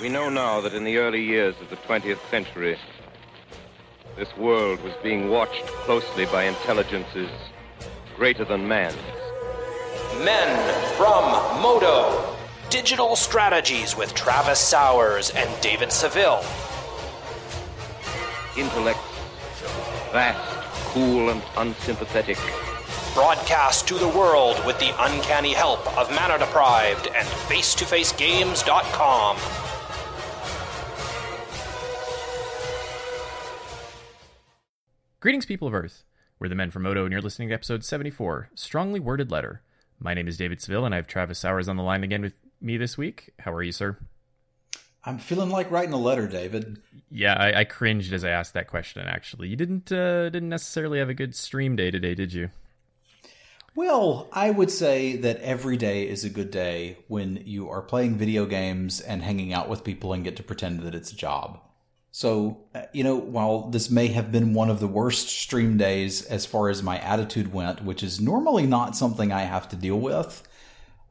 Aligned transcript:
We 0.00 0.10
know 0.10 0.28
now 0.28 0.60
that 0.60 0.74
in 0.74 0.84
the 0.84 0.98
early 0.98 1.22
years 1.22 1.54
of 1.58 1.70
the 1.70 1.76
20th 1.76 2.18
century, 2.30 2.76
this 4.14 4.36
world 4.36 4.82
was 4.82 4.92
being 5.02 5.30
watched 5.30 5.64
closely 5.84 6.26
by 6.26 6.44
intelligences 6.44 7.30
greater 8.14 8.44
than 8.44 8.68
man's. 8.68 8.94
Men 10.22 10.94
from 10.96 11.62
Moto. 11.62 12.36
Digital 12.68 13.16
Strategies 13.16 13.96
with 13.96 14.12
Travis 14.14 14.60
Sowers 14.60 15.30
and 15.30 15.48
David 15.62 15.90
Seville. 15.90 16.44
Intellect, 18.54 18.98
vast, 20.12 20.92
cool, 20.92 21.30
and 21.30 21.42
unsympathetic. 21.56 22.38
Broadcast 23.14 23.88
to 23.88 23.94
the 23.94 24.08
world 24.08 24.62
with 24.66 24.78
the 24.78 24.92
uncanny 25.04 25.54
help 25.54 25.86
of 25.96 26.10
Mana 26.10 26.38
Deprived 26.38 27.08
and 27.16 27.26
face 27.26 27.74
to 27.76 27.86
face 27.86 28.12
FaceToFaceGames.com. 28.12 29.65
Greetings, 35.26 35.44
people 35.44 35.66
of 35.66 35.74
Earth. 35.74 36.04
We're 36.38 36.48
the 36.48 36.54
men 36.54 36.70
from 36.70 36.84
Moto, 36.84 37.02
and 37.02 37.10
you're 37.10 37.20
listening 37.20 37.48
to 37.48 37.54
episode 37.54 37.84
74, 37.84 38.50
Strongly 38.54 39.00
Worded 39.00 39.28
Letter. 39.28 39.60
My 39.98 40.14
name 40.14 40.28
is 40.28 40.36
David 40.36 40.62
Seville, 40.62 40.84
and 40.84 40.94
I 40.94 40.98
have 40.98 41.08
Travis 41.08 41.40
Sowers 41.40 41.68
on 41.68 41.76
the 41.76 41.82
line 41.82 42.04
again 42.04 42.22
with 42.22 42.34
me 42.60 42.76
this 42.76 42.96
week. 42.96 43.32
How 43.40 43.52
are 43.52 43.62
you, 43.64 43.72
sir? 43.72 43.96
I'm 45.04 45.18
feeling 45.18 45.50
like 45.50 45.68
writing 45.68 45.92
a 45.92 45.98
letter, 45.98 46.28
David. 46.28 46.80
Yeah, 47.10 47.34
I, 47.34 47.58
I 47.58 47.64
cringed 47.64 48.12
as 48.12 48.24
I 48.24 48.28
asked 48.30 48.54
that 48.54 48.68
question. 48.68 49.02
Actually, 49.08 49.48
you 49.48 49.56
didn't 49.56 49.90
uh, 49.90 50.30
didn't 50.30 50.48
necessarily 50.48 51.00
have 51.00 51.08
a 51.08 51.14
good 51.14 51.34
stream 51.34 51.74
day 51.74 51.90
today, 51.90 52.14
did 52.14 52.32
you? 52.32 52.50
Well, 53.74 54.28
I 54.32 54.50
would 54.50 54.70
say 54.70 55.16
that 55.16 55.40
every 55.40 55.76
day 55.76 56.08
is 56.08 56.24
a 56.24 56.30
good 56.30 56.52
day 56.52 56.98
when 57.08 57.42
you 57.44 57.68
are 57.68 57.82
playing 57.82 58.14
video 58.14 58.46
games 58.46 59.00
and 59.00 59.24
hanging 59.24 59.52
out 59.52 59.68
with 59.68 59.82
people 59.82 60.12
and 60.12 60.22
get 60.22 60.36
to 60.36 60.44
pretend 60.44 60.82
that 60.82 60.94
it's 60.94 61.10
a 61.10 61.16
job. 61.16 61.58
So, 62.16 62.64
uh, 62.74 62.84
you 62.94 63.04
know, 63.04 63.16
while 63.16 63.68
this 63.68 63.90
may 63.90 64.06
have 64.06 64.32
been 64.32 64.54
one 64.54 64.70
of 64.70 64.80
the 64.80 64.86
worst 64.86 65.28
stream 65.28 65.76
days 65.76 66.24
as 66.24 66.46
far 66.46 66.70
as 66.70 66.82
my 66.82 66.98
attitude 67.00 67.52
went, 67.52 67.84
which 67.84 68.02
is 68.02 68.22
normally 68.22 68.66
not 68.66 68.96
something 68.96 69.32
I 69.32 69.42
have 69.42 69.68
to 69.68 69.76
deal 69.76 70.00
with, 70.00 70.42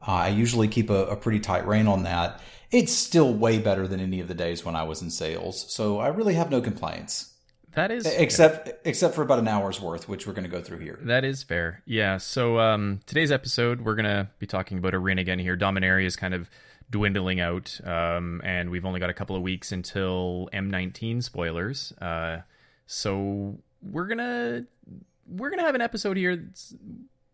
uh, 0.02 0.10
I 0.10 0.28
usually 0.30 0.66
keep 0.66 0.90
a, 0.90 1.06
a 1.06 1.14
pretty 1.14 1.38
tight 1.38 1.64
rein 1.64 1.86
on 1.86 2.02
that. 2.02 2.40
It's 2.72 2.92
still 2.92 3.32
way 3.32 3.60
better 3.60 3.86
than 3.86 4.00
any 4.00 4.18
of 4.18 4.26
the 4.26 4.34
days 4.34 4.64
when 4.64 4.74
I 4.74 4.82
was 4.82 5.00
in 5.00 5.12
sales. 5.12 5.72
So 5.72 6.00
I 6.00 6.08
really 6.08 6.34
have 6.34 6.50
no 6.50 6.60
complaints. 6.60 7.34
That 7.74 7.92
is 7.92 8.04
except 8.04 8.66
fair. 8.66 8.78
except 8.84 9.14
for 9.14 9.22
about 9.22 9.38
an 9.38 9.46
hour's 9.46 9.80
worth, 9.80 10.08
which 10.08 10.26
we're 10.26 10.32
going 10.32 10.42
to 10.42 10.50
go 10.50 10.60
through 10.60 10.78
here. 10.78 10.98
That 11.02 11.24
is 11.24 11.44
fair. 11.44 11.84
Yeah. 11.86 12.16
So 12.16 12.58
um, 12.58 12.98
today's 13.06 13.30
episode, 13.30 13.82
we're 13.82 13.94
going 13.94 14.06
to 14.06 14.28
be 14.40 14.46
talking 14.46 14.78
about 14.78 14.92
Arena 14.92 15.20
again 15.20 15.38
here. 15.38 15.56
Dominaria 15.56 16.06
is 16.06 16.16
kind 16.16 16.34
of 16.34 16.50
dwindling 16.90 17.40
out, 17.40 17.80
um, 17.84 18.40
and 18.44 18.70
we've 18.70 18.84
only 18.84 19.00
got 19.00 19.10
a 19.10 19.14
couple 19.14 19.36
of 19.36 19.42
weeks 19.42 19.72
until 19.72 20.48
M19 20.52 21.22
spoilers. 21.22 21.92
Uh, 22.00 22.38
so 22.86 23.58
we're 23.82 24.06
gonna 24.06 24.64
we're 25.28 25.50
gonna 25.50 25.62
have 25.62 25.74
an 25.74 25.80
episode 25.80 26.16
here 26.16 26.50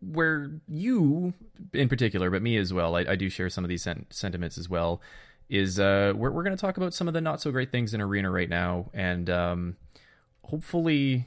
where 0.01 0.51
you, 0.67 1.33
in 1.73 1.87
particular, 1.87 2.29
but 2.29 2.41
me 2.41 2.57
as 2.57 2.73
well, 2.73 2.95
I, 2.95 3.01
I 3.01 3.15
do 3.15 3.29
share 3.29 3.49
some 3.49 3.63
of 3.63 3.69
these 3.69 3.83
sen- 3.83 4.07
sentiments 4.09 4.57
as 4.57 4.69
well. 4.69 5.01
Is 5.49 5.79
uh, 5.79 6.13
we're 6.15 6.31
we're 6.31 6.43
gonna 6.43 6.57
talk 6.57 6.77
about 6.77 6.93
some 6.93 7.07
of 7.07 7.13
the 7.13 7.21
not 7.21 7.41
so 7.41 7.51
great 7.51 7.71
things 7.71 7.93
in 7.93 8.01
Arena 8.01 8.31
right 8.31 8.49
now, 8.49 8.89
and 8.93 9.29
um, 9.29 9.75
hopefully 10.45 11.25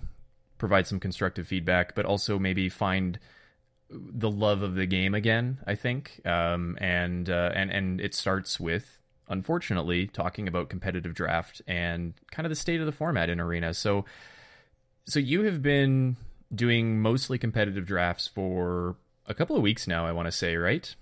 provide 0.58 0.86
some 0.86 0.98
constructive 0.98 1.46
feedback, 1.46 1.94
but 1.94 2.06
also 2.06 2.38
maybe 2.38 2.68
find 2.68 3.18
the 3.90 4.30
love 4.30 4.62
of 4.62 4.74
the 4.74 4.86
game 4.86 5.14
again. 5.14 5.58
I 5.66 5.74
think, 5.74 6.20
um, 6.24 6.76
and 6.80 7.28
uh, 7.30 7.52
and 7.54 7.70
and 7.70 8.00
it 8.00 8.14
starts 8.14 8.58
with 8.58 9.00
unfortunately 9.28 10.06
talking 10.06 10.46
about 10.48 10.68
competitive 10.68 11.14
draft 11.14 11.60
and 11.66 12.14
kind 12.30 12.46
of 12.46 12.50
the 12.50 12.56
state 12.56 12.80
of 12.80 12.86
the 12.86 12.92
format 12.92 13.28
in 13.28 13.40
arena. 13.40 13.74
So, 13.74 14.04
so 15.04 15.18
you 15.18 15.42
have 15.42 15.62
been 15.62 16.16
doing 16.54 17.00
mostly 17.00 17.38
competitive 17.38 17.86
drafts 17.86 18.28
for 18.28 18.96
a 19.26 19.34
couple 19.34 19.56
of 19.56 19.62
weeks 19.62 19.86
now. 19.86 20.06
I 20.06 20.12
want 20.12 20.26
to 20.26 20.32
say, 20.32 20.56
right? 20.56 20.94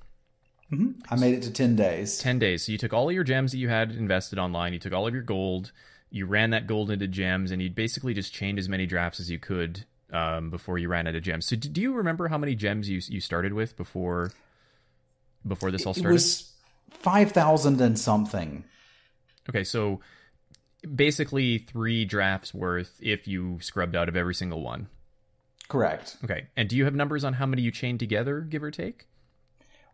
Mm-hmm. 0.73 1.01
I 1.11 1.17
made 1.17 1.35
it 1.35 1.43
to 1.43 1.53
ten 1.53 1.77
days. 1.77 2.19
Ten 2.19 2.39
days. 2.39 2.67
So 2.67 2.73
you 2.73 2.79
took 2.79 2.93
all 2.93 3.09
of 3.09 3.15
your 3.15 3.25
gems 3.25 3.53
that 3.53 3.59
you 3.59 3.69
had 3.69 3.93
invested 3.93 4.39
online. 4.39 4.73
You 4.73 4.79
took 4.79 4.93
all 4.93 5.07
of 5.07 5.15
your 5.15 5.23
gold. 5.23 5.73
You 6.11 6.27
ran 6.27 6.51
that 6.51 6.67
gold 6.67 6.91
into 6.91 7.09
gems, 7.09 7.51
and 7.51 7.61
you 7.61 7.71
basically 7.71 8.15
just 8.15 8.33
chained 8.33 8.59
as 8.59 8.69
many 8.69 8.87
drafts 8.87 9.21
as 9.21 9.31
you 9.31 9.39
could 9.39 9.85
um, 10.15 10.49
before 10.49 10.79
you 10.79 10.89
ran 10.89 11.07
out 11.07 11.15
of 11.15 11.23
gems. 11.23 11.47
So, 11.47 11.57
do 11.57 11.81
you 11.81 11.93
remember 11.93 12.29
how 12.29 12.39
many 12.39 12.55
gems 12.55 12.89
you 12.89 13.01
you 13.09 13.21
started 13.21 13.53
with 13.53 13.77
before 13.77 14.33
before 15.47 15.71
this 15.71 15.85
all 15.85 15.93
started? 15.93 16.11
It 16.11 16.15
was 16.15 16.53
five 16.91 17.33
thousand 17.33 17.81
and 17.81 17.99
something. 17.99 18.65
Okay, 19.49 19.65
so 19.65 20.01
basically 20.95 21.59
three 21.59 22.05
drafts 22.05 22.55
worth 22.55 22.99
if 23.03 23.27
you 23.27 23.59
scrubbed 23.61 23.97
out 23.97 24.09
of 24.09 24.17
every 24.17 24.35
single 24.35 24.63
one. 24.63 24.89
Correct. 25.69 26.17
Okay, 26.25 26.47
and 26.57 26.69
do 26.69 26.77
you 26.77 26.85
have 26.85 26.95
numbers 26.95 27.25
on 27.25 27.35
how 27.35 27.47
many 27.47 27.63
you 27.63 27.71
chained 27.71 27.99
together, 27.99 28.41
give 28.41 28.63
or 28.63 28.71
take? 28.71 29.07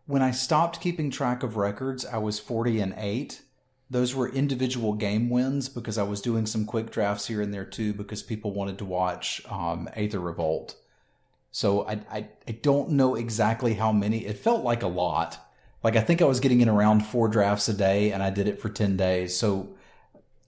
When 0.05 0.21
I 0.21 0.31
stopped 0.31 0.81
keeping 0.81 1.09
track 1.09 1.43
of 1.43 1.57
records, 1.57 2.05
I 2.05 2.17
was 2.17 2.39
forty 2.39 2.79
and 2.79 2.93
eight 2.95 3.41
those 3.91 4.15
were 4.15 4.29
individual 4.29 4.93
game 4.93 5.29
wins 5.29 5.67
because 5.67 5.97
I 5.97 6.03
was 6.03 6.21
doing 6.21 6.45
some 6.45 6.65
quick 6.65 6.91
drafts 6.91 7.27
here 7.27 7.41
and 7.41 7.53
there 7.53 7.65
too 7.65 7.93
because 7.93 8.23
people 8.23 8.53
wanted 8.53 8.77
to 8.77 8.85
watch 8.85 9.41
um, 9.49 9.89
Aether 9.93 10.21
Revolt. 10.21 10.77
So 11.51 11.85
I, 11.85 11.99
I, 12.09 12.27
I 12.47 12.51
don't 12.53 12.91
know 12.91 13.15
exactly 13.15 13.73
how 13.73 13.91
many. 13.91 14.25
It 14.25 14.37
felt 14.37 14.63
like 14.63 14.81
a 14.81 14.87
lot. 14.87 15.37
Like 15.83 15.97
I 15.97 16.01
think 16.01 16.21
I 16.21 16.25
was 16.25 16.39
getting 16.39 16.61
in 16.61 16.69
around 16.69 17.01
four 17.01 17.27
drafts 17.27 17.67
a 17.67 17.73
day, 17.73 18.13
and 18.13 18.23
I 18.23 18.29
did 18.29 18.47
it 18.47 18.61
for 18.61 18.69
ten 18.69 18.95
days. 18.95 19.35
So 19.35 19.75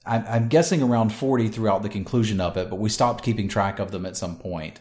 I'm, 0.06 0.24
I'm 0.26 0.48
guessing 0.48 0.82
around 0.82 1.12
forty 1.12 1.50
throughout 1.50 1.84
the 1.84 1.90
conclusion 1.90 2.40
of 2.40 2.56
it. 2.56 2.70
But 2.70 2.78
we 2.78 2.88
stopped 2.88 3.26
keeping 3.26 3.50
track 3.50 3.78
of 3.78 3.92
them 3.92 4.06
at 4.06 4.16
some 4.16 4.38
point. 4.38 4.80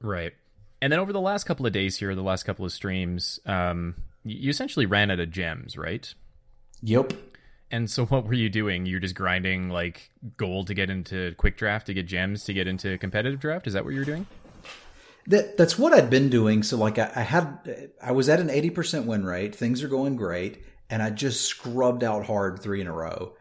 Right. 0.00 0.32
And 0.80 0.90
then 0.90 1.00
over 1.00 1.12
the 1.12 1.20
last 1.20 1.44
couple 1.44 1.66
of 1.66 1.72
days 1.72 1.98
here, 1.98 2.14
the 2.14 2.22
last 2.22 2.44
couple 2.44 2.64
of 2.64 2.72
streams, 2.72 3.38
um, 3.44 3.96
you 4.24 4.48
essentially 4.48 4.86
ran 4.86 5.10
out 5.10 5.20
of 5.20 5.30
gems, 5.30 5.76
right? 5.76 6.14
Yep. 6.82 7.12
And 7.70 7.90
so 7.90 8.06
what 8.06 8.24
were 8.24 8.34
you 8.34 8.48
doing? 8.48 8.86
You're 8.86 9.00
just 9.00 9.14
grinding 9.14 9.68
like 9.68 10.10
gold 10.36 10.68
to 10.68 10.74
get 10.74 10.88
into 10.88 11.34
quick 11.36 11.56
draft 11.56 11.86
to 11.86 11.94
get 11.94 12.06
gems 12.06 12.44
to 12.44 12.54
get 12.54 12.66
into 12.66 12.96
competitive 12.98 13.40
draft? 13.40 13.66
Is 13.66 13.74
that 13.74 13.84
what 13.84 13.94
you're 13.94 14.04
doing? 14.04 14.26
That 15.26 15.58
that's 15.58 15.78
what 15.78 15.92
I'd 15.92 16.08
been 16.08 16.30
doing. 16.30 16.62
So 16.62 16.78
like 16.78 16.98
I, 16.98 17.12
I 17.14 17.22
had 17.22 17.90
I 18.02 18.12
was 18.12 18.28
at 18.28 18.40
an 18.40 18.48
80% 18.48 19.04
win 19.04 19.24
rate. 19.24 19.54
Things 19.54 19.82
are 19.82 19.88
going 19.88 20.16
great 20.16 20.64
and 20.88 21.02
I 21.02 21.10
just 21.10 21.44
scrubbed 21.44 22.02
out 22.02 22.24
hard 22.24 22.60
3 22.62 22.80
in 22.80 22.86
a 22.86 22.92
row. 22.92 23.34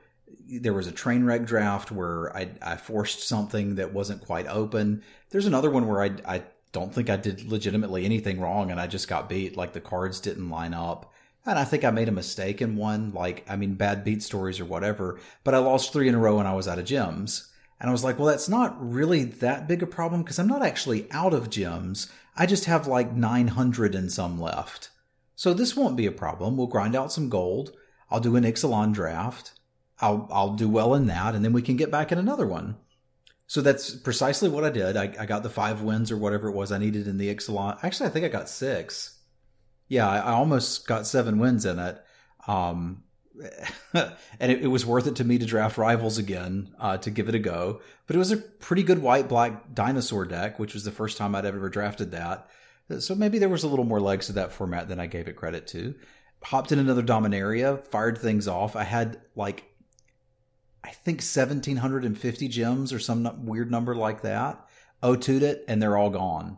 There 0.49 0.73
was 0.73 0.87
a 0.87 0.91
train 0.91 1.23
wreck 1.23 1.45
draft 1.45 1.91
where 1.91 2.35
I 2.35 2.49
I 2.61 2.75
forced 2.75 3.25
something 3.25 3.75
that 3.75 3.93
wasn't 3.93 4.25
quite 4.25 4.47
open. 4.47 5.03
There's 5.29 5.45
another 5.45 5.69
one 5.69 5.87
where 5.87 6.03
I 6.03 6.11
I 6.25 6.43
don't 6.73 6.93
think 6.93 7.09
I 7.09 7.15
did 7.15 7.45
legitimately 7.45 8.03
anything 8.03 8.41
wrong 8.41 8.71
and 8.71 8.79
I 8.79 8.87
just 8.87 9.07
got 9.07 9.29
beat 9.29 9.55
like 9.55 9.71
the 9.71 9.79
cards 9.79 10.19
didn't 10.19 10.49
line 10.49 10.73
up 10.73 11.13
and 11.47 11.57
I 11.57 11.63
think 11.63 11.83
I 11.83 11.91
made 11.91 12.09
a 12.09 12.13
mistake 12.13 12.61
in 12.61 12.75
one, 12.75 13.13
like, 13.13 13.45
I 13.49 13.55
mean, 13.55 13.75
bad 13.75 14.03
beat 14.03 14.21
stories 14.21 14.59
or 14.59 14.65
whatever, 14.65 15.19
but 15.43 15.53
I 15.53 15.59
lost 15.59 15.93
three 15.93 16.07
in 16.07 16.15
a 16.15 16.19
row 16.19 16.39
and 16.39 16.47
I 16.47 16.53
was 16.53 16.67
out 16.67 16.79
of 16.79 16.85
gems. 16.85 17.49
And 17.79 17.89
I 17.89 17.93
was 17.93 18.03
like, 18.03 18.17
well, 18.17 18.27
that's 18.27 18.49
not 18.49 18.75
really 18.79 19.23
that 19.23 19.67
big 19.67 19.83
a 19.83 19.87
problem 19.87 20.23
because 20.23 20.39
I'm 20.39 20.47
not 20.47 20.65
actually 20.65 21.09
out 21.11 21.33
of 21.33 21.49
gems. 21.49 22.11
I 22.35 22.45
just 22.45 22.65
have 22.65 22.87
like 22.87 23.13
900 23.13 23.95
and 23.95 24.11
some 24.11 24.39
left. 24.39 24.89
So 25.35 25.53
this 25.53 25.75
won't 25.75 25.95
be 25.95 26.07
a 26.07 26.11
problem. 26.11 26.57
We'll 26.57 26.67
grind 26.67 26.95
out 26.95 27.11
some 27.11 27.29
gold. 27.29 27.71
I'll 28.09 28.19
do 28.19 28.35
an 28.35 28.43
Ixalan 28.43 28.93
draft. 28.93 29.53
I'll, 29.99 30.27
I'll 30.31 30.55
do 30.55 30.67
well 30.67 30.95
in 30.95 31.07
that 31.07 31.35
and 31.35 31.45
then 31.45 31.53
we 31.53 31.61
can 31.61 31.77
get 31.77 31.91
back 31.91 32.11
in 32.11 32.17
another 32.17 32.47
one. 32.47 32.77
So 33.45 33.61
that's 33.61 33.95
precisely 33.95 34.49
what 34.49 34.65
I 34.65 34.69
did. 34.69 34.97
I, 34.97 35.13
I 35.19 35.25
got 35.25 35.43
the 35.43 35.49
five 35.49 35.81
wins 35.81 36.11
or 36.11 36.17
whatever 36.17 36.49
it 36.49 36.55
was 36.55 36.71
I 36.71 36.77
needed 36.77 37.07
in 37.07 37.17
the 37.17 37.33
Ixalan. 37.33 37.83
Actually, 37.83 38.07
I 38.07 38.11
think 38.11 38.25
I 38.25 38.29
got 38.29 38.49
six 38.49 39.16
yeah, 39.87 40.09
I, 40.09 40.31
almost 40.31 40.87
got 40.87 41.07
seven 41.07 41.39
wins 41.39 41.65
in 41.65 41.79
it. 41.79 42.03
Um, 42.47 43.03
and 43.93 44.51
it, 44.51 44.63
it, 44.63 44.67
was 44.67 44.85
worth 44.85 45.07
it 45.07 45.15
to 45.17 45.23
me 45.23 45.37
to 45.37 45.45
draft 45.45 45.77
rivals 45.77 46.17
again 46.17 46.73
uh, 46.79 46.97
to 46.97 47.11
give 47.11 47.29
it 47.29 47.35
a 47.35 47.39
go. 47.39 47.81
But 48.05 48.15
it 48.15 48.19
was 48.19 48.31
a 48.31 48.37
pretty 48.37 48.83
good 48.83 48.99
white 48.99 49.29
black 49.29 49.73
dinosaur 49.73 50.25
deck, 50.25 50.59
which 50.59 50.73
was 50.73 50.83
the 50.83 50.91
first 50.91 51.17
time 51.17 51.35
I'd 51.35 51.45
ever 51.45 51.69
drafted 51.69 52.11
that. 52.11 52.49
So 52.99 53.15
maybe 53.15 53.37
there 53.39 53.49
was 53.49 53.63
a 53.63 53.67
little 53.67 53.85
more 53.85 53.99
legs 53.99 54.27
to 54.27 54.33
that 54.33 54.53
format 54.53 54.87
than 54.87 54.99
I 54.99 55.07
gave 55.07 55.27
it 55.27 55.35
credit 55.35 55.67
to. 55.67 55.95
Hopped 56.43 56.71
in 56.71 56.79
another 56.79 57.03
Dominaria, 57.03 57.85
fired 57.87 58.17
things 58.17 58.47
off. 58.47 58.75
I 58.75 58.83
had 58.83 59.19
like, 59.35 59.65
I 60.83 60.91
think 60.91 61.17
1,750 61.17 62.47
gems 62.47 62.93
or 62.93 62.99
some 62.99 63.45
weird 63.45 63.69
number 63.69 63.95
like 63.95 64.21
that. 64.21 64.65
O2'd 65.03 65.43
it, 65.43 65.65
and 65.67 65.81
they're 65.81 65.97
all 65.97 66.09
gone 66.09 66.57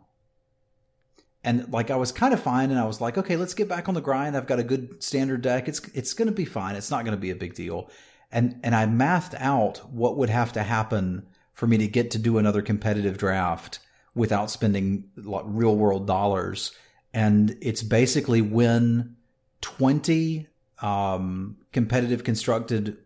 and 1.42 1.72
like 1.72 1.90
I 1.90 1.96
was 1.96 2.12
kind 2.12 2.34
of 2.34 2.40
fine, 2.40 2.70
and 2.70 2.78
I 2.78 2.84
was 2.84 3.00
like, 3.00 3.16
okay, 3.16 3.36
let's 3.36 3.54
get 3.54 3.68
back 3.68 3.88
on 3.88 3.94
the 3.94 4.00
grind. 4.00 4.36
I've 4.36 4.46
got 4.46 4.58
a 4.58 4.64
good 4.64 5.02
standard 5.02 5.42
deck. 5.42 5.68
It's 5.68 5.80
it's 5.94 6.14
going 6.14 6.28
to 6.28 6.34
be 6.34 6.44
fine. 6.44 6.76
It's 6.76 6.90
not 6.90 7.04
going 7.04 7.16
to 7.16 7.20
be 7.20 7.30
a 7.30 7.36
big 7.36 7.54
deal. 7.54 7.90
And 8.30 8.60
and 8.62 8.74
I 8.74 8.86
mathed 8.86 9.34
out 9.38 9.78
what 9.90 10.16
would 10.16 10.30
have 10.30 10.52
to 10.52 10.62
happen 10.62 11.26
for 11.54 11.66
me 11.66 11.78
to 11.78 11.88
get 11.88 12.10
to 12.12 12.18
do 12.18 12.38
another 12.38 12.62
competitive 12.62 13.18
draft 13.18 13.80
without 14.14 14.50
spending 14.50 15.04
real 15.16 15.76
world 15.76 16.06
dollars. 16.06 16.72
And 17.12 17.56
it's 17.60 17.82
basically 17.82 18.42
win 18.42 19.16
twenty 19.60 20.48
um, 20.82 21.56
competitive 21.72 22.22
constructed 22.22 22.98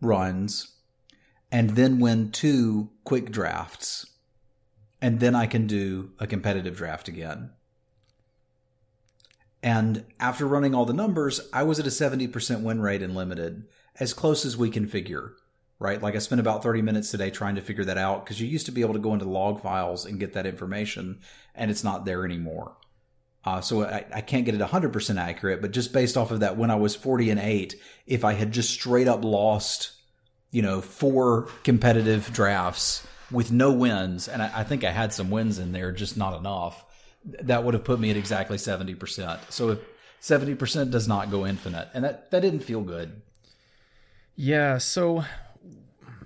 runs 0.00 0.76
and 1.50 1.70
then 1.70 2.00
win 2.00 2.30
two 2.30 2.90
quick 3.04 3.30
drafts. 3.30 4.06
And 5.00 5.20
then 5.20 5.34
I 5.34 5.46
can 5.46 5.66
do 5.66 6.12
a 6.20 6.26
competitive 6.26 6.76
draft 6.76 7.08
again. 7.08 7.50
And 9.62 10.04
after 10.18 10.46
running 10.46 10.74
all 10.74 10.84
the 10.84 10.92
numbers, 10.92 11.40
I 11.52 11.62
was 11.62 11.78
at 11.78 11.86
a 11.86 11.90
70% 11.90 12.62
win 12.62 12.80
rate 12.80 13.02
in 13.02 13.14
limited, 13.14 13.64
as 14.00 14.12
close 14.12 14.44
as 14.44 14.56
we 14.56 14.70
can 14.70 14.88
figure, 14.88 15.34
right? 15.78 16.02
Like 16.02 16.16
I 16.16 16.18
spent 16.18 16.40
about 16.40 16.62
30 16.62 16.82
minutes 16.82 17.10
today 17.10 17.30
trying 17.30 17.54
to 17.54 17.60
figure 17.60 17.84
that 17.84 17.98
out 17.98 18.24
because 18.24 18.40
you 18.40 18.48
used 18.48 18.66
to 18.66 18.72
be 18.72 18.80
able 18.80 18.94
to 18.94 19.00
go 19.00 19.12
into 19.12 19.24
log 19.24 19.62
files 19.62 20.04
and 20.04 20.18
get 20.18 20.32
that 20.32 20.46
information, 20.46 21.20
and 21.54 21.70
it's 21.70 21.84
not 21.84 22.04
there 22.04 22.24
anymore. 22.24 22.76
Uh, 23.44 23.60
so 23.60 23.84
I, 23.84 24.04
I, 24.14 24.20
can't 24.20 24.44
get 24.44 24.54
it 24.54 24.60
100% 24.60 25.20
accurate, 25.20 25.60
but 25.60 25.72
just 25.72 25.92
based 25.92 26.16
off 26.16 26.30
of 26.30 26.40
that, 26.40 26.56
when 26.56 26.70
I 26.70 26.76
was 26.76 26.94
40 26.94 27.30
and 27.30 27.40
8, 27.40 27.74
if 28.06 28.24
I 28.24 28.34
had 28.34 28.52
just 28.52 28.70
straight 28.70 29.08
up 29.08 29.24
lost, 29.24 29.92
you 30.52 30.62
know, 30.62 30.80
four 30.80 31.48
competitive 31.64 32.32
drafts 32.32 33.04
with 33.32 33.50
no 33.50 33.72
wins, 33.72 34.28
and 34.28 34.42
I, 34.42 34.60
I 34.60 34.64
think 34.64 34.84
I 34.84 34.92
had 34.92 35.12
some 35.12 35.30
wins 35.30 35.58
in 35.58 35.72
there, 35.72 35.90
just 35.90 36.16
not 36.16 36.38
enough, 36.38 36.84
that 37.24 37.64
would 37.64 37.74
have 37.74 37.84
put 37.84 38.00
me 38.00 38.10
at 38.10 38.16
exactly 38.16 38.56
70%. 38.56 39.50
So 39.50 39.70
if 39.70 39.78
70% 40.20 40.90
does 40.90 41.08
not 41.08 41.30
go 41.30 41.46
infinite, 41.46 41.88
and 41.94 42.04
that, 42.04 42.30
that 42.30 42.40
didn't 42.40 42.60
feel 42.60 42.80
good. 42.80 43.22
Yeah. 44.34 44.78
So 44.78 45.24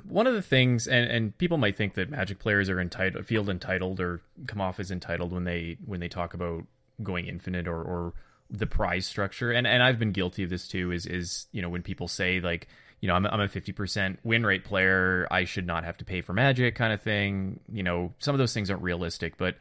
one 0.08 0.26
of 0.26 0.34
the 0.34 0.43
things, 0.43 0.87
and, 0.87 1.10
and 1.10 1.38
people 1.38 1.58
might 1.58 1.76
think 1.76 1.94
that 1.94 2.10
Magic 2.10 2.38
players 2.38 2.69
are 2.69 2.81
entitled, 2.81 3.26
feel 3.26 3.48
entitled, 3.50 4.00
or 4.00 4.22
come 4.46 4.60
off 4.60 4.78
as 4.78 4.90
entitled 4.90 5.32
when 5.32 5.44
they 5.44 5.78
when 5.84 6.00
they 6.00 6.08
talk 6.08 6.34
about 6.34 6.64
going 7.02 7.26
infinite 7.26 7.66
or, 7.66 7.82
or 7.82 8.14
the 8.50 8.66
prize 8.66 9.06
structure. 9.06 9.50
And 9.50 9.66
and 9.66 9.82
I've 9.82 9.99
been 9.99 10.12
guilty 10.12 10.44
of 10.44 10.50
this 10.50 10.69
too. 10.69 10.92
Is 10.92 11.06
is 11.06 11.46
you 11.52 11.60
know 11.62 11.69
when 11.69 11.82
people 11.82 12.08
say 12.08 12.40
like 12.40 12.69
you 13.00 13.08
know 13.08 13.14
I'm 13.14 13.26
I'm 13.26 13.40
a 13.40 13.49
fifty 13.49 13.72
percent 13.72 14.20
win 14.22 14.46
rate 14.46 14.64
player, 14.64 15.26
I 15.31 15.44
should 15.44 15.66
not 15.66 15.84
have 15.84 15.96
to 15.99 16.04
pay 16.04 16.20
for 16.20 16.32
Magic 16.32 16.75
kind 16.75 16.92
of 16.92 17.02
thing. 17.02 17.60
You 17.72 17.82
know 17.82 18.14
some 18.19 18.34
of 18.34 18.38
those 18.38 18.54
things 18.54 18.70
aren't 18.70 18.82
realistic, 18.82 19.37
but 19.37 19.56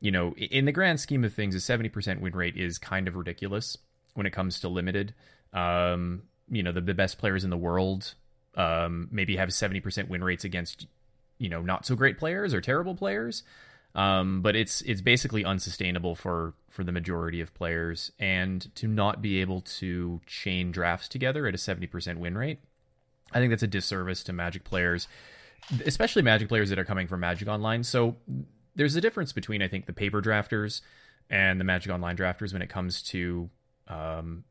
you 0.00 0.10
know 0.10 0.34
in 0.34 0.64
the 0.64 0.72
grand 0.72 1.00
scheme 1.00 1.24
of 1.24 1.32
things, 1.34 1.54
a 1.54 1.60
seventy 1.60 1.88
percent 1.88 2.20
win 2.20 2.34
rate 2.34 2.56
is 2.56 2.78
kind 2.78 3.08
of 3.08 3.16
ridiculous 3.16 3.76
when 4.14 4.26
it 4.26 4.32
comes 4.32 4.60
to 4.60 4.68
limited. 4.68 5.14
Um, 5.52 6.22
you 6.48 6.62
know 6.62 6.72
the, 6.72 6.80
the 6.80 6.94
best 6.94 7.18
players 7.18 7.44
in 7.44 7.50
the 7.50 7.56
world 7.56 8.14
um, 8.56 9.08
maybe 9.10 9.36
have 9.36 9.48
70% 9.50 10.08
win 10.08 10.22
rates 10.22 10.44
against 10.44 10.86
you 11.38 11.48
know 11.48 11.60
not 11.60 11.84
so 11.84 11.96
great 11.96 12.18
players 12.18 12.54
or 12.54 12.60
terrible 12.60 12.94
players 12.94 13.42
um, 13.96 14.42
but 14.42 14.54
it's 14.54 14.82
it's 14.82 15.00
basically 15.00 15.44
unsustainable 15.44 16.14
for 16.14 16.52
for 16.68 16.84
the 16.84 16.92
majority 16.92 17.40
of 17.40 17.54
players, 17.54 18.12
and 18.18 18.72
to 18.76 18.86
not 18.86 19.22
be 19.22 19.40
able 19.40 19.62
to 19.62 20.20
chain 20.26 20.70
drafts 20.70 21.08
together 21.08 21.46
at 21.46 21.54
a 21.54 21.58
seventy 21.58 21.86
percent 21.86 22.20
win 22.20 22.36
rate, 22.36 22.60
I 23.32 23.38
think 23.38 23.50
that's 23.50 23.62
a 23.62 23.66
disservice 23.66 24.22
to 24.24 24.34
Magic 24.34 24.64
players, 24.64 25.08
especially 25.86 26.20
Magic 26.20 26.46
players 26.46 26.68
that 26.68 26.78
are 26.78 26.84
coming 26.84 27.06
from 27.06 27.20
Magic 27.20 27.48
Online. 27.48 27.82
So 27.82 28.16
there's 28.76 28.94
a 28.94 29.00
difference 29.00 29.32
between 29.32 29.62
I 29.62 29.68
think 29.68 29.86
the 29.86 29.92
paper 29.92 30.22
drafters 30.22 30.80
and 31.28 31.58
the 31.58 31.64
Magic 31.64 31.92
Online 31.92 32.16
drafters 32.16 32.52
when 32.52 32.62
it 32.62 32.68
comes 32.68 33.02
to 33.04 33.50
um, 33.88 34.44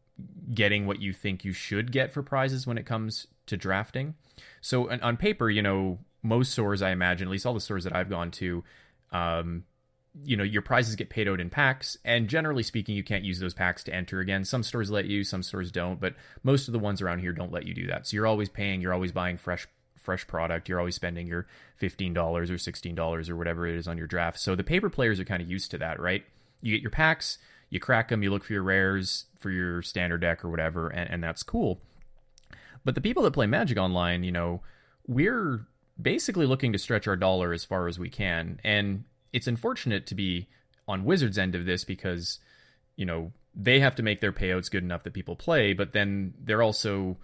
getting 0.53 0.85
what 0.85 1.01
you 1.01 1.13
think 1.13 1.45
you 1.45 1.53
should 1.53 1.91
get 1.91 2.11
for 2.11 2.21
prizes 2.21 2.67
when 2.67 2.77
it 2.77 2.85
comes 2.85 3.27
to 3.47 3.55
drafting. 3.55 4.15
So 4.61 4.91
on, 4.91 4.99
on 5.01 5.17
paper, 5.17 5.49
you 5.49 5.61
know, 5.61 5.99
most 6.21 6.51
stores 6.51 6.81
I 6.81 6.91
imagine, 6.91 7.27
at 7.27 7.31
least 7.31 7.45
all 7.45 7.53
the 7.53 7.59
stores 7.59 7.83
that 7.83 7.95
I've 7.95 8.09
gone 8.09 8.31
to, 8.31 8.63
um, 9.11 9.63
you 10.23 10.37
know 10.37 10.43
your 10.43 10.61
prizes 10.61 10.95
get 10.95 11.09
paid 11.09 11.27
out 11.27 11.41
in 11.41 11.49
packs. 11.49 11.97
And 12.05 12.29
generally 12.29 12.63
speaking 12.63 12.95
you 12.95 13.03
can't 13.03 13.23
use 13.23 13.39
those 13.39 13.53
packs 13.53 13.83
to 13.85 13.93
enter 13.93 14.19
again. 14.19 14.45
Some 14.45 14.63
stores 14.63 14.89
let 14.89 15.05
you 15.05 15.23
some 15.23 15.43
stores 15.43 15.71
don't 15.71 15.99
but 15.99 16.15
most 16.43 16.67
of 16.67 16.71
the 16.71 16.79
ones 16.79 17.01
around 17.01 17.19
here 17.19 17.33
don't 17.33 17.51
let 17.51 17.65
you 17.65 17.73
do 17.73 17.87
that. 17.87 18.07
So 18.07 18.15
you're 18.15 18.27
always 18.27 18.49
paying 18.49 18.81
you're 18.81 18.93
always 18.93 19.11
buying 19.11 19.37
fresh 19.37 19.67
fresh 20.05 20.25
product 20.27 20.69
you're 20.69 20.79
always 20.79 20.95
spending 20.95 21.27
your 21.27 21.47
$15 21.81 22.15
or 22.15 22.41
$16 22.43 23.29
or 23.29 23.35
whatever 23.35 23.67
it 23.67 23.75
is 23.75 23.87
on 23.87 23.97
your 23.97 24.07
draft. 24.07 24.39
So 24.39 24.55
the 24.55 24.63
paper 24.63 24.89
players 24.89 25.19
are 25.19 25.25
kind 25.25 25.41
of 25.41 25.49
used 25.49 25.71
to 25.71 25.77
that 25.79 25.99
right? 25.99 26.23
You 26.61 26.73
get 26.73 26.81
your 26.81 26.91
packs 26.91 27.37
you 27.69 27.79
crack 27.79 28.09
them 28.09 28.23
you 28.23 28.31
look 28.31 28.43
for 28.43 28.53
your 28.53 28.63
rares 28.63 29.25
for 29.39 29.49
your 29.49 29.81
standard 29.81 30.21
deck 30.21 30.45
or 30.45 30.49
whatever 30.49 30.89
and, 30.89 31.09
and 31.09 31.23
that's 31.23 31.43
cool. 31.43 31.81
But 32.83 32.95
the 32.95 33.01
people 33.01 33.23
that 33.23 33.33
play 33.33 33.47
magic 33.47 33.77
online 33.77 34.23
you 34.23 34.31
know 34.31 34.61
we're 35.07 35.67
basically 36.01 36.45
looking 36.45 36.73
to 36.73 36.79
stretch 36.79 37.07
our 37.07 37.15
dollar 37.15 37.53
as 37.53 37.63
far 37.63 37.87
as 37.87 37.99
we 37.99 38.09
can. 38.09 38.59
And 38.63 39.05
it's 39.31 39.47
unfortunate 39.47 40.05
to 40.07 40.15
be 40.15 40.47
on 40.87 41.05
Wizards' 41.05 41.37
end 41.37 41.55
of 41.55 41.65
this 41.65 41.83
because, 41.83 42.39
you 42.95 43.05
know, 43.05 43.31
they 43.55 43.79
have 43.79 43.95
to 43.95 44.03
make 44.03 44.21
their 44.21 44.33
payouts 44.33 44.69
good 44.69 44.83
enough 44.83 45.03
that 45.03 45.13
people 45.13 45.35
play, 45.35 45.73
but 45.73 45.93
then 45.93 46.33
they're 46.43 46.61
also 46.61 47.17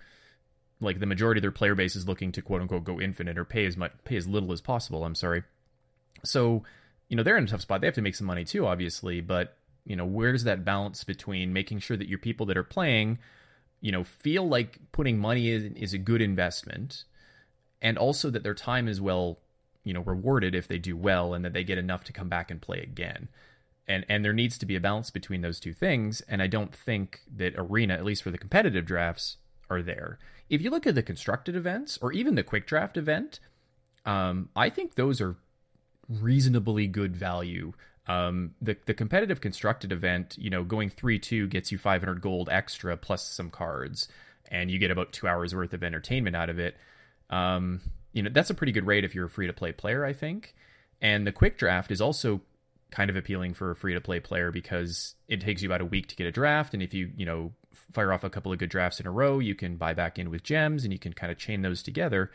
like 0.82 1.00
the 1.00 1.06
majority 1.06 1.40
of 1.40 1.44
their 1.44 1.52
player 1.52 1.76
base 1.76 1.96
is 1.96 2.08
looking 2.08 2.32
to 2.34 2.42
quote 2.42 2.62
unquote 2.62 2.84
go 2.84 3.00
infinite 3.00 3.38
or 3.38 3.46
pay 3.46 3.66
as 3.66 3.78
much 3.78 3.92
pay 4.04 4.16
as 4.16 4.28
little 4.28 4.52
as 4.52 4.62
possible. 4.62 5.04
I'm 5.04 5.16
sorry. 5.16 5.44
So, 6.24 6.64
you 7.10 7.16
know, 7.16 7.24
they're 7.24 7.38
in 7.38 7.46
a 7.46 7.48
tough 7.48 7.62
spot. 7.62 7.82
They 7.82 7.88
have 7.88 7.96
to 7.96 8.02
make 8.02 8.16
some 8.16 8.28
money 8.28 8.44
too, 8.44 8.66
obviously, 8.66 9.22
but 9.22 9.58
you 9.86 9.96
know, 9.96 10.06
where's 10.06 10.44
that 10.44 10.64
balance 10.64 11.04
between 11.04 11.54
making 11.54 11.80
sure 11.80 11.98
that 11.98 12.08
your 12.08 12.20
people 12.20 12.46
that 12.48 12.58
are 12.58 12.64
playing, 12.64 13.18
you 13.80 13.92
know, 13.92 14.04
feel 14.04 14.48
like 14.48 14.80
putting 14.92 15.18
money 15.18 15.52
in 15.52 15.76
is 15.76 15.94
a 15.94 15.98
good 15.98 16.22
investment 16.22 17.04
and 17.82 17.98
also 17.98 18.30
that 18.30 18.44
their 18.44 18.54
time 18.54 18.88
is 18.88 19.02
well, 19.02 19.40
you 19.84 19.94
know, 19.94 20.02
rewarded 20.02 20.54
if 20.54 20.68
they 20.68 20.78
do 20.78 20.96
well 20.96 21.34
and 21.34 21.44
that 21.44 21.54
they 21.54 21.64
get 21.64 21.78
enough 21.78 22.04
to 22.04 22.14
come 22.14 22.30
back 22.30 22.52
and 22.52 22.62
play 22.62 22.80
again. 22.80 23.28
And 23.88 24.06
and 24.08 24.24
there 24.24 24.34
needs 24.34 24.58
to 24.60 24.66
be 24.66 24.76
a 24.76 24.80
balance 24.80 25.10
between 25.10 25.42
those 25.42 25.60
two 25.60 25.74
things, 25.74 26.22
and 26.22 26.42
I 26.42 26.48
don't 26.48 26.74
think 26.74 27.22
that 27.36 27.56
Arena, 27.58 27.96
at 27.96 28.06
least 28.06 28.24
for 28.24 28.32
the 28.32 28.38
competitive 28.38 28.86
drafts, 28.86 29.38
are 29.70 29.82
there. 29.82 30.20
If 30.52 30.62
you 30.62 30.70
look 30.70 30.86
at 30.86 30.96
the 30.96 31.02
constructed 31.02 31.56
events 31.56 31.98
or 32.02 32.12
even 32.12 32.36
the 32.36 32.44
quick 32.44 32.68
draft 32.68 32.98
event, 32.98 33.40
um, 34.06 34.50
I 34.54 34.70
think 34.70 34.96
those 34.96 35.22
are 35.22 35.38
reasonably 36.10 36.88
good 36.88 37.16
value. 37.16 37.72
Um, 38.06 38.56
the 38.62 38.76
the 38.86 38.94
competitive 38.94 39.40
constructed 39.40 39.94
event, 39.94 40.36
you 40.38 40.50
know, 40.50 40.66
going 40.66 40.90
three 40.90 41.20
two 41.20 41.48
gets 41.48 41.72
you 41.72 41.78
500 41.78 42.20
gold 42.20 42.50
extra 42.52 42.98
plus 42.98 43.24
some 43.32 43.50
cards, 43.50 44.10
and 44.50 44.70
you 44.70 44.78
get 44.78 44.92
about 44.92 45.14
two 45.14 45.26
hours 45.26 45.56
worth 45.56 45.74
of 45.74 45.84
entertainment 45.84 46.36
out 46.36 46.50
of 46.50 46.60
it. 46.60 46.76
Um, 47.30 47.80
you 48.12 48.22
know, 48.22 48.30
that's 48.30 48.50
a 48.50 48.54
pretty 48.54 48.74
good 48.74 48.86
rate 48.86 49.06
if 49.06 49.16
you're 49.16 49.28
a 49.28 49.30
free 49.30 49.48
to 49.48 49.54
play 49.54 49.72
player, 49.72 50.04
I 50.04 50.12
think. 50.12 50.54
And 51.02 51.26
the 51.26 51.32
quick 51.32 51.58
draft 51.58 51.92
is 51.92 52.02
also 52.02 52.42
kind 52.92 53.10
of 53.10 53.16
appealing 53.16 53.54
for 53.54 53.72
a 53.72 53.76
free 53.76 53.94
to 53.94 54.02
play 54.02 54.20
player 54.20 54.52
because 54.52 55.16
it 55.30 55.40
takes 55.40 55.62
you 55.62 55.70
about 55.70 55.80
a 55.80 55.86
week 55.86 56.08
to 56.08 56.16
get 56.18 56.28
a 56.28 56.32
draft. 56.32 56.74
And 56.74 56.84
if 56.84 56.94
you, 56.94 57.12
you 57.16 57.26
know, 57.26 57.54
fire 57.92 58.12
off 58.14 58.24
a 58.24 58.30
couple 58.30 58.52
of 58.52 58.60
good 58.60 58.70
drafts 58.70 59.00
in 59.00 59.08
a 59.08 59.12
row, 59.12 59.40
you 59.40 59.56
can 59.56 59.76
buy 59.76 59.94
back 59.94 60.20
in 60.20 60.30
with 60.30 60.44
gems 60.44 60.84
and 60.84 60.94
you 60.94 61.00
can 61.00 61.14
kind 61.14 61.32
of 61.32 61.38
chain 61.38 61.62
those 61.62 61.84
together. 61.84 62.32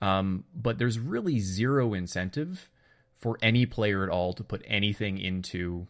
Um, 0.00 0.44
but 0.54 0.78
there's 0.78 0.98
really 0.98 1.38
zero 1.38 1.94
incentive 1.94 2.68
for 3.16 3.38
any 3.40 3.66
player 3.66 4.02
at 4.02 4.10
all 4.10 4.32
to 4.32 4.42
put 4.42 4.62
anything 4.66 5.18
into 5.18 5.86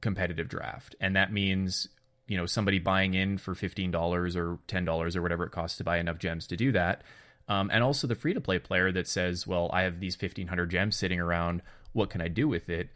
competitive 0.00 0.48
draft. 0.48 0.94
And 1.00 1.14
that 1.16 1.32
means, 1.32 1.88
you 2.26 2.36
know, 2.36 2.46
somebody 2.46 2.78
buying 2.78 3.14
in 3.14 3.36
for 3.36 3.54
$15 3.54 4.36
or 4.36 4.58
$10 4.66 5.16
or 5.16 5.22
whatever 5.22 5.44
it 5.44 5.50
costs 5.50 5.76
to 5.78 5.84
buy 5.84 5.98
enough 5.98 6.18
gems 6.18 6.46
to 6.46 6.56
do 6.56 6.72
that 6.72 7.02
um, 7.48 7.70
and 7.72 7.84
also 7.84 8.06
the 8.06 8.14
free 8.14 8.34
to 8.34 8.40
play 8.40 8.58
player 8.58 8.90
that 8.92 9.06
says, 9.06 9.46
"Well, 9.46 9.70
I 9.72 9.82
have 9.82 10.00
these 10.00 10.16
fifteen 10.16 10.48
hundred 10.48 10.70
gems 10.70 10.96
sitting 10.96 11.20
around. 11.20 11.62
What 11.92 12.10
can 12.10 12.20
I 12.20 12.28
do 12.28 12.48
with 12.48 12.68
it?" 12.68 12.88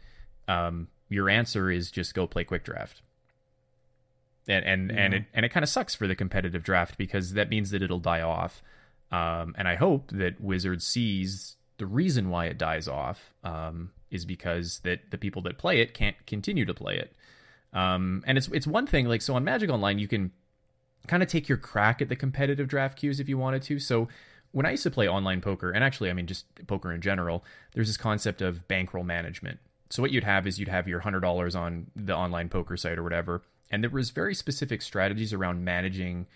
Um, 0.47 0.87
your 1.07 1.29
answer 1.29 1.69
is 1.69 1.91
just 1.91 2.13
go 2.13 2.25
play 2.25 2.43
quick 2.43 2.63
draft. 2.63 3.01
And 4.49 4.65
and 4.65 4.91
and 4.91 5.13
it 5.13 5.25
and 5.33 5.45
it 5.45 5.49
kind 5.49 5.63
of 5.63 5.69
sucks 5.69 5.95
for 5.95 6.07
the 6.07 6.15
competitive 6.15 6.63
draft 6.63 6.97
because 6.97 7.33
that 7.33 7.49
means 7.49 7.69
that 7.71 7.81
it'll 7.81 7.99
die 7.99 8.21
off. 8.21 8.61
Um, 9.11 9.55
and 9.57 9.67
I 9.67 9.75
hope 9.75 10.11
that 10.11 10.41
Wizard 10.41 10.81
sees 10.81 11.55
the 11.77 11.85
reason 11.85 12.29
why 12.29 12.45
it 12.45 12.57
dies 12.57 12.87
off 12.87 13.33
um, 13.43 13.91
is 14.11 14.25
because 14.25 14.79
that 14.79 15.11
the 15.11 15.17
people 15.17 15.41
that 15.43 15.57
play 15.57 15.79
it 15.79 15.93
can't 15.93 16.15
continue 16.27 16.65
to 16.65 16.73
play 16.73 16.97
it. 16.97 17.15
Um, 17.73 18.23
and 18.25 18.37
it's 18.37 18.47
it's 18.49 18.67
one 18.67 18.87
thing 18.87 19.07
like 19.07 19.21
so 19.21 19.35
on 19.35 19.43
Magic 19.43 19.69
Online 19.69 19.99
you 19.99 20.07
can 20.07 20.31
kind 21.07 21.23
of 21.23 21.29
take 21.29 21.47
your 21.47 21.57
crack 21.57 22.01
at 22.01 22.09
the 22.09 22.15
competitive 22.15 22.67
draft 22.67 22.97
queues 22.97 23.19
if 23.19 23.29
you 23.29 23.37
wanted 23.37 23.61
to. 23.63 23.79
So 23.79 24.07
when 24.51 24.65
I 24.65 24.71
used 24.71 24.83
to 24.83 24.91
play 24.91 25.07
online 25.07 25.41
poker, 25.41 25.71
and 25.71 25.83
actually, 25.83 26.09
I 26.09 26.13
mean, 26.13 26.27
just 26.27 26.45
poker 26.67 26.91
in 26.91 27.01
general, 27.01 27.43
there's 27.73 27.87
this 27.87 27.97
concept 27.97 28.41
of 28.41 28.67
bankroll 28.67 29.03
management. 29.03 29.59
So 29.89 30.01
what 30.01 30.11
you'd 30.11 30.23
have 30.23 30.47
is 30.47 30.59
you'd 30.59 30.69
have 30.69 30.87
your 30.87 30.99
hundred 30.99 31.21
dollars 31.21 31.55
on 31.55 31.87
the 31.95 32.15
online 32.15 32.49
poker 32.49 32.77
site 32.77 32.97
or 32.97 33.03
whatever, 33.03 33.43
and 33.71 33.83
there 33.83 33.89
was 33.89 34.09
very 34.09 34.35
specific 34.35 34.81
strategies 34.81 35.33
around 35.33 35.63
managing 35.63 36.27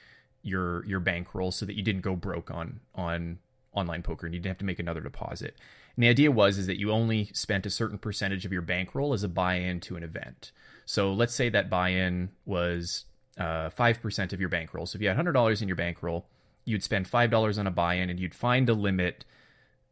your 0.42 0.86
your 0.86 1.00
bankroll 1.00 1.52
so 1.52 1.66
that 1.66 1.75
you 1.75 1.84
didn't 1.84 2.02
go 2.02 2.16
broke 2.16 2.52
on 2.52 2.80
on 2.96 3.40
online 3.72 4.04
poker 4.04 4.25
and 4.28 4.36
you 4.36 4.40
didn't 4.40 4.52
have 4.52 4.58
to 4.60 4.66
make 4.66 4.80
another 4.80 5.02
deposit. 5.02 5.56
And 5.96 6.04
the 6.04 6.10
idea 6.10 6.32
was 6.32 6.58
is 6.58 6.68
that 6.68 6.80
you 6.80 6.92
only 6.92 7.30
spent 7.34 7.66
a 7.66 7.70
certain 7.70 7.98
percentage 7.98 8.46
of 8.46 8.52
your 8.52 8.62
bankroll 8.62 9.13
as 9.13 9.24
a 9.24 9.28
buy-in 9.28 9.80
to 9.82 9.96
an 9.96 10.04
event. 10.04 10.52
So 10.86 11.13
let's 11.13 11.34
say 11.34 11.50
that 11.50 11.70
buy-in 11.70 12.30
was 12.46 13.06
uh, 13.38 13.70
five 13.70 13.98
uh, 13.98 14.02
percent 14.02 14.34
of 14.34 14.40
your 14.40 14.50
bankroll. 14.50 14.86
So 14.86 14.98
if 14.98 15.02
you 15.02 15.08
had 15.08 15.18
hundred 15.18 15.34
dollars 15.34 15.62
in 15.62 15.68
your 15.68 15.78
bankroll, 15.78 16.25
you'd 16.66 16.84
spend 16.84 17.08
five 17.08 17.32
dollars 17.32 17.58
on 17.58 17.68
a 17.68 17.72
buy-in, 17.72 18.10
and 18.10 18.20
you'd 18.20 18.36
find 18.36 18.70
a 18.70 18.74
limit, 18.74 19.25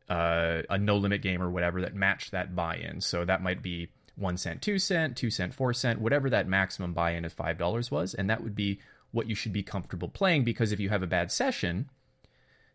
uh, 0.09 0.61
a 0.69 0.77
no 0.77 0.97
limit 0.97 1.21
game 1.21 1.41
or 1.41 1.49
whatever 1.49 1.81
that 1.81 1.95
matched 1.95 2.31
that 2.31 2.55
buy-in. 2.55 3.01
So 3.01 3.25
that 3.25 3.41
might 3.41 3.61
be 3.61 3.89
one 4.21 4.37
cent, 4.37 4.61
two 4.61 4.79
cent, 4.79 5.17
two 5.17 5.29
cent, 5.29 5.53
four 5.53 5.73
cent, 5.73 5.99
whatever 5.99 6.29
that 6.29 6.47
maximum 6.47 6.93
buy-in 6.93 7.25
of 7.25 7.33
five 7.33 7.57
dollars 7.57 7.91
was, 7.91 8.13
and 8.13 8.29
that 8.29 8.43
would 8.43 8.55
be 8.55 8.79
what 9.11 9.27
you 9.27 9.35
should 9.35 9.51
be 9.51 9.63
comfortable 9.63 10.07
playing. 10.07 10.43
Because 10.45 10.71
if 10.71 10.79
you 10.79 10.89
have 10.89 11.03
a 11.03 11.07
bad 11.07 11.31
session, 11.31 11.89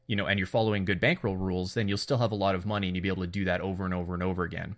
you 0.06 0.16
know, 0.16 0.26
and 0.26 0.38
you're 0.38 0.46
following 0.46 0.84
good 0.84 1.00
bankroll 1.00 1.36
rules, 1.36 1.74
then 1.74 1.88
you'll 1.88 1.98
still 1.98 2.18
have 2.18 2.32
a 2.32 2.36
lot 2.36 2.54
of 2.54 2.66
money 2.66 2.88
and 2.88 2.96
you'll 2.96 3.02
be 3.02 3.08
able 3.08 3.22
to 3.22 3.26
do 3.26 3.44
that 3.44 3.60
over 3.60 3.84
and 3.84 3.94
over 3.94 4.12
and 4.12 4.22
over 4.22 4.42
again. 4.44 4.76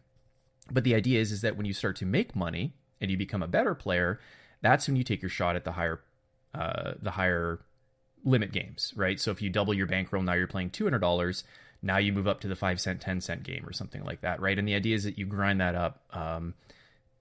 But 0.70 0.84
the 0.84 0.94
idea 0.94 1.20
is 1.20 1.32
is 1.32 1.40
that 1.40 1.56
when 1.56 1.66
you 1.66 1.72
start 1.72 1.96
to 1.96 2.06
make 2.06 2.37
money 2.37 2.75
and 3.00 3.10
you 3.10 3.16
become 3.16 3.42
a 3.42 3.48
better 3.48 3.75
player, 3.75 4.20
that's 4.60 4.87
when 4.87 4.96
you 4.96 5.04
take 5.04 5.22
your 5.22 5.28
shot 5.30 5.56
at 5.56 5.64
the 5.64 5.72
higher 5.72 6.00
uh, 6.54 6.92
the 7.02 7.12
higher 7.12 7.60
limit 8.25 8.52
games, 8.52 8.92
right? 8.96 9.20
So 9.20 9.30
if 9.30 9.40
you 9.42 9.50
double 9.50 9.75
your 9.75 9.87
bankroll, 9.87 10.22
now 10.22 10.34
you're 10.34 10.46
playing 10.46 10.70
two 10.70 10.84
hundred 10.84 11.00
dollars. 11.00 11.44
Now 11.82 11.99
you 11.99 12.12
move 12.12 12.26
up 12.26 12.40
to 12.40 12.49
the 12.49 12.56
five 12.56 12.80
cent, 12.80 13.00
ten 13.00 13.20
cent 13.20 13.42
game 13.42 13.64
or 13.66 13.73
something 13.73 14.04
like 14.04 14.23
that, 14.23 14.40
right? 14.40 14.58
And 14.58 14.66
the 14.66 14.75
idea 14.75 14.97
is 14.97 15.04
that 15.04 15.18
you 15.18 15.26
grind 15.26 15.61
that 15.61 15.75
up 15.75 16.02
um, 16.12 16.54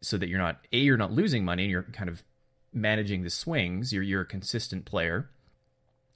so 0.01 0.17
that 0.17 0.29
you're 0.29 0.39
not 0.39 0.65
a 0.71 0.77
you're 0.77 0.97
not 0.97 1.11
losing 1.11 1.45
money 1.45 1.63
and 1.63 1.71
you're 1.71 1.83
kind 1.83 2.09
of 2.09 2.23
managing 2.73 3.23
the 3.23 3.29
swings. 3.29 3.93
You're 3.93 4.03
you're 4.03 4.21
a 4.21 4.25
consistent 4.25 4.85
player, 4.85 5.29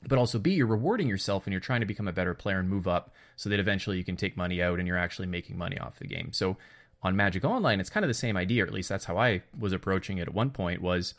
but 0.07 0.17
also 0.17 0.39
b 0.39 0.53
you're 0.53 0.67
rewarding 0.67 1.07
yourself 1.07 1.45
and 1.45 1.53
you're 1.53 1.59
trying 1.59 1.81
to 1.81 1.85
become 1.85 2.07
a 2.07 2.13
better 2.13 2.33
player 2.33 2.59
and 2.59 2.69
move 2.69 2.87
up 2.87 3.13
so 3.35 3.49
that 3.49 3.59
eventually 3.59 3.97
you 3.97 4.03
can 4.03 4.15
take 4.15 4.35
money 4.35 4.61
out 4.61 4.79
and 4.79 4.87
you're 4.87 4.97
actually 4.97 5.27
making 5.27 5.57
money 5.57 5.77
off 5.77 5.99
the 5.99 6.07
game. 6.07 6.33
So 6.33 6.57
on 7.03 7.15
Magic 7.15 7.43
Online, 7.43 7.79
it's 7.79 7.89
kind 7.89 8.03
of 8.03 8.07
the 8.07 8.13
same 8.13 8.37
idea, 8.37 8.63
or 8.63 8.67
at 8.67 8.73
least 8.73 8.89
that's 8.89 9.05
how 9.05 9.17
I 9.17 9.41
was 9.57 9.73
approaching 9.73 10.17
it 10.17 10.27
at 10.27 10.33
one 10.33 10.49
point. 10.49 10.81
Was 10.81 11.13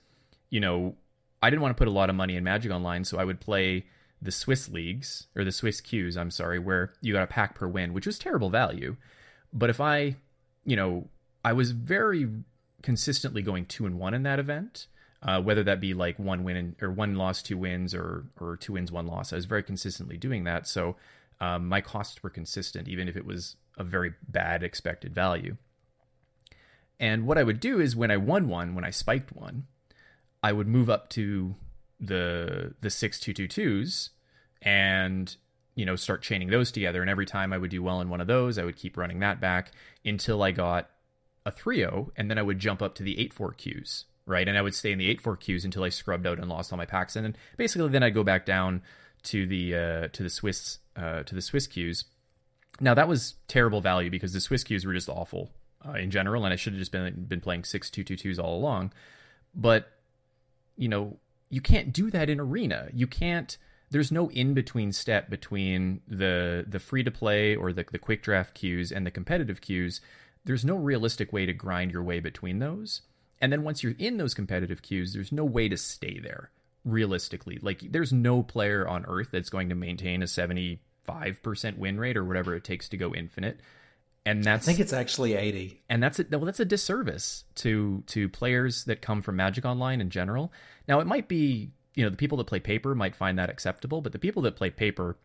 you 0.51 0.61
know 0.61 0.97
I 1.41 1.51
didn't 1.51 1.63
want 1.63 1.77
to 1.77 1.79
put 1.79 1.89
a 1.89 1.93
lot 1.93 2.11
of 2.11 2.17
money 2.17 2.37
in 2.37 2.45
Magic 2.45 2.73
Online, 2.73 3.05
so 3.05 3.19
I 3.19 3.25
would 3.25 3.41
play 3.41 3.87
the 4.23 4.31
Swiss 4.31 4.69
leagues 4.69 5.27
or 5.35 5.45
the 5.45 5.53
Swiss 5.53 5.81
queues. 5.81 6.17
I'm 6.17 6.31
sorry, 6.31 6.59
where 6.59 6.95
you 7.01 7.13
got 7.13 7.25
a 7.25 7.27
pack 7.27 7.57
per 7.57 7.67
win, 7.67 7.93
which 7.93 8.07
was 8.07 8.19
terrible 8.19 8.51
value. 8.51 8.97
But 9.53 9.69
if 9.69 9.81
I, 9.81 10.17
you 10.65 10.77
know, 10.77 11.09
I 11.45 11.53
was 11.53 11.73
very 11.73 12.29
consistently 12.83 13.43
going 13.43 13.67
two 13.67 13.85
and 13.85 13.99
one 13.99 14.15
in 14.15 14.23
that 14.23 14.39
event, 14.39 14.87
uh, 15.23 15.43
whether 15.43 15.63
that 15.65 15.81
be 15.81 15.93
like 15.93 16.19
one 16.19 16.45
win 16.45 16.57
and, 16.57 16.77
or 16.81 16.91
one 16.91 17.17
loss, 17.17 17.43
two 17.43 17.59
wins, 17.59 17.95
or 17.95 18.27
or 18.41 18.57
two 18.57 18.75
wins, 18.75 18.93
one 18.93 19.07
loss. 19.07 19.33
I 19.33 19.37
was 19.37 19.45
very 19.45 19.63
consistently 19.63 20.17
doing 20.17 20.45
that, 20.45 20.67
so 20.67 20.97
um, 21.41 21.69
my 21.69 21.81
costs 21.81 22.23
were 22.23 22.31
consistent, 22.31 22.89
even 22.89 23.09
if 23.09 23.17
it 23.17 23.27
was 23.27 23.57
a 23.77 23.85
very 23.85 24.15
bad 24.29 24.63
expected 24.63 25.15
value. 25.15 25.57
And 27.01 27.27
what 27.27 27.39
I 27.39 27.43
would 27.43 27.59
do 27.59 27.81
is 27.81 27.97
when 27.97 28.13
I 28.13 28.17
won 28.17 28.49
one, 28.49 28.77
when 28.77 28.85
I 28.85 28.91
spiked 28.91 29.33
one, 29.33 29.67
I 30.43 30.53
would 30.53 30.69
move 30.69 30.89
up 30.89 31.09
to 31.11 31.57
the 32.03 32.75
the 32.81 32.91
six 32.91 33.19
two 33.19 33.33
two 33.33 33.49
twos 33.49 34.11
and 34.61 35.37
you 35.75 35.87
know 35.87 35.97
start 35.97 36.23
chaining 36.23 36.51
those 36.51 36.71
together. 36.71 37.01
And 37.01 37.09
every 37.09 37.27
time 37.27 37.53
I 37.53 37.59
would 37.59 37.71
do 37.71 37.83
well 37.83 38.01
in 38.01 38.11
one 38.11 38.21
of 38.21 38.27
those, 38.27 38.59
I 38.59 38.65
would 38.65 38.77
keep 38.77 38.97
running 38.97 39.21
that 39.21 39.41
back 39.41 39.73
until 40.05 40.43
I 40.43 40.51
got 40.51 40.91
a 41.45 41.51
3-0 41.51 42.11
and 42.17 42.31
then 42.31 42.39
I 42.39 42.43
would 42.43 42.61
jump 42.61 42.83
up 42.83 42.95
to 42.97 43.03
the 43.03 43.17
8-4 43.17 43.57
queues 43.57 44.05
right? 44.27 44.47
And 44.47 44.57
I 44.57 44.63
would 44.63 44.75
stay 44.75 44.93
in 44.93 44.99
the 44.99 45.15
8-4 45.17 45.41
queues 45.41 45.65
until 45.65 45.85
I 45.85 45.89
scrubbed 45.89 46.27
out 46.27 46.39
and 46.39 46.49
lost 46.49 46.73
all 46.73 46.77
my 46.77 46.87
packs. 46.87 47.17
And 47.17 47.25
then 47.25 47.37
basically 47.57 47.89
then 47.89 48.03
I'd 48.03 48.15
go 48.15 48.25
back 48.25 48.47
down 48.47 48.83
to 49.25 49.47
the 49.47 49.75
uh, 49.75 50.09
to 50.09 50.23
the 50.23 50.31
Swiss 50.31 50.79
uh, 50.97 51.23
to 51.23 51.35
the 51.35 51.43
Swiss 51.43 51.67
queues. 51.67 52.05
Now 52.81 52.95
that 52.95 53.09
was 53.09 53.35
terrible 53.49 53.81
value 53.81 54.11
because 54.11 54.33
the 54.33 54.41
Swiss 54.41 54.65
queues 54.65 54.85
were 54.85 54.93
just 54.93 55.09
awful 55.09 55.51
uh, 55.87 55.93
in 55.93 56.11
general, 56.11 56.45
and 56.45 56.53
I 56.53 56.57
should 56.57 56.73
have 56.73 56.81
just 56.81 56.93
been 56.93 57.25
been 57.25 57.41
playing 57.41 57.65
six 57.65 57.91
two 57.91 58.05
two 58.05 58.17
twos 58.17 58.39
all 58.39 58.57
along. 58.57 58.93
But 59.55 59.91
you 60.77 60.89
know, 60.89 61.19
you 61.53 61.61
can't 61.61 61.93
do 61.93 62.11
that 62.11 62.31
in 62.31 62.41
arena. 62.41 62.89
You 62.95 63.07
can't. 63.07 63.59
There's 63.91 64.11
no 64.11 64.31
in 64.31 64.55
between 64.55 64.91
step 64.91 65.29
between 65.29 66.01
the 66.09 66.65
the 66.67 66.81
free 66.81 67.05
to 67.05 67.11
play 67.11 67.55
or 67.55 67.75
the 67.75 67.85
the 67.93 67.99
quick 67.99 68.23
draft 68.23 68.55
queues 68.55 68.91
and 68.91 69.07
the 69.07 69.11
competitive 69.11 69.61
queues. 69.61 70.01
There's 70.47 70.65
no 70.65 70.77
realistic 70.77 71.31
way 71.31 71.45
to 71.45 71.53
grind 71.53 71.93
your 71.93 72.03
way 72.03 72.21
between 72.21 72.59
those. 72.59 73.03
And 73.39 73.53
then 73.53 73.65
once 73.65 73.83
you're 73.83 73.95
in 73.99 74.17
those 74.17 74.33
competitive 74.33 74.81
queues, 74.81 75.13
there's 75.13 75.31
no 75.31 75.45
way 75.45 75.69
to 75.69 75.77
stay 75.77 76.19
there 76.19 76.51
realistically. 76.87 77.59
Like 77.61 77.93
there's 77.93 78.15
no 78.15 78.43
player 78.43 78.89
on 78.89 79.05
earth 79.07 79.29
that's 79.31 79.51
going 79.51 79.69
to 79.69 79.75
maintain 79.75 80.23
a 80.23 80.27
75% 80.27 80.79
win 81.77 82.01
rate 82.01 82.17
or 82.17 82.25
whatever 82.25 82.57
it 82.57 82.65
takes 82.65 82.89
to 82.89 82.97
go 82.97 83.15
infinite. 83.15 83.61
And 84.25 84.45
that's 84.45 84.67
I 84.67 84.73
think 84.73 84.81
it's 84.81 84.93
actually 84.93 85.35
80. 85.35 85.83
And 85.89 86.03
that's 86.03 86.21
a, 86.21 86.27
well 86.31 86.45
that's 86.45 86.61
a 86.61 86.65
disservice 86.65 87.45
to 87.57 88.05
to 88.09 88.29
players 88.29 88.85
that 88.85 89.03
come 89.03 89.23
from 89.23 89.37
Magic 89.37 89.65
Online 89.65 90.01
in 90.01 90.11
general. 90.11 90.53
Now 90.87 91.01
it 91.01 91.07
might 91.07 91.29
be, 91.29 91.73
you 91.95 92.05
know, 92.05 92.11
the 92.11 92.17
people 92.17 92.39
that 92.39 92.47
play 92.47 92.61
paper 92.61 92.95
might 92.95 93.17
find 93.17 93.39
that 93.39 93.51
acceptable, 93.51 94.01
but 94.01 94.13
the 94.13 94.19
people 94.19 94.43
that 94.43 94.57
play 94.57 94.71
paper 94.71 95.17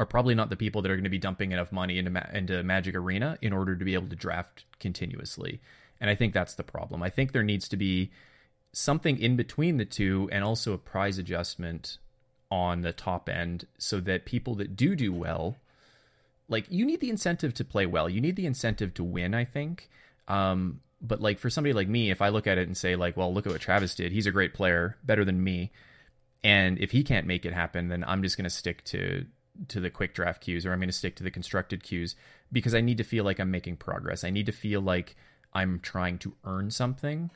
are 0.00 0.06
probably 0.06 0.34
not 0.34 0.50
the 0.50 0.56
people 0.56 0.82
that 0.82 0.90
are 0.90 0.96
going 0.96 1.04
to 1.04 1.10
be 1.10 1.18
dumping 1.18 1.52
enough 1.52 1.72
money 1.72 1.98
into 1.98 2.36
into 2.36 2.62
Magic 2.62 2.94
Arena 2.94 3.38
in 3.40 3.52
order 3.52 3.76
to 3.76 3.84
be 3.84 3.94
able 3.94 4.08
to 4.08 4.16
draft 4.16 4.64
continuously. 4.80 5.60
And 6.00 6.10
I 6.10 6.14
think 6.14 6.34
that's 6.34 6.54
the 6.54 6.64
problem. 6.64 7.02
I 7.02 7.10
think 7.10 7.32
there 7.32 7.42
needs 7.42 7.68
to 7.68 7.76
be 7.76 8.10
something 8.72 9.18
in 9.18 9.36
between 9.36 9.76
the 9.76 9.84
two 9.84 10.28
and 10.30 10.44
also 10.44 10.72
a 10.72 10.78
prize 10.78 11.18
adjustment 11.18 11.98
on 12.50 12.82
the 12.82 12.92
top 12.92 13.28
end 13.28 13.66
so 13.78 14.00
that 14.00 14.24
people 14.24 14.54
that 14.56 14.76
do 14.76 14.94
do 14.94 15.12
well 15.12 15.56
like 16.48 16.66
you 16.70 16.84
need 16.86 17.00
the 17.00 17.10
incentive 17.10 17.54
to 17.54 17.64
play 17.64 17.86
well. 17.86 18.08
You 18.08 18.20
need 18.20 18.36
the 18.36 18.46
incentive 18.46 18.94
to 18.94 19.04
win 19.04 19.34
i 19.34 19.44
think. 19.44 19.88
Um, 20.26 20.80
but 21.00 21.20
like 21.20 21.38
for 21.38 21.48
somebody 21.48 21.72
like 21.72 21.88
me 21.88 22.10
if 22.10 22.20
i 22.20 22.28
look 22.28 22.46
at 22.46 22.58
it 22.58 22.66
and 22.66 22.76
say 22.76 22.96
like 22.96 23.16
well 23.16 23.32
look 23.32 23.46
at 23.46 23.52
what 23.52 23.60
travis 23.60 23.94
did. 23.94 24.12
He's 24.12 24.26
a 24.26 24.32
great 24.32 24.54
player 24.54 24.96
better 25.04 25.24
than 25.24 25.42
me. 25.42 25.70
And 26.44 26.78
if 26.78 26.92
he 26.92 27.02
can't 27.02 27.26
make 27.26 27.44
it 27.44 27.52
happen 27.52 27.88
then 27.88 28.04
i'm 28.06 28.22
just 28.22 28.36
going 28.36 28.44
to 28.44 28.50
stick 28.50 28.84
to 28.84 29.26
to 29.68 29.80
the 29.80 29.90
quick 29.90 30.14
draft 30.14 30.40
queues 30.40 30.64
or 30.64 30.72
i'm 30.72 30.78
going 30.78 30.88
to 30.88 30.92
stick 30.92 31.16
to 31.16 31.24
the 31.24 31.30
constructed 31.30 31.82
queues 31.82 32.14
because 32.52 32.74
i 32.74 32.80
need 32.80 32.98
to 32.98 33.04
feel 33.04 33.24
like 33.24 33.38
i'm 33.40 33.50
making 33.50 33.76
progress. 33.76 34.24
I 34.24 34.30
need 34.30 34.46
to 34.46 34.52
feel 34.52 34.80
like 34.80 35.16
i'm 35.52 35.80
trying 35.80 36.18
to 36.18 36.34
earn 36.44 36.70
something 36.70 37.30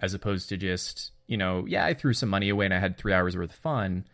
as 0.00 0.14
opposed 0.14 0.48
to 0.48 0.56
just 0.56 1.12
you 1.26 1.36
know 1.36 1.64
yeah 1.66 1.84
i 1.84 1.94
threw 1.94 2.12
some 2.12 2.28
money 2.28 2.48
away 2.48 2.64
and 2.64 2.74
i 2.74 2.78
had 2.78 2.96
three 2.96 3.12
hours 3.12 3.36
worth 3.36 3.50
of 3.50 3.56
fun. 3.56 4.06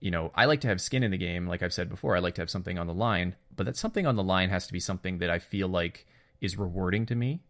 You 0.00 0.10
know 0.10 0.32
i 0.34 0.46
like 0.46 0.60
to 0.62 0.68
have 0.68 0.80
skin 0.80 1.02
in 1.02 1.10
the 1.10 1.18
game 1.18 1.46
like 1.46 1.62
i've 1.62 1.72
said 1.72 1.88
before 1.88 2.16
i 2.16 2.18
like 2.18 2.34
to 2.34 2.42
have 2.42 2.50
something 2.50 2.78
on 2.78 2.86
the 2.86 2.94
line 2.94 3.36
but 3.56 3.66
that 3.66 3.76
something 3.76 4.06
on 4.06 4.16
the 4.16 4.22
line 4.22 4.50
has 4.50 4.66
to 4.66 4.72
be 4.72 4.80
something 4.80 5.18
that 5.18 5.30
i 5.30 5.38
feel 5.38 5.68
like 5.68 6.06
is 6.40 6.58
rewarding 6.58 7.06
to 7.06 7.14
me 7.14 7.42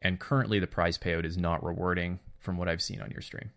and 0.00 0.20
currently 0.20 0.58
the 0.58 0.66
prize 0.66 0.98
payout 0.98 1.24
is 1.24 1.36
not 1.36 1.64
rewarding 1.64 2.18
from 2.38 2.56
what 2.56 2.68
i've 2.68 2.82
seen 2.82 3.00
on 3.00 3.10
your 3.10 3.22
stream 3.22 3.50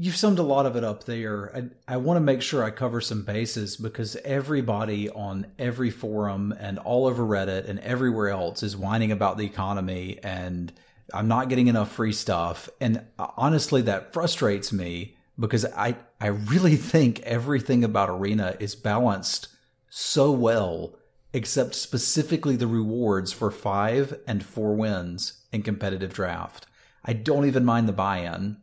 You've 0.00 0.16
summed 0.16 0.38
a 0.38 0.44
lot 0.44 0.64
of 0.64 0.76
it 0.76 0.84
up 0.84 1.04
there. 1.04 1.50
I, 1.56 1.94
I 1.94 1.96
want 1.96 2.18
to 2.18 2.20
make 2.20 2.40
sure 2.40 2.62
I 2.62 2.70
cover 2.70 3.00
some 3.00 3.22
bases 3.22 3.76
because 3.76 4.14
everybody 4.24 5.10
on 5.10 5.48
every 5.58 5.90
forum 5.90 6.54
and 6.56 6.78
all 6.78 7.06
over 7.06 7.24
Reddit 7.24 7.68
and 7.68 7.80
everywhere 7.80 8.28
else 8.28 8.62
is 8.62 8.76
whining 8.76 9.10
about 9.10 9.38
the 9.38 9.44
economy 9.44 10.20
and 10.22 10.72
I'm 11.12 11.26
not 11.26 11.48
getting 11.48 11.66
enough 11.66 11.90
free 11.90 12.12
stuff. 12.12 12.68
And 12.80 13.02
uh, 13.18 13.28
honestly, 13.36 13.82
that 13.82 14.12
frustrates 14.12 14.72
me 14.72 15.16
because 15.38 15.64
I, 15.64 15.96
I 16.20 16.26
really 16.26 16.76
think 16.76 17.20
everything 17.20 17.84
about 17.84 18.10
Arena 18.10 18.56
is 18.58 18.74
balanced 18.74 19.48
so 19.88 20.30
well, 20.32 20.98
except 21.32 21.74
specifically 21.74 22.56
the 22.56 22.66
rewards 22.66 23.32
for 23.32 23.50
five 23.50 24.18
and 24.26 24.44
four 24.44 24.74
wins 24.74 25.44
in 25.52 25.62
competitive 25.62 26.12
draft. 26.12 26.66
I 27.04 27.12
don't 27.12 27.46
even 27.46 27.64
mind 27.64 27.88
the 27.88 27.92
buy 27.92 28.18
in. 28.18 28.58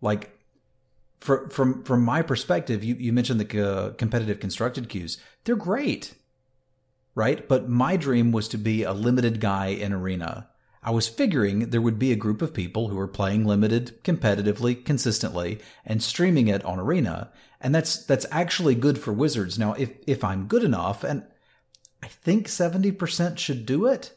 Like, 0.00 0.30
for, 1.20 1.48
from 1.48 1.82
from 1.84 2.04
my 2.04 2.20
perspective, 2.20 2.84
you, 2.84 2.96
you 2.96 3.10
mentioned 3.10 3.40
the 3.40 3.66
uh, 3.66 3.90
competitive 3.92 4.40
constructed 4.40 4.90
queues. 4.90 5.18
They're 5.44 5.56
great, 5.56 6.14
right? 7.14 7.48
But 7.48 7.68
my 7.70 7.96
dream 7.96 8.30
was 8.30 8.46
to 8.48 8.58
be 8.58 8.82
a 8.82 8.92
limited 8.92 9.40
guy 9.40 9.68
in 9.68 9.94
arena 9.94 10.50
I 10.84 10.90
was 10.90 11.08
figuring 11.08 11.70
there 11.70 11.80
would 11.80 11.98
be 11.98 12.12
a 12.12 12.16
group 12.16 12.42
of 12.42 12.52
people 12.52 12.88
who 12.88 12.98
are 12.98 13.08
playing 13.08 13.46
limited 13.46 14.04
competitively, 14.04 14.84
consistently, 14.84 15.60
and 15.84 16.02
streaming 16.02 16.48
it 16.48 16.64
on 16.64 16.78
Arena, 16.78 17.32
and 17.60 17.74
that's 17.74 18.04
that's 18.04 18.26
actually 18.30 18.74
good 18.74 18.98
for 18.98 19.12
Wizards. 19.12 19.58
Now, 19.58 19.72
if 19.72 19.92
if 20.06 20.22
I'm 20.22 20.46
good 20.46 20.62
enough, 20.62 21.02
and 21.02 21.24
I 22.04 22.08
think 22.08 22.48
70% 22.48 23.38
should 23.38 23.64
do 23.64 23.86
it, 23.86 24.12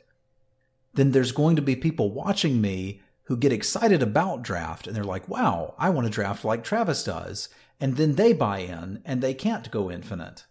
then 0.93 1.12
there's 1.12 1.31
going 1.31 1.55
to 1.55 1.62
be 1.62 1.75
people 1.77 2.12
watching 2.12 2.59
me 2.59 3.01
who 3.24 3.38
get 3.38 3.53
excited 3.53 4.03
about 4.03 4.41
draft 4.41 4.88
and 4.88 4.95
they're 4.95 5.05
like, 5.05 5.29
wow, 5.29 5.74
I 5.77 5.89
want 5.89 6.05
to 6.05 6.12
draft 6.12 6.43
like 6.43 6.65
Travis 6.65 7.03
does. 7.03 7.47
And 7.79 7.95
then 7.95 8.15
they 8.15 8.33
buy 8.33 8.59
in 8.59 9.01
and 9.05 9.21
they 9.21 9.33
can't 9.33 9.71
go 9.71 9.89
infinite. 9.89 10.43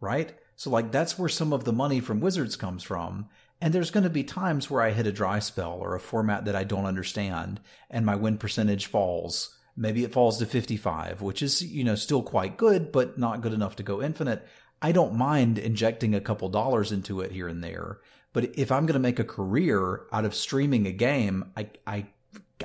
Right? 0.00 0.38
So 0.56 0.70
like 0.70 0.90
that's 0.90 1.18
where 1.18 1.28
some 1.28 1.52
of 1.52 1.64
the 1.64 1.72
money 1.72 2.00
from 2.00 2.20
Wizards 2.20 2.56
comes 2.56 2.82
from. 2.82 3.28
And 3.60 3.74
there's 3.74 3.90
going 3.90 4.04
to 4.04 4.10
be 4.10 4.24
times 4.24 4.70
where 4.70 4.80
I 4.80 4.92
hit 4.92 5.06
a 5.06 5.12
dry 5.12 5.38
spell 5.38 5.78
or 5.80 5.94
a 5.94 6.00
format 6.00 6.46
that 6.46 6.56
I 6.56 6.64
don't 6.64 6.86
understand 6.86 7.60
and 7.90 8.06
my 8.06 8.16
win 8.16 8.38
percentage 8.38 8.86
falls. 8.86 9.56
Maybe 9.76 10.02
it 10.02 10.12
falls 10.12 10.38
to 10.38 10.46
55, 10.46 11.20
which 11.20 11.42
is, 11.42 11.62
you 11.62 11.84
know, 11.84 11.94
still 11.94 12.22
quite 12.22 12.56
good, 12.56 12.90
but 12.90 13.18
not 13.18 13.42
good 13.42 13.52
enough 13.52 13.76
to 13.76 13.82
go 13.82 14.02
infinite. 14.02 14.46
I 14.82 14.92
don't 14.92 15.14
mind 15.14 15.58
injecting 15.58 16.14
a 16.14 16.20
couple 16.20 16.48
dollars 16.48 16.90
into 16.90 17.20
it 17.20 17.32
here 17.32 17.48
and 17.48 17.62
there. 17.62 18.00
But 18.32 18.58
if 18.58 18.72
I'm 18.72 18.86
going 18.86 18.94
to 18.94 19.00
make 19.00 19.18
a 19.18 19.24
career 19.24 20.02
out 20.12 20.24
of 20.24 20.34
streaming 20.34 20.86
a 20.86 20.92
game, 20.92 21.52
I, 21.56 21.68
I, 21.86 22.06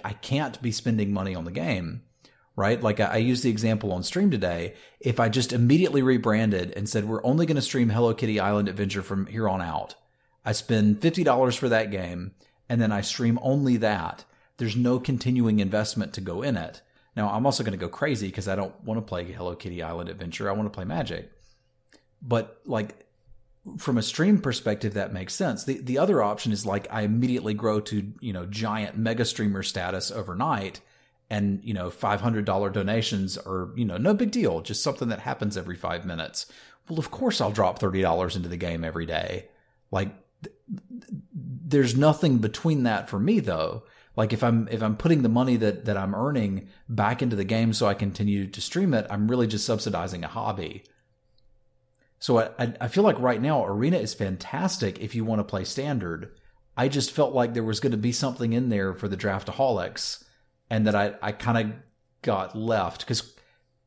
I 0.03 0.13
can't 0.13 0.61
be 0.61 0.71
spending 0.71 1.11
money 1.11 1.35
on 1.35 1.45
the 1.45 1.51
game, 1.51 2.03
right? 2.55 2.81
Like 2.81 2.99
I, 2.99 3.05
I 3.05 3.17
used 3.17 3.43
the 3.43 3.49
example 3.49 3.91
on 3.91 4.03
stream 4.03 4.31
today. 4.31 4.75
If 4.99 5.19
I 5.19 5.27
just 5.27 5.53
immediately 5.53 6.01
rebranded 6.01 6.71
and 6.71 6.87
said, 6.87 7.05
we're 7.05 7.25
only 7.25 7.45
going 7.45 7.55
to 7.55 7.61
stream 7.61 7.89
Hello 7.89 8.13
Kitty 8.13 8.39
Island 8.39 8.69
Adventure 8.69 9.01
from 9.01 9.25
here 9.25 9.49
on 9.49 9.61
out, 9.61 9.95
I 10.45 10.51
spend 10.51 11.01
$50 11.01 11.57
for 11.57 11.69
that 11.69 11.91
game 11.91 12.33
and 12.69 12.79
then 12.79 12.91
I 12.91 13.01
stream 13.01 13.39
only 13.41 13.77
that. 13.77 14.25
There's 14.57 14.75
no 14.75 14.99
continuing 14.99 15.59
investment 15.59 16.13
to 16.13 16.21
go 16.21 16.41
in 16.41 16.55
it. 16.55 16.81
Now, 17.15 17.29
I'm 17.31 17.45
also 17.45 17.63
going 17.63 17.77
to 17.77 17.83
go 17.83 17.89
crazy 17.89 18.27
because 18.27 18.47
I 18.47 18.55
don't 18.55 18.83
want 18.83 18.97
to 18.97 19.01
play 19.01 19.23
Hello 19.31 19.55
Kitty 19.55 19.81
Island 19.81 20.09
Adventure. 20.09 20.49
I 20.49 20.53
want 20.53 20.65
to 20.65 20.75
play 20.75 20.85
Magic. 20.85 21.31
But 22.21 22.59
like 22.65 23.05
from 23.77 23.97
a 23.97 24.03
stream 24.03 24.39
perspective, 24.39 24.93
that 24.93 25.13
makes 25.13 25.33
sense. 25.33 25.63
The 25.63 25.79
the 25.79 25.97
other 25.97 26.21
option 26.21 26.51
is 26.51 26.65
like 26.65 26.87
I 26.91 27.01
immediately 27.01 27.53
grow 27.53 27.79
to 27.81 28.13
you 28.19 28.33
know 28.33 28.45
giant 28.45 28.97
mega 28.97 29.25
streamer 29.25 29.63
status 29.63 30.11
overnight, 30.11 30.81
and 31.29 31.63
you 31.63 31.73
know 31.73 31.89
five 31.89 32.21
hundred 32.21 32.45
dollar 32.45 32.69
donations 32.69 33.37
are 33.37 33.69
you 33.75 33.85
know 33.85 33.97
no 33.97 34.13
big 34.13 34.31
deal, 34.31 34.61
just 34.61 34.83
something 34.83 35.09
that 35.09 35.19
happens 35.19 35.57
every 35.57 35.75
five 35.75 36.05
minutes. 36.05 36.47
Well, 36.89 36.99
of 36.99 37.11
course 37.11 37.41
I'll 37.41 37.51
drop 37.51 37.79
thirty 37.79 38.01
dollars 38.01 38.35
into 38.35 38.49
the 38.49 38.57
game 38.57 38.83
every 38.83 39.05
day. 39.05 39.47
Like 39.91 40.09
th- 40.45 41.05
there's 41.33 41.97
nothing 41.97 42.37
between 42.37 42.83
that 42.83 43.09
for 43.09 43.19
me 43.19 43.39
though. 43.39 43.83
Like 44.15 44.31
if 44.31 44.43
I'm 44.43 44.67
if 44.69 44.81
I'm 44.81 44.95
putting 44.95 45.23
the 45.23 45.29
money 45.29 45.57
that 45.57 45.85
that 45.85 45.97
I'm 45.97 46.15
earning 46.15 46.69
back 46.87 47.21
into 47.21 47.35
the 47.35 47.43
game 47.43 47.73
so 47.73 47.87
I 47.87 47.93
continue 47.93 48.47
to 48.47 48.61
stream 48.61 48.93
it, 48.93 49.07
I'm 49.09 49.27
really 49.27 49.47
just 49.47 49.65
subsidizing 49.65 50.23
a 50.23 50.29
hobby. 50.29 50.83
So 52.19 52.39
I, 52.39 52.73
I 52.79 52.87
feel 52.87 53.03
like 53.03 53.19
right 53.19 53.41
now 53.41 53.65
Arena 53.65 53.97
is 53.97 54.13
fantastic 54.13 54.99
if 54.99 55.15
you 55.15 55.25
want 55.25 55.39
to 55.39 55.43
play 55.43 55.63
standard. 55.63 56.31
I 56.77 56.87
just 56.87 57.11
felt 57.11 57.33
like 57.33 57.53
there 57.53 57.63
was 57.63 57.79
going 57.79 57.91
to 57.91 57.97
be 57.97 58.11
something 58.11 58.53
in 58.53 58.69
there 58.69 58.93
for 58.93 59.07
the 59.07 59.17
draftaholics, 59.17 60.23
and 60.69 60.87
that 60.87 60.95
I, 60.95 61.15
I 61.21 61.31
kind 61.31 61.57
of 61.57 61.77
got 62.21 62.57
left 62.57 63.01
because 63.01 63.35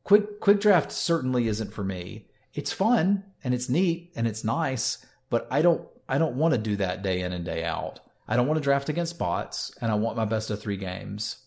quick 0.03 0.39
quick 0.39 0.59
draft 0.59 0.91
certainly 0.91 1.47
isn't 1.47 1.73
for 1.73 1.83
me. 1.83 2.29
It's 2.53 2.71
fun 2.71 3.25
and 3.43 3.53
it's 3.53 3.69
neat 3.69 4.11
and 4.15 4.27
it's 4.27 4.43
nice, 4.43 5.05
but 5.29 5.47
I 5.51 5.61
don't 5.61 5.87
I 6.09 6.17
don't 6.17 6.35
want 6.35 6.53
to 6.53 6.57
do 6.57 6.75
that 6.77 7.01
day 7.01 7.21
in 7.21 7.31
and 7.31 7.45
day 7.45 7.63
out. 7.63 7.99
I 8.27 8.35
don't 8.35 8.47
want 8.47 8.57
to 8.57 8.63
draft 8.63 8.89
against 8.89 9.17
bots, 9.17 9.71
and 9.81 9.91
I 9.91 9.95
want 9.95 10.17
my 10.17 10.25
best 10.25 10.49
of 10.49 10.61
three 10.61 10.77
games. 10.77 11.37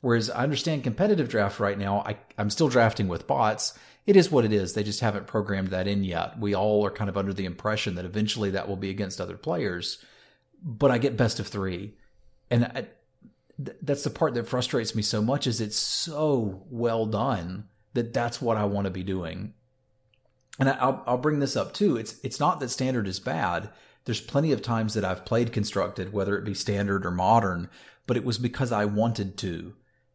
Whereas 0.00 0.30
I 0.30 0.42
understand 0.42 0.82
competitive 0.82 1.28
draft 1.28 1.60
right 1.60 1.78
now, 1.78 2.00
I, 2.00 2.16
I'm 2.38 2.50
still 2.50 2.68
drafting 2.68 3.08
with 3.08 3.26
bots, 3.26 3.78
it 4.06 4.16
is 4.16 4.30
what 4.30 4.44
it 4.44 4.52
is. 4.52 4.72
They 4.72 4.82
just 4.82 5.00
haven't 5.00 5.26
programmed 5.26 5.68
that 5.68 5.86
in 5.86 6.04
yet. 6.04 6.38
We 6.38 6.54
all 6.54 6.84
are 6.84 6.90
kind 6.90 7.10
of 7.10 7.16
under 7.16 7.32
the 7.32 7.44
impression 7.44 7.94
that 7.94 8.04
eventually 8.04 8.50
that 8.50 8.68
will 8.68 8.76
be 8.76 8.90
against 8.90 9.20
other 9.20 9.36
players. 9.36 10.04
But 10.62 10.90
I 10.90 10.98
get 10.98 11.16
best 11.16 11.38
of 11.38 11.46
three, 11.46 11.94
and 12.50 12.64
I, 12.64 12.86
th- 13.64 13.76
that's 13.82 14.04
the 14.04 14.10
part 14.10 14.34
that 14.34 14.48
frustrates 14.48 14.94
me 14.94 15.02
so 15.02 15.22
much. 15.22 15.46
Is 15.46 15.60
it's 15.60 15.76
so 15.76 16.64
well 16.70 17.06
done 17.06 17.68
that 17.94 18.12
that's 18.12 18.42
what 18.42 18.56
I 18.56 18.64
want 18.64 18.86
to 18.86 18.90
be 18.90 19.02
doing. 19.02 19.54
And 20.58 20.68
I, 20.68 20.72
I'll, 20.72 21.04
I'll 21.06 21.18
bring 21.18 21.40
this 21.40 21.56
up 21.56 21.72
too. 21.72 21.96
It's 21.96 22.18
it's 22.22 22.40
not 22.40 22.60
that 22.60 22.70
standard 22.70 23.06
is 23.06 23.20
bad. 23.20 23.70
There's 24.04 24.20
plenty 24.20 24.52
of 24.52 24.62
times 24.62 24.94
that 24.94 25.04
I've 25.04 25.24
played 25.24 25.52
constructed, 25.52 26.12
whether 26.12 26.36
it 26.38 26.44
be 26.44 26.54
standard 26.54 27.04
or 27.04 27.10
modern, 27.10 27.68
but 28.06 28.16
it 28.16 28.24
was 28.24 28.38
because 28.38 28.72
I 28.72 28.84
wanted 28.86 29.36
to. 29.38 29.74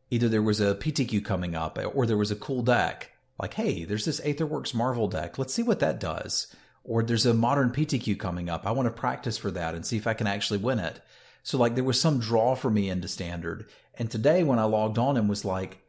Either 0.10 0.30
there 0.30 0.42
was 0.42 0.60
a 0.60 0.76
PTQ 0.76 1.24
coming 1.24 1.56
up, 1.56 1.80
or 1.94 2.06
there 2.06 2.18
was 2.18 2.32
a 2.32 2.36
cool 2.36 2.62
deck 2.62 3.12
like, 3.40 3.56
hey, 3.56 3.84
there's 3.84 4.06
this 4.06 4.22
Aetherworks 4.22 4.74
Marvel 4.74 5.08
deck. 5.08 5.38
Let's 5.38 5.54
see 5.54 5.64
what 5.64 5.80
that 5.80 6.00
does. 6.00 6.48
Or 6.84 7.04
there's 7.04 7.26
a 7.26 7.34
modern 7.34 7.72
PTQ 7.72 8.18
coming 8.20 8.50
up. 8.50 8.66
I 8.66 8.72
want 8.72 8.88
to 8.88 8.92
practice 8.92 9.38
for 9.38 9.52
that 9.52 9.76
and 9.76 9.86
see 9.86 9.98
if 9.98 10.08
I 10.08 10.14
can 10.14 10.28
actually 10.28 10.60
win 10.60 10.80
it. 10.80 11.02
So 11.44 11.58
like 11.58 11.76
there 11.76 11.84
was 11.84 12.00
some 12.00 12.20
draw 12.20 12.56
for 12.56 12.70
me 12.70 12.90
into 12.90 13.08
standard. 13.08 13.70
And 13.96 14.10
today 14.10 14.44
when 14.44 14.60
I 14.60 14.64
logged 14.64 14.98
on 14.98 15.18
and 15.18 15.28
was 15.28 15.44
like, 15.44 15.80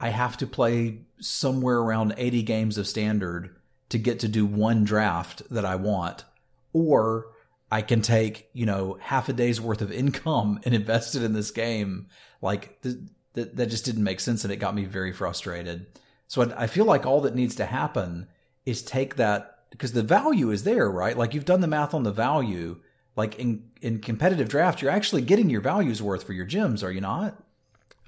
I 0.00 0.08
have 0.08 0.36
to 0.38 0.46
play 0.46 1.00
somewhere 1.20 1.78
around 1.78 2.14
80 2.16 2.42
games 2.42 2.78
of 2.78 2.88
standard 2.88 3.54
to 3.90 3.98
get 3.98 4.20
to 4.20 4.28
do 4.28 4.46
one 4.46 4.84
draft 4.84 5.42
that 5.50 5.64
I 5.64 5.76
want. 5.76 6.24
Or 6.72 7.26
I 7.74 7.82
can 7.82 8.02
take, 8.02 8.48
you 8.52 8.66
know, 8.66 8.98
half 9.00 9.28
a 9.28 9.32
day's 9.32 9.60
worth 9.60 9.82
of 9.82 9.90
income 9.90 10.60
and 10.64 10.72
invest 10.72 11.16
it 11.16 11.24
in 11.24 11.32
this 11.32 11.50
game. 11.50 12.06
Like 12.40 12.80
th- 12.82 12.98
th- 13.34 13.48
that 13.54 13.66
just 13.66 13.84
didn't 13.84 14.04
make 14.04 14.20
sense 14.20 14.44
and 14.44 14.52
it 14.52 14.58
got 14.58 14.76
me 14.76 14.84
very 14.84 15.12
frustrated. 15.12 15.86
So 16.28 16.54
I 16.56 16.68
feel 16.68 16.84
like 16.84 17.04
all 17.04 17.20
that 17.22 17.34
needs 17.34 17.56
to 17.56 17.66
happen 17.66 18.28
is 18.64 18.80
take 18.80 19.16
that 19.16 19.64
because 19.70 19.92
the 19.92 20.04
value 20.04 20.52
is 20.52 20.62
there, 20.62 20.88
right? 20.88 21.18
Like 21.18 21.34
you've 21.34 21.44
done 21.44 21.62
the 21.62 21.66
math 21.66 21.94
on 21.94 22.04
the 22.04 22.12
value. 22.12 22.78
Like 23.16 23.40
in 23.40 23.64
in 23.82 23.98
competitive 23.98 24.48
draft, 24.48 24.80
you're 24.80 24.92
actually 24.92 25.22
getting 25.22 25.50
your 25.50 25.60
values 25.60 26.00
worth 26.00 26.22
for 26.22 26.32
your 26.32 26.46
gems, 26.46 26.84
are 26.84 26.92
you 26.92 27.00
not? 27.00 27.42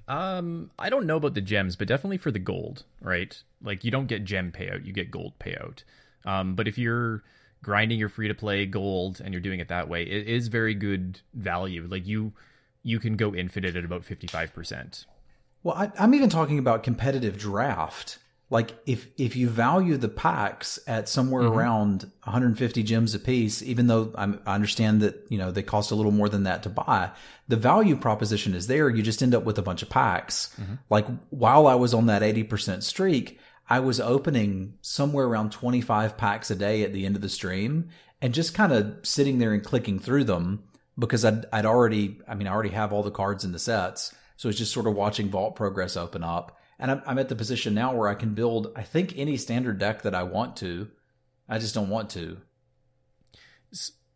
Um, 0.06 0.70
I 0.78 0.90
don't 0.90 1.06
know 1.06 1.16
about 1.16 1.34
the 1.34 1.40
gems, 1.40 1.74
but 1.74 1.88
definitely 1.88 2.18
for 2.18 2.30
the 2.30 2.38
gold, 2.38 2.84
right? 3.00 3.36
Like 3.60 3.82
you 3.82 3.90
don't 3.90 4.06
get 4.06 4.24
gem 4.24 4.52
payout, 4.52 4.86
you 4.86 4.92
get 4.92 5.10
gold 5.10 5.32
payout. 5.40 5.82
Um, 6.24 6.54
but 6.54 6.68
if 6.68 6.78
you're 6.78 7.24
grinding 7.66 7.98
your 7.98 8.08
free 8.08 8.28
to 8.28 8.34
play 8.34 8.64
gold 8.64 9.20
and 9.22 9.34
you're 9.34 9.40
doing 9.40 9.58
it 9.58 9.66
that 9.66 9.88
way, 9.88 10.04
it 10.04 10.28
is 10.28 10.46
very 10.46 10.72
good 10.72 11.20
value. 11.34 11.84
Like 11.90 12.06
you 12.06 12.32
you 12.84 13.00
can 13.00 13.16
go 13.16 13.34
infinite 13.34 13.74
at 13.74 13.84
about 13.84 14.04
fifty 14.04 14.28
five 14.28 14.54
percent. 14.54 15.04
Well, 15.64 15.74
I, 15.74 16.04
am 16.04 16.14
even 16.14 16.30
talking 16.30 16.60
about 16.60 16.84
competitive 16.84 17.36
draft. 17.36 18.18
Like 18.50 18.78
if 18.86 19.08
if 19.18 19.34
you 19.34 19.48
value 19.48 19.96
the 19.96 20.08
packs 20.08 20.78
at 20.86 21.08
somewhere 21.08 21.42
mm-hmm. 21.42 21.58
around 21.58 22.12
150 22.22 22.84
gems 22.84 23.16
a 23.16 23.18
piece, 23.18 23.60
even 23.62 23.88
though 23.88 24.12
I'm, 24.14 24.40
i 24.46 24.54
understand 24.54 25.02
that 25.02 25.26
you 25.28 25.36
know 25.36 25.50
they 25.50 25.64
cost 25.64 25.90
a 25.90 25.96
little 25.96 26.12
more 26.12 26.28
than 26.28 26.44
that 26.44 26.62
to 26.62 26.68
buy, 26.68 27.10
the 27.48 27.56
value 27.56 27.96
proposition 27.96 28.54
is 28.54 28.68
there. 28.68 28.88
You 28.88 29.02
just 29.02 29.24
end 29.24 29.34
up 29.34 29.42
with 29.42 29.58
a 29.58 29.62
bunch 29.62 29.82
of 29.82 29.90
packs. 29.90 30.54
Mm-hmm. 30.60 30.74
Like 30.88 31.08
while 31.30 31.66
I 31.66 31.74
was 31.74 31.92
on 31.92 32.06
that 32.06 32.22
80% 32.22 32.84
streak, 32.84 33.40
I 33.68 33.80
was 33.80 34.00
opening 34.00 34.74
somewhere 34.80 35.26
around 35.26 35.50
25 35.50 36.16
packs 36.16 36.50
a 36.50 36.54
day 36.54 36.82
at 36.82 36.92
the 36.92 37.04
end 37.04 37.16
of 37.16 37.22
the 37.22 37.28
stream, 37.28 37.88
and 38.20 38.32
just 38.32 38.54
kind 38.54 38.72
of 38.72 38.98
sitting 39.02 39.38
there 39.38 39.52
and 39.52 39.64
clicking 39.64 39.98
through 39.98 40.24
them 40.24 40.64
because 40.98 41.24
I'd 41.24 41.46
I'd 41.52 41.66
already 41.66 42.20
I 42.28 42.34
mean 42.34 42.46
I 42.46 42.52
already 42.52 42.70
have 42.70 42.92
all 42.92 43.02
the 43.02 43.10
cards 43.10 43.44
in 43.44 43.52
the 43.52 43.58
sets 43.58 44.14
so 44.36 44.48
it's 44.48 44.58
just 44.58 44.72
sort 44.72 44.86
of 44.86 44.94
watching 44.94 45.30
vault 45.30 45.56
progress 45.56 45.96
open 45.96 46.22
up. 46.22 46.58
And 46.78 46.90
I'm, 46.90 47.02
I'm 47.06 47.18
at 47.18 47.28
the 47.28 47.36
position 47.36 47.74
now 47.74 47.94
where 47.94 48.08
I 48.08 48.14
can 48.14 48.34
build, 48.34 48.70
I 48.76 48.82
think, 48.82 49.16
any 49.16 49.36
standard 49.38 49.78
deck 49.78 50.02
that 50.02 50.14
I 50.14 50.22
want 50.22 50.56
to. 50.58 50.88
I 51.48 51.58
just 51.58 51.74
don't 51.74 51.88
want 51.88 52.10
to. 52.10 52.38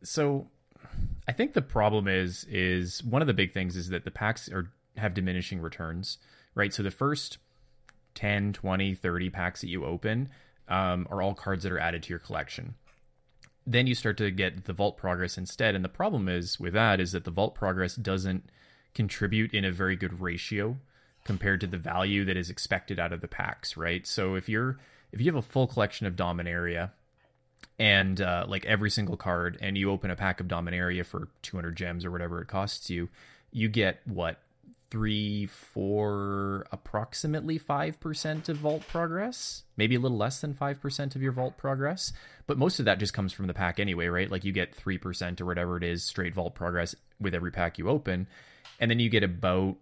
So 0.03 0.49
I 1.27 1.33
think 1.33 1.55
the 1.55 1.63
problem 1.63 2.07
is 2.07 2.45
is 2.45 3.03
one 3.03 3.23
of 3.23 3.29
the 3.29 3.35
big 3.35 3.55
things 3.55 3.77
is 3.77 3.89
that 3.89 4.05
the 4.05 4.11
packs 4.11 4.49
are 4.49 4.73
have 4.97 5.15
diminishing 5.15 5.61
returns, 5.61 6.19
right? 6.55 6.73
So 6.75 6.83
the 6.83 6.91
first 6.91 7.39
10, 8.15 8.53
20, 8.53 8.95
30 8.95 9.31
packs 9.31 9.61
that 9.61 9.69
you 9.69 9.85
open 9.85 10.29
um, 10.69 11.07
are 11.11 11.23
all 11.23 11.35
cards 11.35 11.65
that 11.65 11.73
are 11.73 11.79
added 11.79 12.03
to 12.05 12.11
your 12.11 12.19
collection. 12.19 12.75
Then 13.67 13.87
you 13.87 13.95
start 13.95 14.17
to 14.19 14.31
get 14.31 14.65
the 14.65 14.73
vault 14.73 14.97
progress 14.97 15.37
instead, 15.37 15.75
and 15.75 15.85
the 15.85 15.89
problem 15.89 16.29
is 16.29 16.59
with 16.59 16.73
that 16.75 17.01
is 17.01 17.13
that 17.13 17.25
the 17.25 17.31
vault 17.31 17.55
progress 17.55 17.95
doesn't 17.95 18.51
contribute 18.95 19.53
in 19.53 19.65
a 19.65 19.73
very 19.73 19.97
good 19.97 20.21
ratio 20.21 20.77
compared 21.25 21.61
to 21.61 21.67
the 21.67 21.79
value 21.79 22.25
that 22.25 22.37
is 22.37 22.51
expected 22.51 22.99
out 22.99 23.13
of 23.13 23.21
the 23.21 23.29
packs, 23.29 23.77
right? 23.77 24.07
So 24.07 24.35
if 24.35 24.49
you're 24.49 24.79
if 25.13 25.21
you 25.21 25.27
have 25.27 25.37
a 25.37 25.43
full 25.43 25.67
collection 25.67 26.07
of 26.07 26.17
Dominaria 26.17 26.91
and 27.79 28.21
uh, 28.21 28.45
like 28.49 28.65
every 28.67 28.91
single 28.91 29.17
card, 29.17 29.59
and 29.61 29.77
you 29.77 29.91
open 29.91 30.11
a 30.11 30.17
pack 30.17 30.41
of 30.41 30.49
Dominaria 30.49 31.05
for 31.05 31.29
200 31.43 31.77
gems 31.77 32.05
or 32.05 32.11
whatever 32.11 32.41
it 32.41 32.49
costs 32.49 32.91
you, 32.91 33.09
you 33.53 33.69
get 33.69 34.01
what 34.07 34.39
three, 34.91 35.47
four, 35.47 36.67
approximately 36.73 37.59
five 37.59 38.01
percent 38.01 38.49
of 38.49 38.57
vault 38.57 38.83
progress, 38.89 39.65
maybe 39.77 39.95
a 39.95 40.01
little 40.01 40.19
less 40.19 40.41
than 40.41 40.55
five 40.55 40.81
percent 40.81 41.15
of 41.15 41.23
your 41.23 41.33
vault 41.33 41.57
progress. 41.57 42.13
But 42.47 42.59
most 42.59 42.79
of 42.79 42.85
that 42.87 42.99
just 42.99 43.15
comes 43.15 43.33
from 43.33 43.47
the 43.47 43.55
pack 43.55 43.79
anyway, 43.79 44.07
right? 44.07 44.31
Like 44.31 44.45
you 44.45 44.53
get 44.53 44.75
three 44.75 44.99
percent 44.99 45.41
or 45.41 45.47
whatever 45.47 45.77
it 45.77 45.85
is 45.85 46.03
straight 46.05 46.35
vault 46.35 46.55
progress 46.55 46.95
with 47.21 47.35
every 47.35 47.51
pack 47.51 47.79
you 47.79 47.89
open 47.89 48.27
and 48.81 48.91
then 48.91 48.99
you 48.99 49.09
get 49.09 49.23
about 49.23 49.77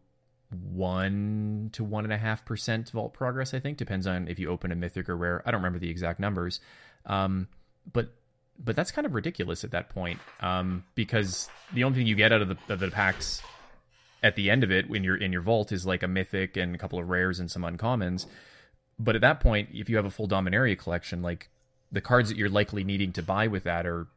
one 0.51 1.71
to 1.73 1.85
one 1.85 2.05
and 2.05 2.13
a 2.13 2.19
half 2.19 2.45
percent 2.45 2.91
vault 2.91 3.15
progress. 3.15 3.55
I 3.55 3.61
think 3.61 3.79
depends 3.79 4.07
on 4.07 4.29
if 4.29 4.39
you 4.39 4.51
open 4.51 4.73
a 4.73 4.75
mythic 4.75 5.09
or 5.09 5.17
rare. 5.17 5.43
I 5.47 5.51
don't 5.51 5.61
remember 5.61 5.79
the 5.79 5.91
exact 5.91 6.21
numbers, 6.21 6.61
um, 7.07 7.49
but 7.91 8.13
but 8.59 8.75
that's 8.75 8.91
kind 8.91 9.07
of 9.07 9.15
ridiculous 9.15 9.63
at 9.63 9.71
that 9.71 9.89
point 9.89 10.19
um, 10.41 10.85
because 10.97 11.49
the 11.73 11.85
only 11.85 11.99
thing 11.99 12.07
you 12.09 12.17
get 12.17 12.33
out 12.33 12.43
of 12.43 12.49
the, 12.49 12.57
of 12.69 12.81
the 12.81 12.91
packs 12.91 13.41
at 14.23 14.37
the 14.37 14.51
end 14.51 14.65
of 14.65 14.71
it 14.71 14.89
when 14.89 15.05
you're 15.05 15.17
in 15.17 15.33
your 15.33 15.43
vault 15.43 15.73
is 15.73 15.87
like 15.87 16.03
a 16.03 16.09
mythic 16.09 16.57
and 16.57 16.75
a 16.75 16.79
couple 16.79 16.99
of 16.99 17.09
rares 17.09 17.39
and 17.39 17.51
some 17.51 17.63
uncommons. 17.63 18.27
But 18.99 19.15
at 19.15 19.21
that 19.21 19.41
point, 19.41 19.69
if 19.73 19.89
you 19.89 19.97
have 19.97 20.05
a 20.05 20.11
full 20.11 20.29
Dominaria 20.29 20.77
collection, 20.77 21.23
like 21.23 21.49
the 21.93 22.01
cards 22.01 22.29
that 22.29 22.37
you're 22.37 22.49
likely 22.49 22.85
needing 22.85 23.13
to 23.13 23.23
buy 23.23 23.47
with 23.47 23.65
that 23.65 23.87
are 23.87 24.09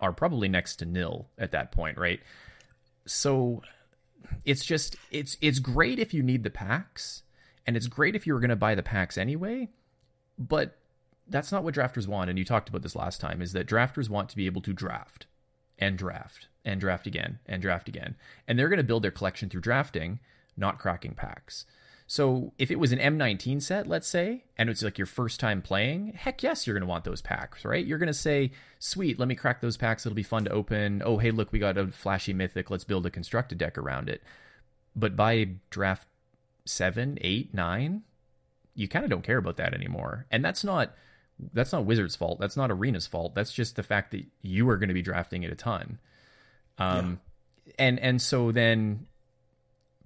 are 0.00 0.12
probably 0.12 0.48
next 0.48 0.76
to 0.76 0.86
nil 0.86 1.26
at 1.36 1.50
that 1.50 1.72
point, 1.72 1.98
right? 1.98 2.20
So 3.06 3.62
it's 4.44 4.64
just 4.64 4.96
it's 5.10 5.36
it's 5.40 5.58
great 5.58 5.98
if 5.98 6.14
you 6.14 6.22
need 6.22 6.44
the 6.44 6.50
packs, 6.50 7.22
and 7.66 7.76
it's 7.76 7.88
great 7.88 8.14
if 8.14 8.26
you 8.26 8.34
were 8.34 8.40
going 8.40 8.50
to 8.50 8.56
buy 8.56 8.74
the 8.74 8.82
packs 8.82 9.18
anyway. 9.18 9.68
But 10.38 10.76
that's 11.28 11.52
not 11.52 11.64
what 11.64 11.74
drafters 11.74 12.06
want. 12.06 12.30
And 12.30 12.38
you 12.38 12.44
talked 12.44 12.68
about 12.68 12.82
this 12.82 12.96
last 12.96 13.20
time. 13.20 13.42
Is 13.42 13.52
that 13.52 13.66
drafters 13.66 14.08
want 14.08 14.28
to 14.30 14.36
be 14.36 14.46
able 14.46 14.62
to 14.62 14.72
draft 14.72 15.26
and 15.78 15.98
draft 15.98 16.46
and 16.64 16.80
draft 16.80 17.06
again 17.06 17.38
and 17.46 17.62
draft 17.62 17.88
again, 17.88 18.16
and 18.46 18.58
they're 18.58 18.68
going 18.68 18.78
to 18.78 18.84
build 18.84 19.02
their 19.02 19.10
collection 19.10 19.48
through 19.48 19.60
drafting, 19.60 20.20
not 20.56 20.78
cracking 20.78 21.14
packs. 21.14 21.64
So 22.06 22.52
if 22.58 22.72
it 22.72 22.80
was 22.80 22.90
an 22.90 22.98
M19 22.98 23.62
set, 23.62 23.86
let's 23.86 24.08
say, 24.08 24.42
and 24.58 24.68
it's 24.68 24.82
like 24.82 24.98
your 24.98 25.06
first 25.06 25.38
time 25.38 25.62
playing, 25.62 26.08
heck 26.08 26.42
yes, 26.42 26.66
you're 26.66 26.74
going 26.74 26.80
to 26.80 26.90
want 26.90 27.04
those 27.04 27.22
packs, 27.22 27.64
right? 27.64 27.86
You're 27.86 27.98
going 27.98 28.08
to 28.08 28.12
say, 28.12 28.50
sweet, 28.80 29.20
let 29.20 29.28
me 29.28 29.36
crack 29.36 29.60
those 29.60 29.76
packs. 29.76 30.04
It'll 30.04 30.16
be 30.16 30.24
fun 30.24 30.44
to 30.46 30.50
open. 30.50 31.02
Oh, 31.04 31.18
hey, 31.18 31.30
look, 31.30 31.52
we 31.52 31.60
got 31.60 31.78
a 31.78 31.86
flashy 31.86 32.32
mythic. 32.32 32.68
Let's 32.68 32.82
build 32.82 33.06
a 33.06 33.10
constructed 33.10 33.58
deck 33.58 33.78
around 33.78 34.08
it. 34.08 34.24
But 34.96 35.14
by 35.14 35.50
draft 35.70 36.08
seven, 36.64 37.16
eight, 37.20 37.54
nine, 37.54 38.02
you 38.74 38.88
kind 38.88 39.04
of 39.04 39.10
don't 39.10 39.22
care 39.22 39.38
about 39.38 39.56
that 39.58 39.72
anymore. 39.72 40.26
And 40.32 40.44
that's 40.44 40.64
not 40.64 40.92
that's 41.52 41.72
not 41.72 41.86
Wizards' 41.86 42.16
fault. 42.16 42.40
That's 42.40 42.56
not 42.56 42.70
Arena's 42.70 43.06
fault. 43.06 43.34
That's 43.34 43.52
just 43.52 43.76
the 43.76 43.82
fact 43.82 44.10
that 44.10 44.24
you 44.42 44.68
are 44.68 44.76
going 44.76 44.88
to 44.88 44.94
be 44.94 45.00
drafting 45.00 45.42
it 45.42 45.52
a 45.52 45.54
ton. 45.54 45.98
Um, 46.80 47.20
yeah. 47.66 47.72
and 47.78 47.98
and 48.00 48.22
so 48.22 48.50
then 48.50 49.06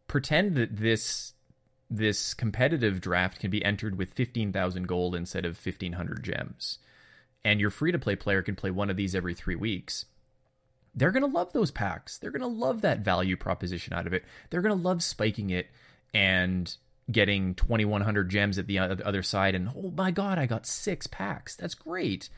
pretend 0.07 0.57
that 0.57 0.77
this 0.77 1.33
this 1.91 2.35
competitive 2.35 3.01
draft 3.01 3.39
can 3.39 3.51
be 3.51 3.65
entered 3.65 3.97
with 3.97 4.13
15,000 4.15 4.89
gold 4.89 5.15
instead 5.15 5.45
of 5.45 5.65
1500 5.65 6.25
gems. 6.25 6.79
And 7.45 7.61
your 7.61 7.71
free 7.71 7.93
to 7.93 7.99
play 7.99 8.17
player 8.17 8.43
can 8.43 8.57
play 8.57 8.71
one 8.71 8.91
of 8.91 8.97
these 8.97 9.15
every 9.15 9.35
3 9.35 9.55
weeks. 9.55 10.07
They're 10.95 11.11
going 11.11 11.23
to 11.31 11.39
love 11.39 11.53
those 11.53 11.71
packs. 11.71 12.19
They're 12.19 12.31
going 12.31 12.41
to 12.41 12.47
love 12.47 12.81
that 12.81 13.01
value 13.01 13.37
proposition 13.37 13.93
out 13.93 14.07
of 14.07 14.13
it. 14.13 14.25
They're 14.51 14.63
going 14.63 14.77
to 14.77 14.83
love 14.83 15.03
spiking 15.03 15.51
it 15.51 15.69
and 16.13 16.75
getting 17.11 17.55
2100 17.55 18.31
gems 18.31 18.59
at 18.59 18.67
the 18.67 18.79
other 18.79 19.23
side 19.23 19.55
and 19.55 19.69
oh 19.77 19.93
my 19.95 20.11
god, 20.11 20.39
I 20.39 20.47
got 20.47 20.67
6 20.67 21.07
packs. 21.09 21.55
That's 21.55 21.75
great. 21.75 22.29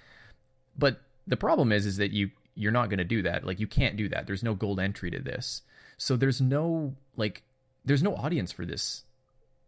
But 0.76 1.00
the 1.26 1.36
problem 1.36 1.72
is 1.72 1.86
is 1.86 1.98
that 1.98 2.10
you 2.10 2.30
you're 2.56 2.72
not 2.72 2.88
going 2.88 2.98
to 2.98 3.04
do 3.04 3.22
that. 3.22 3.44
Like 3.44 3.60
you 3.60 3.66
can't 3.66 3.96
do 3.96 4.08
that. 4.08 4.26
There's 4.26 4.42
no 4.42 4.54
gold 4.54 4.80
entry 4.80 5.10
to 5.10 5.20
this. 5.20 5.62
So 5.98 6.16
there's 6.16 6.40
no 6.40 6.94
like 7.16 7.42
there's 7.84 8.02
no 8.02 8.14
audience 8.16 8.50
for 8.52 8.66
this 8.66 9.04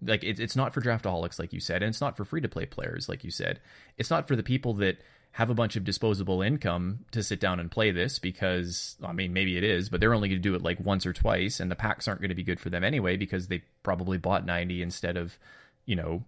like 0.02 0.22
it, 0.22 0.38
it's 0.38 0.56
not 0.56 0.74
for 0.74 0.80
draftaholics 0.80 1.38
like 1.38 1.52
you 1.52 1.60
said 1.60 1.82
and 1.82 1.90
it's 1.90 2.00
not 2.00 2.16
for 2.16 2.24
free 2.24 2.40
to 2.40 2.48
play 2.48 2.66
players 2.66 3.08
like 3.08 3.24
you 3.24 3.30
said 3.30 3.60
it's 3.96 4.10
not 4.10 4.28
for 4.28 4.36
the 4.36 4.42
people 4.42 4.74
that 4.74 4.98
have 5.32 5.50
a 5.50 5.54
bunch 5.54 5.76
of 5.76 5.84
disposable 5.84 6.40
income 6.40 7.00
to 7.10 7.22
sit 7.22 7.40
down 7.40 7.58
and 7.58 7.70
play 7.70 7.90
this 7.90 8.18
because 8.18 8.96
i 9.04 9.12
mean 9.12 9.32
maybe 9.32 9.56
it 9.56 9.64
is 9.64 9.88
but 9.88 10.00
they're 10.00 10.14
only 10.14 10.28
going 10.28 10.40
to 10.40 10.48
do 10.48 10.54
it 10.54 10.62
like 10.62 10.78
once 10.80 11.04
or 11.04 11.12
twice 11.12 11.58
and 11.58 11.70
the 11.70 11.76
packs 11.76 12.06
aren't 12.06 12.20
going 12.20 12.28
to 12.28 12.34
be 12.34 12.44
good 12.44 12.60
for 12.60 12.70
them 12.70 12.84
anyway 12.84 13.16
because 13.16 13.48
they 13.48 13.62
probably 13.82 14.18
bought 14.18 14.46
90 14.46 14.82
instead 14.82 15.16
of 15.16 15.38
you 15.84 15.96
know 15.96 16.22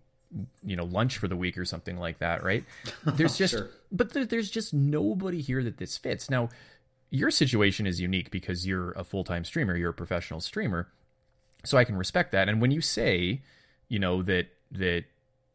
you 0.65 0.77
know 0.77 0.85
lunch 0.85 1.19
for 1.19 1.29
the 1.29 1.37
week 1.37 1.59
or 1.59 1.65
something 1.65 1.99
like 1.99 2.19
that 2.19 2.43
right 2.45 2.65
there's 3.05 3.37
just 3.37 3.55
sure. 3.55 3.71
but 3.91 4.13
there, 4.13 4.25
there's 4.25 4.51
just 4.51 4.73
nobody 4.73 5.41
here 5.41 5.63
that 5.63 5.79
this 5.79 5.97
fits 5.97 6.31
now 6.31 6.49
your 7.11 7.31
situation 7.31 7.87
is 7.87 8.01
unique 8.01 8.31
because 8.31 8.67
you're 8.67 8.93
a 8.93 9.03
full-time 9.03 9.45
streamer 9.45 9.77
you're 9.77 9.91
a 9.91 9.95
professional 9.95 10.41
streamer 10.41 10.89
so 11.65 11.77
i 11.77 11.85
can 11.85 11.97
respect 11.97 12.31
that 12.31 12.49
and 12.49 12.61
when 12.61 12.71
you 12.71 12.81
say 12.81 13.41
you 13.89 13.99
know 13.99 14.23
that 14.23 14.47
that 14.71 15.05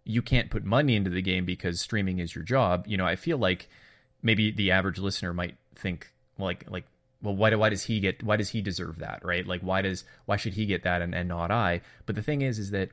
you 0.05 0.21
can't 0.21 0.51
put 0.51 0.63
money 0.63 0.95
into 0.95 1.09
the 1.09 1.21
game 1.21 1.45
because 1.45 1.81
streaming 1.81 2.19
is 2.19 2.35
your 2.35 2.43
job. 2.43 2.85
You 2.87 2.95
know, 2.95 3.05
I 3.05 3.15
feel 3.15 3.37
like 3.37 3.67
maybe 4.21 4.51
the 4.51 4.71
average 4.71 4.99
listener 4.99 5.33
might 5.33 5.55
think 5.73 6.13
like 6.37 6.69
like 6.69 6.85
well 7.21 7.35
why 7.35 7.49
do, 7.49 7.57
why 7.57 7.69
does 7.69 7.83
he 7.83 7.99
get 7.99 8.23
why 8.23 8.37
does 8.37 8.49
he 8.49 8.61
deserve 8.61 8.99
that 8.99 9.23
right 9.23 9.45
like 9.45 9.61
why 9.61 9.81
does 9.81 10.03
why 10.25 10.35
should 10.35 10.53
he 10.53 10.65
get 10.65 10.83
that 10.83 11.01
and, 11.01 11.13
and 11.13 11.29
not 11.29 11.51
I 11.51 11.81
but 12.05 12.15
the 12.15 12.21
thing 12.21 12.41
is 12.41 12.59
is 12.59 12.71
that 12.71 12.89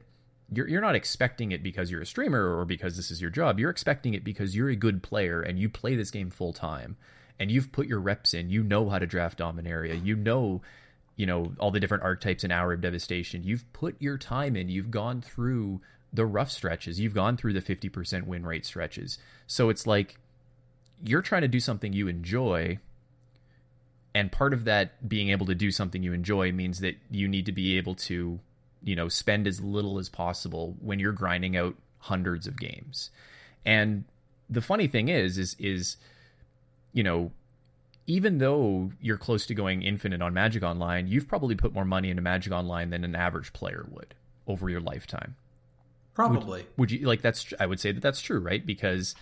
you're 0.52 0.68
you're 0.68 0.80
not 0.80 0.94
expecting 0.94 1.52
it 1.52 1.62
because 1.62 1.90
you're 1.90 2.00
a 2.00 2.06
streamer 2.06 2.56
or 2.56 2.64
because 2.64 2.96
this 2.96 3.10
is 3.10 3.20
your 3.20 3.30
job. 3.30 3.58
You're 3.58 3.70
expecting 3.70 4.14
it 4.14 4.24
because 4.24 4.54
you're 4.54 4.68
a 4.68 4.76
good 4.76 5.02
player 5.02 5.40
and 5.40 5.58
you 5.58 5.68
play 5.68 5.94
this 5.94 6.10
game 6.10 6.30
full 6.30 6.52
time 6.52 6.96
and 7.38 7.50
you've 7.50 7.72
put 7.72 7.86
your 7.86 8.00
reps 8.00 8.34
in. 8.34 8.50
You 8.50 8.62
know 8.62 8.88
how 8.88 8.98
to 8.98 9.06
draft 9.06 9.38
Dominaria. 9.38 10.02
You 10.04 10.16
know 10.16 10.62
you 11.16 11.26
know 11.26 11.52
all 11.58 11.70
the 11.70 11.80
different 11.80 12.04
archetypes 12.04 12.44
in 12.44 12.50
hour 12.50 12.72
of 12.72 12.80
devastation. 12.80 13.42
You've 13.42 13.70
put 13.72 13.96
your 14.00 14.18
time 14.18 14.56
in. 14.56 14.68
You've 14.68 14.90
gone 14.90 15.20
through 15.20 15.80
the 16.12 16.26
rough 16.26 16.50
stretches. 16.50 17.00
You've 17.00 17.14
gone 17.14 17.36
through 17.36 17.54
the 17.54 17.62
50% 17.62 18.26
win 18.26 18.44
rate 18.44 18.66
stretches. 18.66 19.18
So 19.46 19.70
it's 19.70 19.86
like 19.86 20.18
you're 21.02 21.22
trying 21.22 21.42
to 21.42 21.48
do 21.48 21.60
something 21.60 21.92
you 21.92 22.08
enjoy 22.08 22.78
and 24.14 24.30
part 24.30 24.52
of 24.52 24.64
that 24.64 25.08
being 25.08 25.30
able 25.30 25.46
to 25.46 25.54
do 25.54 25.70
something 25.70 26.02
you 26.02 26.12
enjoy 26.12 26.52
means 26.52 26.80
that 26.80 26.96
you 27.10 27.28
need 27.28 27.46
to 27.46 27.52
be 27.52 27.76
able 27.76 27.94
to 27.94 28.40
you 28.82 28.96
know 28.96 29.08
spend 29.08 29.46
as 29.46 29.60
little 29.60 29.98
as 29.98 30.08
possible 30.08 30.76
when 30.80 30.98
you're 30.98 31.12
grinding 31.12 31.56
out 31.56 31.74
hundreds 31.98 32.46
of 32.46 32.58
games 32.58 33.10
and 33.64 34.04
the 34.50 34.60
funny 34.60 34.86
thing 34.86 35.08
is 35.08 35.38
is 35.38 35.56
is 35.58 35.96
you 36.92 37.02
know 37.02 37.30
even 38.06 38.38
though 38.38 38.90
you're 39.00 39.16
close 39.16 39.46
to 39.46 39.54
going 39.54 39.82
infinite 39.82 40.20
on 40.20 40.34
Magic 40.34 40.62
Online, 40.62 41.06
you've 41.06 41.28
probably 41.28 41.54
put 41.54 41.72
more 41.72 41.84
money 41.84 42.10
into 42.10 42.22
Magic 42.22 42.52
Online 42.52 42.90
than 42.90 43.04
an 43.04 43.14
average 43.14 43.52
player 43.52 43.86
would 43.90 44.14
over 44.46 44.68
your 44.68 44.80
lifetime. 44.80 45.36
Probably. 46.14 46.62
Would, 46.62 46.78
would 46.78 46.90
you 46.90 47.06
like 47.06 47.22
that's? 47.22 47.54
I 47.60 47.66
would 47.66 47.80
say 47.80 47.92
that 47.92 48.00
that's 48.00 48.20
true, 48.20 48.40
right? 48.40 48.64
Because 48.64 49.14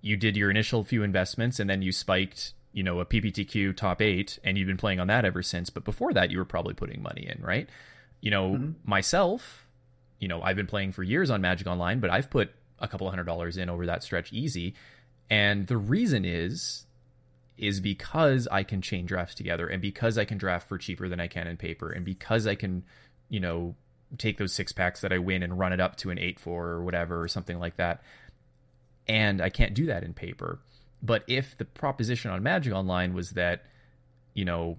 you 0.00 0.16
did 0.16 0.36
your 0.36 0.50
initial 0.50 0.84
few 0.84 1.02
investments 1.02 1.60
and 1.60 1.68
then 1.68 1.82
you 1.82 1.92
spiked, 1.92 2.54
you 2.72 2.82
know, 2.82 3.00
a 3.00 3.04
PPTQ 3.04 3.76
top 3.76 4.00
eight, 4.00 4.38
and 4.42 4.56
you've 4.56 4.68
been 4.68 4.76
playing 4.76 5.00
on 5.00 5.08
that 5.08 5.24
ever 5.24 5.42
since. 5.42 5.68
But 5.68 5.84
before 5.84 6.12
that, 6.12 6.30
you 6.30 6.38
were 6.38 6.44
probably 6.44 6.74
putting 6.74 7.02
money 7.02 7.28
in, 7.28 7.42
right? 7.42 7.68
You 8.22 8.30
know, 8.30 8.52
mm-hmm. 8.52 8.70
myself, 8.84 9.68
you 10.18 10.28
know, 10.28 10.40
I've 10.40 10.56
been 10.56 10.66
playing 10.66 10.92
for 10.92 11.02
years 11.02 11.28
on 11.28 11.42
Magic 11.42 11.66
Online, 11.66 12.00
but 12.00 12.08
I've 12.08 12.30
put 12.30 12.52
a 12.78 12.88
couple 12.88 13.10
hundred 13.10 13.24
dollars 13.24 13.58
in 13.58 13.68
over 13.68 13.84
that 13.86 14.02
stretch 14.02 14.32
easy. 14.32 14.74
And 15.28 15.66
the 15.66 15.76
reason 15.76 16.24
is 16.24 16.86
is 17.58 17.80
because 17.80 18.48
I 18.50 18.62
can 18.62 18.80
chain 18.80 19.06
drafts 19.06 19.34
together 19.34 19.66
and 19.66 19.80
because 19.80 20.16
I 20.18 20.24
can 20.24 20.38
draft 20.38 20.68
for 20.68 20.78
cheaper 20.78 21.08
than 21.08 21.20
I 21.20 21.28
can 21.28 21.46
in 21.46 21.56
paper 21.56 21.90
and 21.90 22.04
because 22.04 22.46
I 22.46 22.54
can, 22.54 22.82
you 23.28 23.40
know, 23.40 23.76
take 24.18 24.38
those 24.38 24.52
six 24.52 24.72
packs 24.72 25.00
that 25.02 25.12
I 25.12 25.18
win 25.18 25.42
and 25.42 25.58
run 25.58 25.72
it 25.72 25.80
up 25.80 25.96
to 25.96 26.10
an 26.10 26.18
8 26.18 26.40
4 26.40 26.66
or 26.68 26.82
whatever 26.82 27.22
or 27.22 27.28
something 27.28 27.58
like 27.58 27.76
that. 27.76 28.02
And 29.06 29.40
I 29.40 29.48
can't 29.48 29.74
do 29.74 29.86
that 29.86 30.02
in 30.02 30.14
paper. 30.14 30.60
But 31.02 31.24
if 31.26 31.56
the 31.56 31.64
proposition 31.64 32.30
on 32.30 32.42
Magic 32.42 32.72
Online 32.72 33.14
was 33.14 33.30
that, 33.30 33.64
you 34.34 34.44
know, 34.44 34.78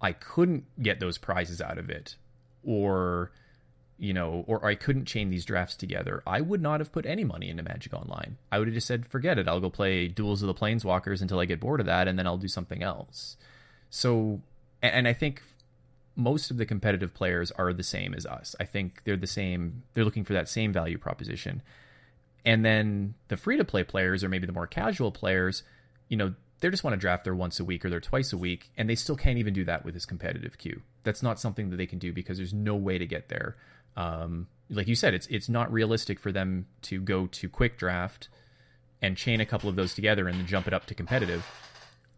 I 0.00 0.12
couldn't 0.12 0.64
get 0.82 1.00
those 1.00 1.18
prizes 1.18 1.60
out 1.60 1.78
of 1.78 1.90
it 1.90 2.16
or 2.64 3.30
you 4.02 4.12
know, 4.12 4.44
or 4.48 4.66
I 4.66 4.74
couldn't 4.74 5.04
chain 5.04 5.30
these 5.30 5.44
drafts 5.44 5.76
together, 5.76 6.24
I 6.26 6.40
would 6.40 6.60
not 6.60 6.80
have 6.80 6.90
put 6.90 7.06
any 7.06 7.22
money 7.22 7.48
into 7.48 7.62
Magic 7.62 7.94
Online. 7.94 8.36
I 8.50 8.58
would 8.58 8.66
have 8.66 8.74
just 8.74 8.88
said, 8.88 9.06
forget 9.06 9.38
it. 9.38 9.46
I'll 9.46 9.60
go 9.60 9.70
play 9.70 10.08
Duels 10.08 10.42
of 10.42 10.48
the 10.48 10.54
Planeswalkers 10.54 11.22
until 11.22 11.38
I 11.38 11.44
get 11.44 11.60
bored 11.60 11.78
of 11.78 11.86
that, 11.86 12.08
and 12.08 12.18
then 12.18 12.26
I'll 12.26 12.36
do 12.36 12.48
something 12.48 12.82
else. 12.82 13.36
So, 13.90 14.40
and 14.82 15.06
I 15.06 15.12
think 15.12 15.42
most 16.16 16.50
of 16.50 16.56
the 16.56 16.66
competitive 16.66 17.14
players 17.14 17.52
are 17.52 17.72
the 17.72 17.84
same 17.84 18.12
as 18.12 18.26
us. 18.26 18.56
I 18.58 18.64
think 18.64 19.02
they're 19.04 19.16
the 19.16 19.28
same. 19.28 19.84
They're 19.94 20.04
looking 20.04 20.24
for 20.24 20.32
that 20.32 20.48
same 20.48 20.72
value 20.72 20.98
proposition. 20.98 21.62
And 22.44 22.64
then 22.64 23.14
the 23.28 23.36
free 23.36 23.56
to 23.56 23.64
play 23.64 23.84
players, 23.84 24.24
or 24.24 24.28
maybe 24.28 24.48
the 24.48 24.52
more 24.52 24.66
casual 24.66 25.12
players, 25.12 25.62
you 26.08 26.16
know, 26.16 26.34
they 26.58 26.70
just 26.70 26.82
want 26.82 26.94
to 26.94 27.00
draft 27.00 27.22
their 27.22 27.36
once 27.36 27.60
a 27.60 27.64
week 27.64 27.84
or 27.84 27.90
their 27.90 28.00
twice 28.00 28.32
a 28.32 28.36
week, 28.36 28.70
and 28.76 28.90
they 28.90 28.96
still 28.96 29.16
can't 29.16 29.38
even 29.38 29.54
do 29.54 29.64
that 29.64 29.84
with 29.84 29.94
this 29.94 30.06
competitive 30.06 30.58
queue. 30.58 30.82
That's 31.04 31.22
not 31.22 31.40
something 31.40 31.70
that 31.70 31.76
they 31.76 31.86
can 31.86 31.98
do 31.98 32.12
because 32.12 32.36
there's 32.36 32.54
no 32.54 32.76
way 32.76 32.98
to 32.98 33.06
get 33.06 33.28
there 33.28 33.56
um, 33.96 34.48
like 34.70 34.88
you 34.88 34.94
said, 34.94 35.14
it's 35.14 35.26
it's 35.26 35.48
not 35.48 35.72
realistic 35.72 36.18
for 36.18 36.32
them 36.32 36.66
to 36.82 37.00
go 37.00 37.26
to 37.26 37.48
quick 37.48 37.78
draft 37.78 38.28
and 39.00 39.16
chain 39.16 39.40
a 39.40 39.46
couple 39.46 39.68
of 39.68 39.76
those 39.76 39.94
together 39.94 40.28
and 40.28 40.38
then 40.38 40.46
jump 40.46 40.66
it 40.66 40.72
up 40.72 40.86
to 40.86 40.94
competitive. 40.94 41.44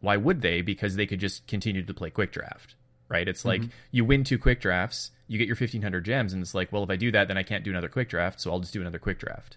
Why 0.00 0.16
would 0.16 0.42
they? 0.42 0.60
Because 0.60 0.96
they 0.96 1.06
could 1.06 1.20
just 1.20 1.46
continue 1.46 1.82
to 1.82 1.94
play 1.94 2.10
quick 2.10 2.30
draft, 2.30 2.74
right? 3.08 3.26
It's 3.26 3.44
like 3.44 3.62
mm-hmm. 3.62 3.70
you 3.90 4.04
win 4.04 4.22
two 4.22 4.38
quick 4.38 4.60
drafts, 4.60 5.10
you 5.26 5.38
get 5.38 5.46
your 5.46 5.56
fifteen 5.56 5.82
hundred 5.82 6.04
gems, 6.04 6.32
and 6.32 6.42
it's 6.42 6.54
like, 6.54 6.70
well, 6.72 6.84
if 6.84 6.90
I 6.90 6.96
do 6.96 7.10
that, 7.12 7.28
then 7.28 7.38
I 7.38 7.42
can't 7.42 7.64
do 7.64 7.70
another 7.70 7.88
quick 7.88 8.08
draft, 8.08 8.40
so 8.40 8.52
I'll 8.52 8.60
just 8.60 8.72
do 8.72 8.80
another 8.80 8.98
quick 8.98 9.18
draft. 9.18 9.56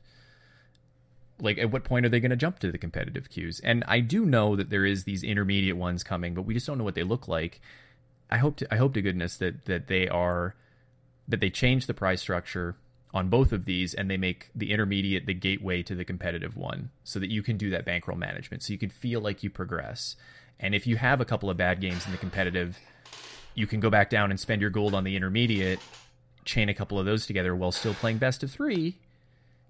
Like, 1.39 1.59
at 1.59 1.69
what 1.69 1.83
point 1.83 2.03
are 2.03 2.09
they 2.09 2.19
going 2.19 2.31
to 2.31 2.35
jump 2.35 2.57
to 2.59 2.71
the 2.71 2.79
competitive 2.79 3.29
queues? 3.29 3.59
And 3.59 3.83
I 3.87 3.99
do 3.99 4.25
know 4.25 4.55
that 4.55 4.71
there 4.71 4.85
is 4.85 5.03
these 5.03 5.21
intermediate 5.21 5.77
ones 5.77 6.03
coming, 6.03 6.33
but 6.33 6.43
we 6.43 6.55
just 6.55 6.65
don't 6.65 6.79
know 6.79 6.83
what 6.83 6.95
they 6.95 7.03
look 7.03 7.27
like. 7.27 7.61
I 8.29 8.37
hope 8.37 8.57
to 8.57 8.73
I 8.73 8.77
hope 8.77 8.93
to 8.93 9.01
goodness 9.01 9.37
that 9.37 9.65
that 9.65 9.87
they 9.87 10.07
are 10.07 10.55
that 11.27 11.39
they 11.39 11.49
change 11.49 11.87
the 11.87 11.93
price 11.93 12.21
structure 12.21 12.75
on 13.13 13.29
both 13.29 13.51
of 13.51 13.65
these 13.65 13.93
and 13.93 14.09
they 14.09 14.17
make 14.17 14.49
the 14.53 14.71
intermediate 14.71 15.25
the 15.25 15.33
gateway 15.33 15.81
to 15.83 15.95
the 15.95 16.05
competitive 16.05 16.57
one 16.57 16.89
so 17.03 17.19
that 17.19 17.31
you 17.31 17.41
can 17.41 17.57
do 17.57 17.69
that 17.69 17.85
bankroll 17.85 18.17
management 18.17 18.63
so 18.63 18.73
you 18.73 18.79
can 18.79 18.89
feel 18.89 19.21
like 19.21 19.43
you 19.43 19.49
progress. 19.49 20.15
And 20.59 20.73
if 20.73 20.87
you 20.87 20.97
have 20.97 21.21
a 21.21 21.25
couple 21.25 21.49
of 21.49 21.57
bad 21.57 21.79
games 21.81 22.05
in 22.05 22.11
the 22.11 22.17
competitive 22.17 22.79
you 23.55 23.65
can 23.65 23.79
go 23.79 23.89
back 23.89 24.09
down 24.09 24.29
and 24.29 24.39
spend 24.39 24.61
your 24.61 24.69
gold 24.69 24.93
on 24.93 25.03
the 25.03 25.15
intermediate 25.15 25.79
chain 26.45 26.69
a 26.69 26.73
couple 26.73 26.99
of 26.99 27.05
those 27.05 27.25
together 27.25 27.55
while 27.55 27.71
still 27.71 27.93
playing 27.93 28.17
best 28.17 28.43
of 28.43 28.51
three 28.51 28.97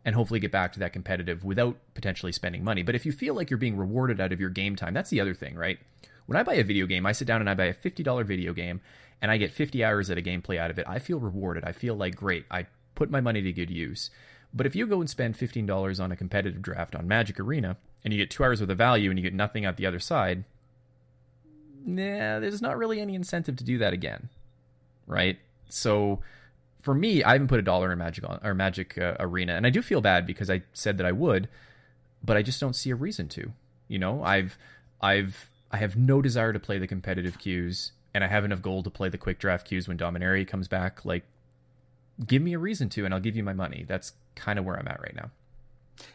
and 0.04 0.16
hopefully 0.16 0.40
get 0.40 0.52
back 0.52 0.74
to 0.74 0.80
that 0.80 0.94
competitive 0.94 1.44
without 1.44 1.78
potentially 1.94 2.32
spending 2.32 2.64
money. 2.64 2.84
But 2.84 2.96
if 2.96 3.06
you 3.06 3.12
feel 3.12 3.34
like 3.34 3.50
you're 3.50 3.58
being 3.58 3.78
rewarded 3.78 4.22
out 4.22 4.32
of 4.32 4.40
your 4.40 4.50
game 4.50 4.76
time 4.76 4.94
that's 4.94 5.10
the 5.10 5.22
other 5.22 5.34
thing 5.34 5.56
right 5.56 5.80
when 6.28 6.38
i 6.38 6.44
buy 6.44 6.54
a 6.54 6.64
video 6.64 6.86
game 6.86 7.06
i 7.06 7.12
sit 7.12 7.28
down 7.28 7.42
and 7.42 7.50
i 7.50 7.54
buy 7.54 7.66
a 7.66 7.74
$50 7.74 8.26
video 8.26 8.54
game 8.54 8.80
and 9.22 9.32
I 9.32 9.38
get 9.38 9.52
50 9.52 9.84
hours 9.84 10.10
at 10.10 10.18
a 10.18 10.22
gameplay 10.22 10.58
out 10.58 10.70
of 10.70 10.78
it, 10.78 10.86
I 10.88 11.00
feel 11.00 11.20
rewarded. 11.20 11.64
I 11.64 11.72
feel 11.72 11.96
like 11.96 12.16
great. 12.16 12.46
I 12.52 12.68
put 12.96 13.10
my 13.10 13.22
money 13.22 13.42
to 13.42 13.52
good 13.52 13.70
use. 13.70 14.10
But 14.54 14.66
if 14.66 14.76
you 14.76 14.88
go 14.88 15.00
and 15.00 15.10
spend 15.10 15.38
$15 15.38 16.00
on 16.00 16.12
a 16.12 16.16
competitive 16.16 16.62
draft 16.62 16.96
on 16.96 17.08
Magic 17.08 17.40
Arena 17.40 17.78
and 18.04 18.14
you 18.14 18.20
get 18.20 18.30
two 18.30 18.44
hours 18.44 18.62
worth 18.62 18.70
of 18.70 18.78
value 18.78 19.10
and 19.10 19.20
you 19.20 19.24
get 19.24 19.34
nothing 19.34 19.66
out 19.66 19.78
the 19.78 19.86
other 19.86 20.00
side, 20.00 20.44
nah, 21.84 22.40
there's 22.40 22.62
not 22.62 22.78
really 22.78 23.00
any 23.00 23.16
incentive 23.16 23.56
to 23.58 23.64
do 23.64 23.78
that 23.80 23.94
again, 23.94 24.30
right? 25.06 25.40
So 25.70 26.22
for 26.82 26.94
me, 26.94 27.24
I 27.24 27.34
haven't 27.34 27.48
put 27.48 27.60
a 27.60 27.64
dollar 27.64 27.92
in 27.92 28.00
Magic 28.00 28.28
on, 28.28 28.40
or 28.44 28.54
Magic 28.54 28.98
uh, 28.98 29.16
Arena, 29.20 29.54
and 29.54 29.66
I 29.66 29.70
do 29.70 29.82
feel 29.82 30.02
bad 30.02 30.26
because 30.26 30.50
I 30.50 30.62
said 30.74 30.98
that 30.98 31.06
I 31.06 31.12
would, 31.12 31.50
but 32.24 32.38
I 32.38 32.42
just 32.42 32.62
don't 32.62 32.76
see 32.76 32.90
a 32.92 32.96
reason 32.96 33.28
to. 33.30 33.52
You 33.90 34.00
know, 34.00 34.24
I've 34.24 34.58
I've 35.02 35.50
I 35.72 35.78
have 35.78 35.96
no 35.98 36.22
desire 36.22 36.54
to 36.54 36.60
play 36.60 36.78
the 36.78 36.88
competitive 36.88 37.38
queues 37.38 37.92
and 38.18 38.24
I 38.24 38.28
have 38.28 38.44
enough 38.46 38.64
gold 38.64 38.86
to 38.86 38.90
play 38.90 39.10
the 39.10 39.18
quick 39.20 39.38
draft 39.38 39.68
queues 39.68 39.88
when 39.88 39.96
Dominaria 39.96 40.48
comes 40.48 40.68
back. 40.68 41.06
Like, 41.06 41.24
give 42.26 42.42
me 42.42 42.54
a 42.54 42.58
reason 42.58 42.90
to, 42.90 43.06
and 43.06 43.14
I'll 43.14 43.20
give 43.20 43.36
you 43.36 43.44
my 43.44 43.54
money. 43.54 43.86
That's 43.88 44.14
kind 44.34 44.58
of 44.58 44.66
where 44.66 44.76
I'm 44.76 44.88
at 44.88 45.00
right 45.02 45.16
now. 45.16 45.30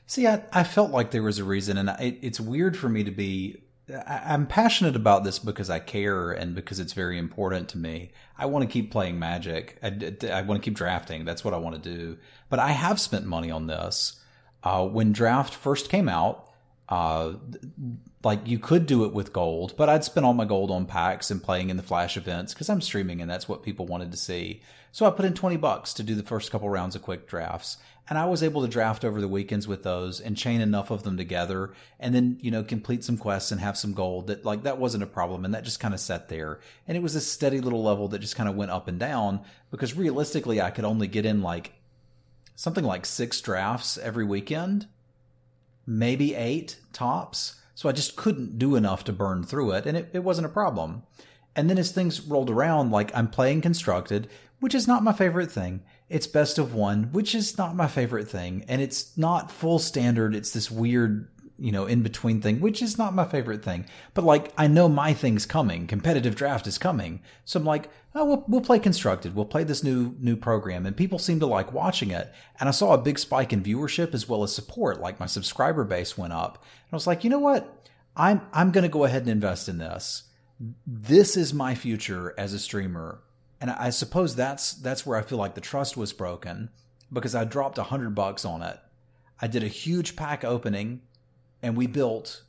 See, 0.06 0.26
I, 0.26 0.42
I 0.52 0.64
felt 0.64 0.90
like 0.90 1.12
there 1.12 1.22
was 1.22 1.38
a 1.38 1.44
reason, 1.44 1.78
and 1.78 1.90
it, 2.00 2.18
it's 2.20 2.40
weird 2.40 2.76
for 2.76 2.88
me 2.88 3.04
to 3.04 3.12
be. 3.12 3.62
I, 3.88 4.22
I'm 4.26 4.48
passionate 4.48 4.96
about 4.96 5.22
this 5.22 5.38
because 5.38 5.70
I 5.70 5.78
care 5.78 6.32
and 6.32 6.56
because 6.56 6.80
it's 6.80 6.92
very 6.92 7.18
important 7.18 7.68
to 7.68 7.78
me. 7.78 8.10
I 8.36 8.46
want 8.46 8.64
to 8.64 8.72
keep 8.72 8.90
playing 8.90 9.20
Magic. 9.20 9.78
I, 9.80 10.16
I 10.28 10.42
want 10.42 10.60
to 10.60 10.64
keep 10.64 10.76
drafting. 10.76 11.24
That's 11.24 11.44
what 11.44 11.54
I 11.54 11.58
want 11.58 11.80
to 11.80 11.96
do. 11.96 12.18
But 12.48 12.58
I 12.58 12.70
have 12.70 12.98
spent 12.98 13.26
money 13.26 13.52
on 13.52 13.68
this. 13.68 14.20
Uh, 14.64 14.86
when 14.86 15.12
draft 15.12 15.54
first 15.54 15.88
came 15.88 16.08
out, 16.08 16.48
uh, 16.92 17.32
like 18.22 18.46
you 18.46 18.58
could 18.58 18.84
do 18.84 19.06
it 19.06 19.14
with 19.14 19.32
gold, 19.32 19.74
but 19.78 19.88
I'd 19.88 20.04
spent 20.04 20.26
all 20.26 20.34
my 20.34 20.44
gold 20.44 20.70
on 20.70 20.84
packs 20.84 21.30
and 21.30 21.42
playing 21.42 21.70
in 21.70 21.78
the 21.78 21.82
flash 21.82 22.18
events 22.18 22.52
because 22.52 22.68
I'm 22.68 22.82
streaming 22.82 23.22
and 23.22 23.30
that's 23.30 23.48
what 23.48 23.62
people 23.62 23.86
wanted 23.86 24.10
to 24.10 24.18
see. 24.18 24.60
So 24.90 25.06
I 25.06 25.10
put 25.10 25.24
in 25.24 25.32
20 25.32 25.56
bucks 25.56 25.94
to 25.94 26.02
do 26.02 26.14
the 26.14 26.22
first 26.22 26.50
couple 26.50 26.68
rounds 26.68 26.94
of 26.94 27.00
quick 27.00 27.26
drafts. 27.26 27.78
And 28.10 28.18
I 28.18 28.26
was 28.26 28.42
able 28.42 28.60
to 28.60 28.68
draft 28.68 29.06
over 29.06 29.22
the 29.22 29.28
weekends 29.28 29.66
with 29.66 29.84
those 29.84 30.20
and 30.20 30.36
chain 30.36 30.60
enough 30.60 30.90
of 30.90 31.02
them 31.02 31.16
together 31.16 31.72
and 31.98 32.14
then, 32.14 32.36
you 32.42 32.50
know, 32.50 32.62
complete 32.62 33.04
some 33.04 33.16
quests 33.16 33.50
and 33.50 33.60
have 33.62 33.78
some 33.78 33.94
gold 33.94 34.26
that 34.26 34.44
like 34.44 34.64
that 34.64 34.76
wasn't 34.76 35.04
a 35.04 35.06
problem. 35.06 35.46
And 35.46 35.54
that 35.54 35.64
just 35.64 35.80
kind 35.80 35.94
of 35.94 36.00
sat 36.00 36.28
there. 36.28 36.60
And 36.86 36.94
it 36.94 37.02
was 37.02 37.14
a 37.14 37.22
steady 37.22 37.62
little 37.62 37.82
level 37.82 38.06
that 38.08 38.18
just 38.18 38.36
kind 38.36 38.50
of 38.50 38.54
went 38.54 38.70
up 38.70 38.86
and 38.86 38.98
down 38.98 39.40
because 39.70 39.96
realistically 39.96 40.60
I 40.60 40.70
could 40.70 40.84
only 40.84 41.06
get 41.06 41.24
in 41.24 41.40
like 41.40 41.72
something 42.54 42.84
like 42.84 43.06
six 43.06 43.40
drafts 43.40 43.96
every 43.96 44.26
weekend, 44.26 44.88
maybe 45.86 46.34
eight 46.34 46.76
tops. 46.92 47.56
So 47.74 47.88
I 47.88 47.92
just 47.92 48.16
couldn't 48.16 48.58
do 48.58 48.76
enough 48.76 49.04
to 49.04 49.12
burn 49.12 49.42
through 49.44 49.72
it, 49.72 49.86
and 49.86 49.96
it, 49.96 50.10
it 50.12 50.24
wasn't 50.24 50.46
a 50.46 50.50
problem. 50.50 51.02
And 51.56 51.68
then 51.68 51.78
as 51.78 51.90
things 51.90 52.20
rolled 52.20 52.50
around, 52.50 52.90
like 52.90 53.14
I'm 53.14 53.28
playing 53.28 53.60
Constructed, 53.60 54.28
which 54.60 54.74
is 54.74 54.86
not 54.86 55.02
my 55.02 55.12
favorite 55.12 55.50
thing. 55.50 55.82
It's 56.08 56.26
best 56.26 56.58
of 56.58 56.74
one, 56.74 57.04
which 57.12 57.34
is 57.34 57.58
not 57.58 57.74
my 57.74 57.88
favorite 57.88 58.28
thing. 58.28 58.64
And 58.68 58.80
it's 58.80 59.16
not 59.18 59.50
full 59.50 59.78
standard. 59.78 60.34
It's 60.34 60.52
this 60.52 60.70
weird 60.70 61.28
you 61.62 61.70
know, 61.70 61.86
in 61.86 62.02
between 62.02 62.40
thing, 62.40 62.60
which 62.60 62.82
is 62.82 62.98
not 62.98 63.14
my 63.14 63.24
favorite 63.24 63.62
thing. 63.62 63.86
But 64.14 64.24
like, 64.24 64.52
I 64.58 64.66
know 64.66 64.88
my 64.88 65.14
thing's 65.14 65.46
coming. 65.46 65.86
Competitive 65.86 66.34
draft 66.34 66.66
is 66.66 66.76
coming. 66.76 67.20
So 67.44 67.60
I'm 67.60 67.64
like, 67.64 67.88
oh, 68.16 68.24
we'll, 68.24 68.44
we'll 68.48 68.60
play 68.60 68.80
constructed. 68.80 69.36
We'll 69.36 69.44
play 69.44 69.62
this 69.62 69.84
new, 69.84 70.16
new 70.18 70.34
program. 70.34 70.86
And 70.86 70.96
people 70.96 71.20
seem 71.20 71.38
to 71.38 71.46
like 71.46 71.72
watching 71.72 72.10
it. 72.10 72.32
And 72.58 72.68
I 72.68 72.72
saw 72.72 72.94
a 72.94 72.98
big 72.98 73.16
spike 73.16 73.52
in 73.52 73.62
viewership 73.62 74.12
as 74.12 74.28
well 74.28 74.42
as 74.42 74.52
support. 74.52 75.00
Like 75.00 75.20
my 75.20 75.26
subscriber 75.26 75.84
base 75.84 76.18
went 76.18 76.32
up. 76.32 76.56
And 76.56 76.92
I 76.92 76.96
was 76.96 77.06
like, 77.06 77.22
you 77.22 77.30
know 77.30 77.38
what? 77.38 77.88
I'm, 78.16 78.40
I'm 78.52 78.72
going 78.72 78.82
to 78.82 78.88
go 78.88 79.04
ahead 79.04 79.22
and 79.22 79.30
invest 79.30 79.68
in 79.68 79.78
this. 79.78 80.24
This 80.84 81.36
is 81.36 81.54
my 81.54 81.76
future 81.76 82.34
as 82.36 82.52
a 82.52 82.58
streamer. 82.58 83.22
And 83.60 83.70
I 83.70 83.90
suppose 83.90 84.34
that's, 84.34 84.72
that's 84.72 85.06
where 85.06 85.16
I 85.16 85.22
feel 85.22 85.38
like 85.38 85.54
the 85.54 85.60
trust 85.60 85.96
was 85.96 86.12
broken 86.12 86.70
because 87.12 87.36
I 87.36 87.44
dropped 87.44 87.78
a 87.78 87.84
hundred 87.84 88.16
bucks 88.16 88.44
on 88.44 88.62
it. 88.62 88.80
I 89.40 89.46
did 89.46 89.62
a 89.62 89.68
huge 89.68 90.16
pack 90.16 90.42
opening 90.42 91.02
and 91.62 91.76
we 91.76 91.86
built, 91.86 92.42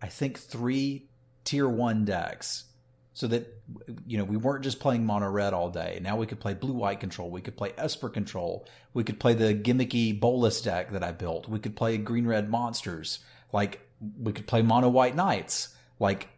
I 0.00 0.06
think, 0.06 0.38
three 0.38 1.08
tier 1.44 1.68
one 1.68 2.04
decks 2.04 2.64
so 3.12 3.26
that 3.26 3.60
you 4.06 4.16
know 4.16 4.24
we 4.24 4.36
weren't 4.36 4.64
just 4.64 4.80
playing 4.80 5.04
mono 5.04 5.28
red 5.28 5.52
all 5.52 5.68
day. 5.68 5.98
Now 6.02 6.16
we 6.16 6.26
could 6.26 6.40
play 6.40 6.54
blue 6.54 6.72
white 6.72 7.00
control. 7.00 7.30
We 7.30 7.40
could 7.40 7.56
play 7.56 7.72
Esper 7.76 8.08
control. 8.08 8.66
We 8.94 9.04
could 9.04 9.20
play 9.20 9.34
the 9.34 9.54
gimmicky 9.54 10.18
Bolas 10.18 10.60
deck 10.62 10.92
that 10.92 11.02
I 11.02 11.12
built. 11.12 11.48
We 11.48 11.58
could 11.58 11.76
play 11.76 11.98
green 11.98 12.26
red 12.26 12.48
monsters. 12.48 13.18
Like 13.52 13.80
we 14.18 14.32
could 14.32 14.46
play 14.46 14.62
mono 14.62 14.88
white 14.88 15.16
knights. 15.16 15.74
Like 15.98 16.28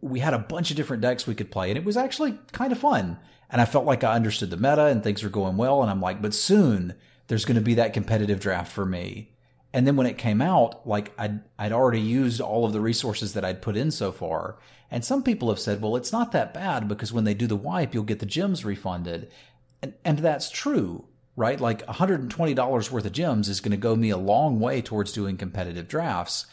we 0.00 0.20
had 0.20 0.34
a 0.34 0.38
bunch 0.38 0.70
of 0.70 0.76
different 0.76 1.02
decks 1.02 1.26
we 1.26 1.34
could 1.34 1.50
play, 1.50 1.70
and 1.70 1.78
it 1.78 1.84
was 1.84 1.96
actually 1.96 2.38
kind 2.52 2.72
of 2.72 2.78
fun. 2.78 3.18
And 3.50 3.60
I 3.60 3.64
felt 3.64 3.84
like 3.84 4.04
I 4.04 4.14
understood 4.14 4.50
the 4.50 4.56
meta 4.56 4.86
and 4.86 5.02
things 5.02 5.22
were 5.22 5.28
going 5.28 5.56
well. 5.56 5.82
And 5.82 5.90
I'm 5.90 6.00
like, 6.00 6.22
but 6.22 6.34
soon 6.34 6.94
there's 7.26 7.44
going 7.44 7.56
to 7.56 7.60
be 7.60 7.74
that 7.74 7.92
competitive 7.92 8.40
draft 8.40 8.72
for 8.72 8.86
me 8.86 9.31
and 9.74 9.86
then 9.86 9.96
when 9.96 10.06
it 10.06 10.18
came 10.18 10.42
out, 10.42 10.86
like 10.86 11.12
I'd, 11.18 11.40
I'd 11.58 11.72
already 11.72 12.00
used 12.00 12.40
all 12.40 12.66
of 12.66 12.72
the 12.72 12.80
resources 12.80 13.32
that 13.32 13.44
I'd 13.44 13.62
put 13.62 13.76
in 13.76 13.90
so 13.90 14.12
far. 14.12 14.58
And 14.90 15.04
some 15.04 15.22
people 15.22 15.48
have 15.48 15.58
said, 15.58 15.80
well, 15.80 15.96
it's 15.96 16.12
not 16.12 16.32
that 16.32 16.52
bad 16.52 16.88
because 16.88 17.12
when 17.12 17.24
they 17.24 17.32
do 17.32 17.46
the 17.46 17.56
wipe, 17.56 17.94
you'll 17.94 18.02
get 18.02 18.18
the 18.18 18.26
gems 18.26 18.64
refunded. 18.64 19.32
And, 19.80 19.94
and 20.04 20.18
that's 20.18 20.50
true, 20.50 21.06
right? 21.36 21.58
Like 21.58 21.86
$120 21.86 22.90
worth 22.90 23.06
of 23.06 23.12
gems 23.12 23.48
is 23.48 23.60
going 23.60 23.70
to 23.70 23.78
go 23.78 23.96
me 23.96 24.10
a 24.10 24.18
long 24.18 24.60
way 24.60 24.82
towards 24.82 25.12
doing 25.12 25.38
competitive 25.38 25.88
drafts. 25.88 26.46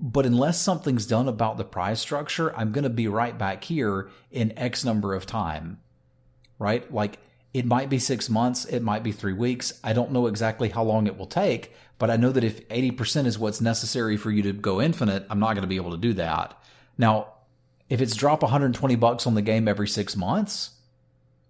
But 0.00 0.26
unless 0.26 0.60
something's 0.60 1.06
done 1.06 1.28
about 1.28 1.58
the 1.58 1.64
prize 1.64 2.00
structure, 2.00 2.54
I'm 2.56 2.72
going 2.72 2.82
to 2.82 2.90
be 2.90 3.06
right 3.06 3.38
back 3.38 3.62
here 3.62 4.10
in 4.32 4.58
X 4.58 4.84
number 4.84 5.14
of 5.14 5.24
time, 5.24 5.78
right? 6.58 6.92
Like 6.92 7.20
it 7.54 7.64
might 7.64 7.88
be 7.88 8.00
six 8.00 8.28
months. 8.28 8.64
It 8.64 8.82
might 8.82 9.04
be 9.04 9.12
three 9.12 9.32
weeks. 9.32 9.80
I 9.84 9.92
don't 9.92 10.10
know 10.10 10.26
exactly 10.26 10.70
how 10.70 10.82
long 10.82 11.06
it 11.06 11.16
will 11.16 11.26
take 11.26 11.72
but 11.98 12.10
I 12.10 12.16
know 12.16 12.30
that 12.30 12.44
if 12.44 12.66
80% 12.68 13.26
is 13.26 13.38
what's 13.38 13.60
necessary 13.60 14.16
for 14.16 14.30
you 14.30 14.42
to 14.42 14.52
go 14.52 14.80
infinite, 14.80 15.26
I'm 15.30 15.40
not 15.40 15.54
going 15.54 15.62
to 15.62 15.68
be 15.68 15.76
able 15.76 15.92
to 15.92 15.96
do 15.96 16.12
that. 16.14 16.60
Now, 16.98 17.34
if 17.88 18.00
it's 18.00 18.16
drop 18.16 18.42
120 18.42 18.96
bucks 18.96 19.26
on 19.26 19.34
the 19.34 19.42
game 19.42 19.68
every 19.68 19.88
six 19.88 20.16
months, 20.16 20.72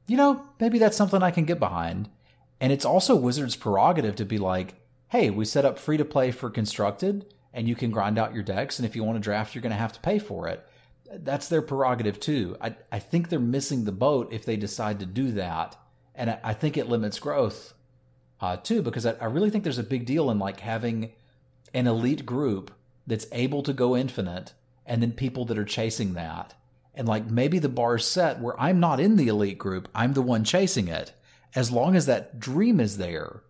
you 0.06 0.16
know, 0.16 0.44
maybe 0.60 0.78
that's 0.78 0.96
something 0.96 1.22
I 1.22 1.30
can 1.30 1.44
get 1.44 1.58
behind. 1.58 2.08
And 2.60 2.72
it's 2.72 2.84
also 2.84 3.16
Wizards' 3.16 3.56
prerogative 3.56 4.16
to 4.16 4.24
be 4.24 4.38
like, 4.38 4.74
hey, 5.08 5.30
we 5.30 5.44
set 5.44 5.64
up 5.64 5.78
free 5.78 5.96
to 5.96 6.04
play 6.04 6.30
for 6.30 6.50
constructed 6.50 7.34
and 7.52 7.68
you 7.68 7.74
can 7.74 7.90
grind 7.90 8.18
out 8.18 8.34
your 8.34 8.42
decks. 8.42 8.78
And 8.78 8.86
if 8.86 8.94
you 8.94 9.02
want 9.02 9.16
to 9.16 9.22
draft, 9.22 9.54
you're 9.54 9.62
going 9.62 9.70
to 9.70 9.78
have 9.78 9.92
to 9.94 10.00
pay 10.00 10.18
for 10.18 10.46
it. 10.46 10.66
That's 11.10 11.48
their 11.48 11.62
prerogative 11.62 12.20
too. 12.20 12.56
I, 12.60 12.76
I 12.92 12.98
think 12.98 13.28
they're 13.28 13.38
missing 13.38 13.84
the 13.84 13.92
boat 13.92 14.32
if 14.32 14.44
they 14.44 14.56
decide 14.56 15.00
to 15.00 15.06
do 15.06 15.32
that. 15.32 15.76
And 16.14 16.30
I, 16.30 16.40
I 16.44 16.54
think 16.54 16.76
it 16.76 16.88
limits 16.88 17.18
growth 17.18 17.74
uh, 18.40 18.56
too, 18.56 18.82
because 18.82 19.06
I, 19.06 19.12
I 19.20 19.26
really 19.26 19.50
think 19.50 19.64
there's 19.64 19.78
a 19.78 19.84
big 19.84 20.06
deal 20.06 20.30
in 20.30 20.38
like 20.38 20.60
having 20.60 21.12
an 21.74 21.86
elite 21.86 22.26
group 22.26 22.70
that's 23.06 23.26
able 23.32 23.62
to 23.62 23.72
go 23.72 23.96
infinite 23.96 24.52
and 24.84 25.02
then 25.02 25.12
people 25.12 25.44
that 25.46 25.58
are 25.58 25.64
chasing 25.64 26.14
that. 26.14 26.54
And 26.94 27.06
like 27.06 27.30
maybe 27.30 27.58
the 27.58 27.68
bar's 27.68 28.06
set 28.06 28.40
where 28.40 28.58
I'm 28.60 28.80
not 28.80 29.00
in 29.00 29.16
the 29.16 29.28
elite 29.28 29.58
group, 29.58 29.88
I'm 29.94 30.14
the 30.14 30.22
one 30.22 30.44
chasing 30.44 30.88
it. 30.88 31.12
As 31.54 31.70
long 31.70 31.96
as 31.96 32.06
that 32.06 32.38
dream 32.38 32.80
is 32.80 32.98
there, 32.98 33.42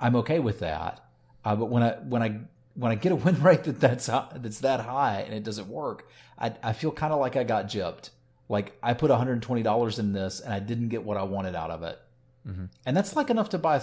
I'm 0.00 0.16
okay 0.16 0.38
with 0.38 0.60
that. 0.60 1.04
Uh, 1.44 1.56
but 1.56 1.66
when 1.66 1.82
I 1.82 1.92
when 1.92 2.22
I 2.22 2.40
when 2.74 2.92
I 2.92 2.94
get 2.94 3.12
a 3.12 3.16
win 3.16 3.42
rate 3.42 3.64
that 3.64 3.80
that's 3.80 4.06
that's 4.06 4.60
that 4.60 4.80
high 4.80 5.20
and 5.20 5.34
it 5.34 5.44
doesn't 5.44 5.68
work, 5.68 6.08
I 6.38 6.54
I 6.62 6.72
feel 6.72 6.92
kind 6.92 7.12
of 7.12 7.20
like 7.20 7.36
I 7.36 7.44
got 7.44 7.66
gypped. 7.66 8.10
Like 8.48 8.76
I 8.82 8.94
put 8.94 9.10
$120 9.10 9.98
in 9.98 10.12
this 10.12 10.40
and 10.40 10.52
I 10.52 10.58
didn't 10.58 10.88
get 10.88 11.04
what 11.04 11.16
I 11.16 11.22
wanted 11.22 11.54
out 11.54 11.70
of 11.70 11.82
it. 11.84 11.98
Mm-hmm. 12.46 12.66
And 12.84 12.96
that's 12.96 13.16
like 13.16 13.30
enough 13.30 13.50
to 13.50 13.58
buy 13.58 13.82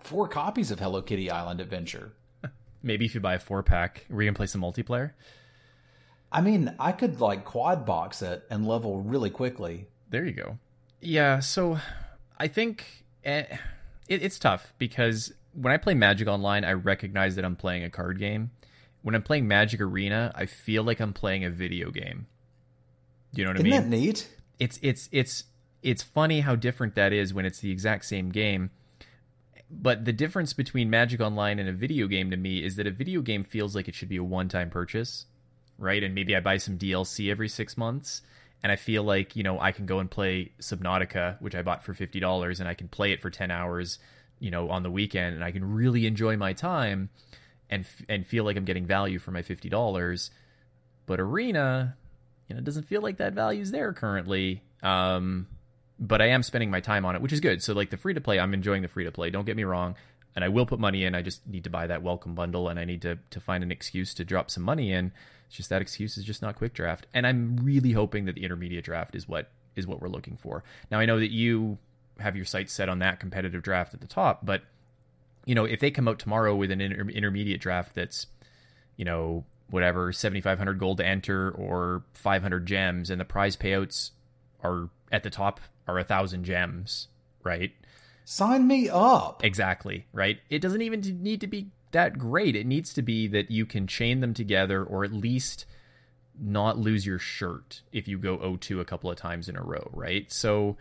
four 0.00 0.28
copies 0.28 0.70
of 0.70 0.80
Hello 0.80 1.02
Kitty 1.02 1.30
Island 1.30 1.60
Adventure. 1.60 2.12
Maybe 2.82 3.04
if 3.04 3.14
you 3.14 3.20
buy 3.20 3.34
a 3.34 3.38
four 3.38 3.62
pack, 3.62 4.06
we 4.10 4.24
can 4.24 4.34
play 4.34 4.46
some 4.46 4.60
multiplayer. 4.60 5.12
I 6.32 6.40
mean, 6.40 6.74
I 6.78 6.92
could 6.92 7.20
like 7.20 7.44
quad 7.44 7.84
box 7.84 8.22
it 8.22 8.44
and 8.50 8.66
level 8.66 9.00
really 9.00 9.30
quickly. 9.30 9.86
There 10.10 10.24
you 10.24 10.32
go. 10.32 10.58
Yeah, 11.00 11.40
so 11.40 11.78
I 12.38 12.46
think 12.48 13.04
eh, 13.24 13.44
it, 14.08 14.22
it's 14.22 14.38
tough 14.38 14.72
because 14.78 15.32
when 15.52 15.72
I 15.72 15.76
play 15.76 15.94
Magic 15.94 16.28
Online, 16.28 16.64
I 16.64 16.72
recognize 16.72 17.36
that 17.36 17.44
I'm 17.44 17.56
playing 17.56 17.84
a 17.84 17.90
card 17.90 18.18
game. 18.18 18.50
When 19.02 19.14
I'm 19.14 19.22
playing 19.22 19.48
Magic 19.48 19.80
Arena, 19.80 20.30
I 20.34 20.46
feel 20.46 20.82
like 20.84 21.00
I'm 21.00 21.12
playing 21.12 21.44
a 21.44 21.50
video 21.50 21.90
game. 21.90 22.26
You 23.32 23.44
know 23.44 23.50
what 23.50 23.56
Isn't 23.56 23.66
I 23.66 23.70
mean? 23.70 23.80
Isn't 23.80 23.90
that 23.90 23.96
neat? 23.96 24.28
It's 24.58 24.78
it's 24.82 25.08
it's 25.10 25.44
it's 25.82 26.02
funny 26.02 26.40
how 26.40 26.54
different 26.54 26.94
that 26.96 27.12
is 27.12 27.32
when 27.32 27.46
it's 27.46 27.60
the 27.60 27.70
exact 27.70 28.04
same 28.04 28.28
game 28.28 28.70
but 29.70 30.04
the 30.04 30.12
difference 30.12 30.52
between 30.52 30.90
Magic 30.90 31.20
Online 31.20 31.58
and 31.58 31.68
a 31.68 31.72
video 31.72 32.08
game 32.08 32.30
to 32.30 32.36
me 32.36 32.64
is 32.64 32.76
that 32.76 32.86
a 32.86 32.90
video 32.90 33.20
game 33.22 33.44
feels 33.44 33.76
like 33.76 33.88
it 33.88 33.94
should 33.94 34.08
be 34.08 34.16
a 34.16 34.24
one 34.24 34.48
time 34.48 34.68
purchase, 34.68 35.26
right? 35.78 36.02
And 36.02 36.14
maybe 36.14 36.34
I 36.34 36.40
buy 36.40 36.56
some 36.56 36.76
DLC 36.76 37.30
every 37.30 37.48
six 37.48 37.76
months. 37.76 38.22
And 38.62 38.70
I 38.70 38.76
feel 38.76 39.02
like, 39.02 39.36
you 39.36 39.42
know, 39.42 39.58
I 39.58 39.72
can 39.72 39.86
go 39.86 40.00
and 40.00 40.10
play 40.10 40.52
Subnautica, 40.60 41.40
which 41.40 41.54
I 41.54 41.62
bought 41.62 41.82
for 41.82 41.94
$50, 41.94 42.60
and 42.60 42.68
I 42.68 42.74
can 42.74 42.88
play 42.88 43.12
it 43.12 43.22
for 43.22 43.30
10 43.30 43.50
hours, 43.50 43.98
you 44.38 44.50
know, 44.50 44.68
on 44.68 44.82
the 44.82 44.90
weekend, 44.90 45.34
and 45.34 45.42
I 45.42 45.50
can 45.50 45.64
really 45.64 46.04
enjoy 46.04 46.36
my 46.36 46.52
time 46.52 47.08
and, 47.70 47.86
and 48.08 48.26
feel 48.26 48.44
like 48.44 48.58
I'm 48.58 48.66
getting 48.66 48.84
value 48.84 49.18
for 49.18 49.30
my 49.30 49.40
$50. 49.40 50.30
But 51.06 51.20
Arena, 51.20 51.96
you 52.48 52.54
know, 52.54 52.60
doesn't 52.60 52.86
feel 52.86 53.00
like 53.00 53.16
that 53.16 53.32
value's 53.32 53.70
there 53.70 53.94
currently. 53.94 54.62
Um, 54.82 55.46
but 56.00 56.22
I 56.22 56.28
am 56.28 56.42
spending 56.42 56.70
my 56.70 56.80
time 56.80 57.04
on 57.04 57.14
it, 57.14 57.20
which 57.20 57.32
is 57.32 57.40
good. 57.40 57.62
So 57.62 57.74
like 57.74 57.90
the 57.90 57.98
free 57.98 58.14
to 58.14 58.20
play, 58.20 58.40
I'm 58.40 58.54
enjoying 58.54 58.82
the 58.82 58.88
free 58.88 59.04
to 59.04 59.12
play. 59.12 59.28
Don't 59.28 59.44
get 59.44 59.56
me 59.56 59.64
wrong, 59.64 59.94
and 60.34 60.42
I 60.42 60.48
will 60.48 60.64
put 60.64 60.80
money 60.80 61.04
in. 61.04 61.14
I 61.14 61.20
just 61.20 61.46
need 61.46 61.64
to 61.64 61.70
buy 61.70 61.86
that 61.86 62.02
welcome 62.02 62.34
bundle, 62.34 62.68
and 62.68 62.80
I 62.80 62.84
need 62.84 63.02
to 63.02 63.18
to 63.30 63.40
find 63.40 63.62
an 63.62 63.70
excuse 63.70 64.14
to 64.14 64.24
drop 64.24 64.50
some 64.50 64.62
money 64.62 64.92
in. 64.92 65.12
It's 65.46 65.56
just 65.56 65.68
that 65.68 65.82
excuse 65.82 66.16
is 66.16 66.24
just 66.24 66.42
not 66.42 66.56
quick 66.56 66.72
draft, 66.72 67.06
and 67.12 67.26
I'm 67.26 67.58
really 67.58 67.92
hoping 67.92 68.24
that 68.24 68.34
the 68.34 68.44
intermediate 68.44 68.84
draft 68.84 69.14
is 69.14 69.28
what 69.28 69.50
is 69.76 69.86
what 69.86 70.00
we're 70.00 70.08
looking 70.08 70.36
for. 70.36 70.64
Now 70.90 70.98
I 70.98 71.06
know 71.06 71.20
that 71.20 71.30
you 71.30 71.78
have 72.18 72.36
your 72.36 72.44
sights 72.44 72.72
set 72.72 72.88
on 72.88 72.98
that 73.00 73.20
competitive 73.20 73.62
draft 73.62 73.94
at 73.94 74.00
the 74.00 74.06
top, 74.06 74.44
but 74.44 74.62
you 75.44 75.54
know 75.54 75.64
if 75.64 75.80
they 75.80 75.90
come 75.90 76.08
out 76.08 76.18
tomorrow 76.18 76.54
with 76.54 76.70
an 76.70 76.80
inter- 76.80 77.08
intermediate 77.08 77.60
draft 77.60 77.94
that's 77.94 78.26
you 78.96 79.04
know 79.04 79.44
whatever 79.70 80.12
7500 80.12 80.78
gold 80.78 80.98
to 80.98 81.06
enter 81.06 81.50
or 81.50 82.02
500 82.12 82.66
gems 82.66 83.08
and 83.08 83.20
the 83.20 83.24
prize 83.24 83.56
payouts 83.56 84.10
are 84.62 84.90
at 85.12 85.22
the 85.22 85.30
top 85.30 85.60
are 85.90 85.98
a 85.98 86.04
thousand 86.04 86.44
gems, 86.44 87.08
right? 87.42 87.72
Sign 88.24 88.66
me 88.66 88.88
up. 88.88 89.44
Exactly, 89.44 90.06
right? 90.12 90.38
It 90.48 90.60
doesn't 90.60 90.82
even 90.82 91.00
need 91.22 91.40
to 91.40 91.46
be 91.46 91.68
that 91.90 92.18
great. 92.18 92.54
It 92.54 92.66
needs 92.66 92.92
to 92.94 93.02
be 93.02 93.26
that 93.28 93.50
you 93.50 93.66
can 93.66 93.86
chain 93.86 94.20
them 94.20 94.34
together 94.34 94.84
or 94.84 95.04
at 95.04 95.12
least 95.12 95.66
not 96.38 96.78
lose 96.78 97.04
your 97.04 97.18
shirt 97.18 97.82
if 97.92 98.08
you 98.08 98.18
go 98.18 98.38
0-2 98.38 98.80
a 98.80 98.84
couple 98.84 99.10
of 99.10 99.16
times 99.16 99.48
in 99.48 99.56
a 99.56 99.62
row, 99.62 99.90
right? 99.92 100.30
So 100.32 100.76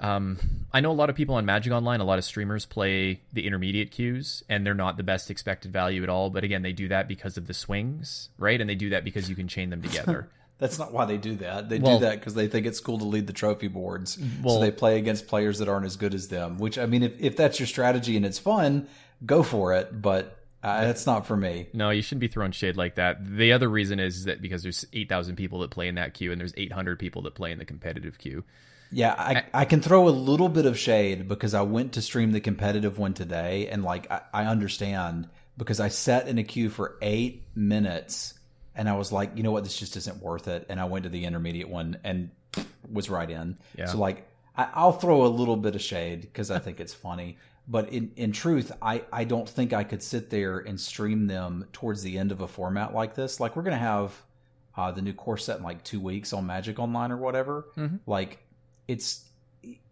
um, 0.00 0.38
I 0.72 0.80
know 0.80 0.90
a 0.90 0.92
lot 0.92 1.10
of 1.10 1.16
people 1.16 1.36
on 1.36 1.46
Magic 1.46 1.72
Online, 1.72 2.00
a 2.00 2.04
lot 2.04 2.18
of 2.18 2.24
streamers 2.24 2.66
play 2.66 3.20
the 3.32 3.46
intermediate 3.46 3.90
queues, 3.90 4.42
and 4.48 4.66
they're 4.66 4.74
not 4.74 4.96
the 4.96 5.02
best 5.02 5.30
expected 5.30 5.72
value 5.72 6.02
at 6.02 6.08
all. 6.08 6.30
But 6.30 6.44
again, 6.44 6.62
they 6.62 6.72
do 6.72 6.88
that 6.88 7.08
because 7.08 7.36
of 7.36 7.46
the 7.46 7.54
swings, 7.54 8.30
right? 8.38 8.60
And 8.60 8.68
they 8.68 8.74
do 8.74 8.90
that 8.90 9.04
because 9.04 9.28
you 9.28 9.36
can 9.36 9.48
chain 9.48 9.70
them 9.70 9.82
together. 9.82 10.28
That's 10.58 10.78
not 10.78 10.92
why 10.92 11.04
they 11.04 11.16
do 11.18 11.36
that. 11.36 11.68
They 11.68 11.78
Well- 11.78 11.98
do 11.98 12.06
that 12.06 12.18
because 12.18 12.34
they 12.34 12.48
think 12.48 12.66
it's 12.66 12.80
cool 12.80 12.98
to 12.98 13.04
lead 13.04 13.26
the 13.26 13.32
trophy 13.32 13.68
boards. 13.68 14.18
Well- 14.42 14.56
so 14.56 14.60
they 14.60 14.70
play 14.70 14.98
against 14.98 15.26
players 15.28 15.58
that 15.58 15.68
aren't 15.68 15.86
as 15.86 15.96
good 15.96 16.14
as 16.14 16.28
them. 16.28 16.58
Which 16.58 16.78
I 16.78 16.86
mean, 16.86 17.02
if 17.02 17.12
if 17.20 17.36
that's 17.36 17.60
your 17.60 17.66
strategy 17.66 18.16
and 18.16 18.26
it's 18.26 18.38
fun, 18.38 18.88
go 19.24 19.42
for 19.42 19.72
it. 19.74 20.02
But 20.02 20.36
uh, 20.62 20.80
that's 20.84 21.06
not 21.06 21.24
for 21.26 21.36
me. 21.36 21.68
no, 21.72 21.90
you 21.90 22.02
shouldn't 22.02 22.20
be 22.20 22.26
throwing 22.28 22.50
shade 22.50 22.76
like 22.76 22.96
that. 22.96 23.18
The 23.36 23.52
other 23.52 23.68
reason 23.68 24.00
is 24.00 24.24
that 24.24 24.42
because 24.42 24.64
there's 24.64 24.84
8,000 24.92 25.36
people 25.36 25.60
that 25.60 25.70
play 25.70 25.86
in 25.86 25.94
that 25.94 26.14
queue, 26.14 26.32
and 26.32 26.40
there's 26.40 26.52
800 26.56 26.98
people 26.98 27.22
that 27.22 27.36
play 27.36 27.52
in 27.52 27.58
the 27.58 27.64
competitive 27.64 28.18
queue. 28.18 28.42
Yeah, 28.90 29.14
I, 29.16 29.44
I 29.54 29.64
can 29.66 29.80
throw 29.80 30.08
a 30.08 30.10
little 30.10 30.48
bit 30.48 30.66
of 30.66 30.76
shade 30.78 31.28
because 31.28 31.54
I 31.54 31.60
went 31.62 31.92
to 31.92 32.02
stream 32.02 32.32
the 32.32 32.40
competitive 32.40 32.98
one 32.98 33.14
today, 33.14 33.68
and 33.68 33.84
like 33.84 34.10
I, 34.10 34.22
I 34.32 34.44
understand 34.46 35.28
because 35.56 35.78
I 35.78 35.88
sat 35.88 36.26
in 36.26 36.38
a 36.38 36.42
queue 36.44 36.70
for 36.70 36.96
eight 37.02 37.44
minutes, 37.54 38.34
and 38.78 38.88
I 38.88 38.94
was 38.96 39.12
like, 39.12 39.32
you 39.36 39.42
know 39.42 39.52
what, 39.52 39.64
this 39.64 39.76
just 39.76 39.96
isn't 39.96 40.22
worth 40.22 40.48
it, 40.48 40.64
and 40.70 40.80
I 40.80 40.84
went 40.86 41.02
to 41.02 41.10
the 41.10 41.26
intermediate 41.26 41.68
one 41.68 41.98
and 42.04 42.30
was 42.90 43.10
right 43.10 43.28
in. 43.30 43.58
Yeah. 43.76 43.84
So 43.86 43.98
like, 43.98 44.26
I, 44.56 44.68
I'll 44.72 44.92
throw 44.92 45.26
a 45.26 45.28
little 45.28 45.56
bit 45.56 45.74
of 45.74 45.82
shade 45.82 46.22
because 46.22 46.50
I 46.50 46.58
think 46.58 46.80
it's 46.80 46.94
funny, 46.94 47.36
but 47.66 47.90
in 47.92 48.12
in 48.16 48.32
truth, 48.32 48.72
I 48.80 49.02
I 49.12 49.24
don't 49.24 49.48
think 49.48 49.72
I 49.74 49.84
could 49.84 50.02
sit 50.02 50.30
there 50.30 50.58
and 50.58 50.80
stream 50.80 51.26
them 51.26 51.66
towards 51.74 52.02
the 52.02 52.16
end 52.16 52.32
of 52.32 52.40
a 52.40 52.48
format 52.48 52.94
like 52.94 53.14
this. 53.14 53.38
Like 53.40 53.54
we're 53.56 53.62
gonna 53.64 53.76
have 53.76 54.22
uh, 54.76 54.90
the 54.92 55.02
new 55.02 55.12
core 55.12 55.36
set 55.36 55.58
in 55.58 55.64
like 55.64 55.82
two 55.84 56.00
weeks 56.00 56.32
on 56.32 56.46
Magic 56.46 56.78
Online 56.78 57.10
or 57.12 57.16
whatever. 57.18 57.66
Like 58.06 58.38
it's 58.86 59.24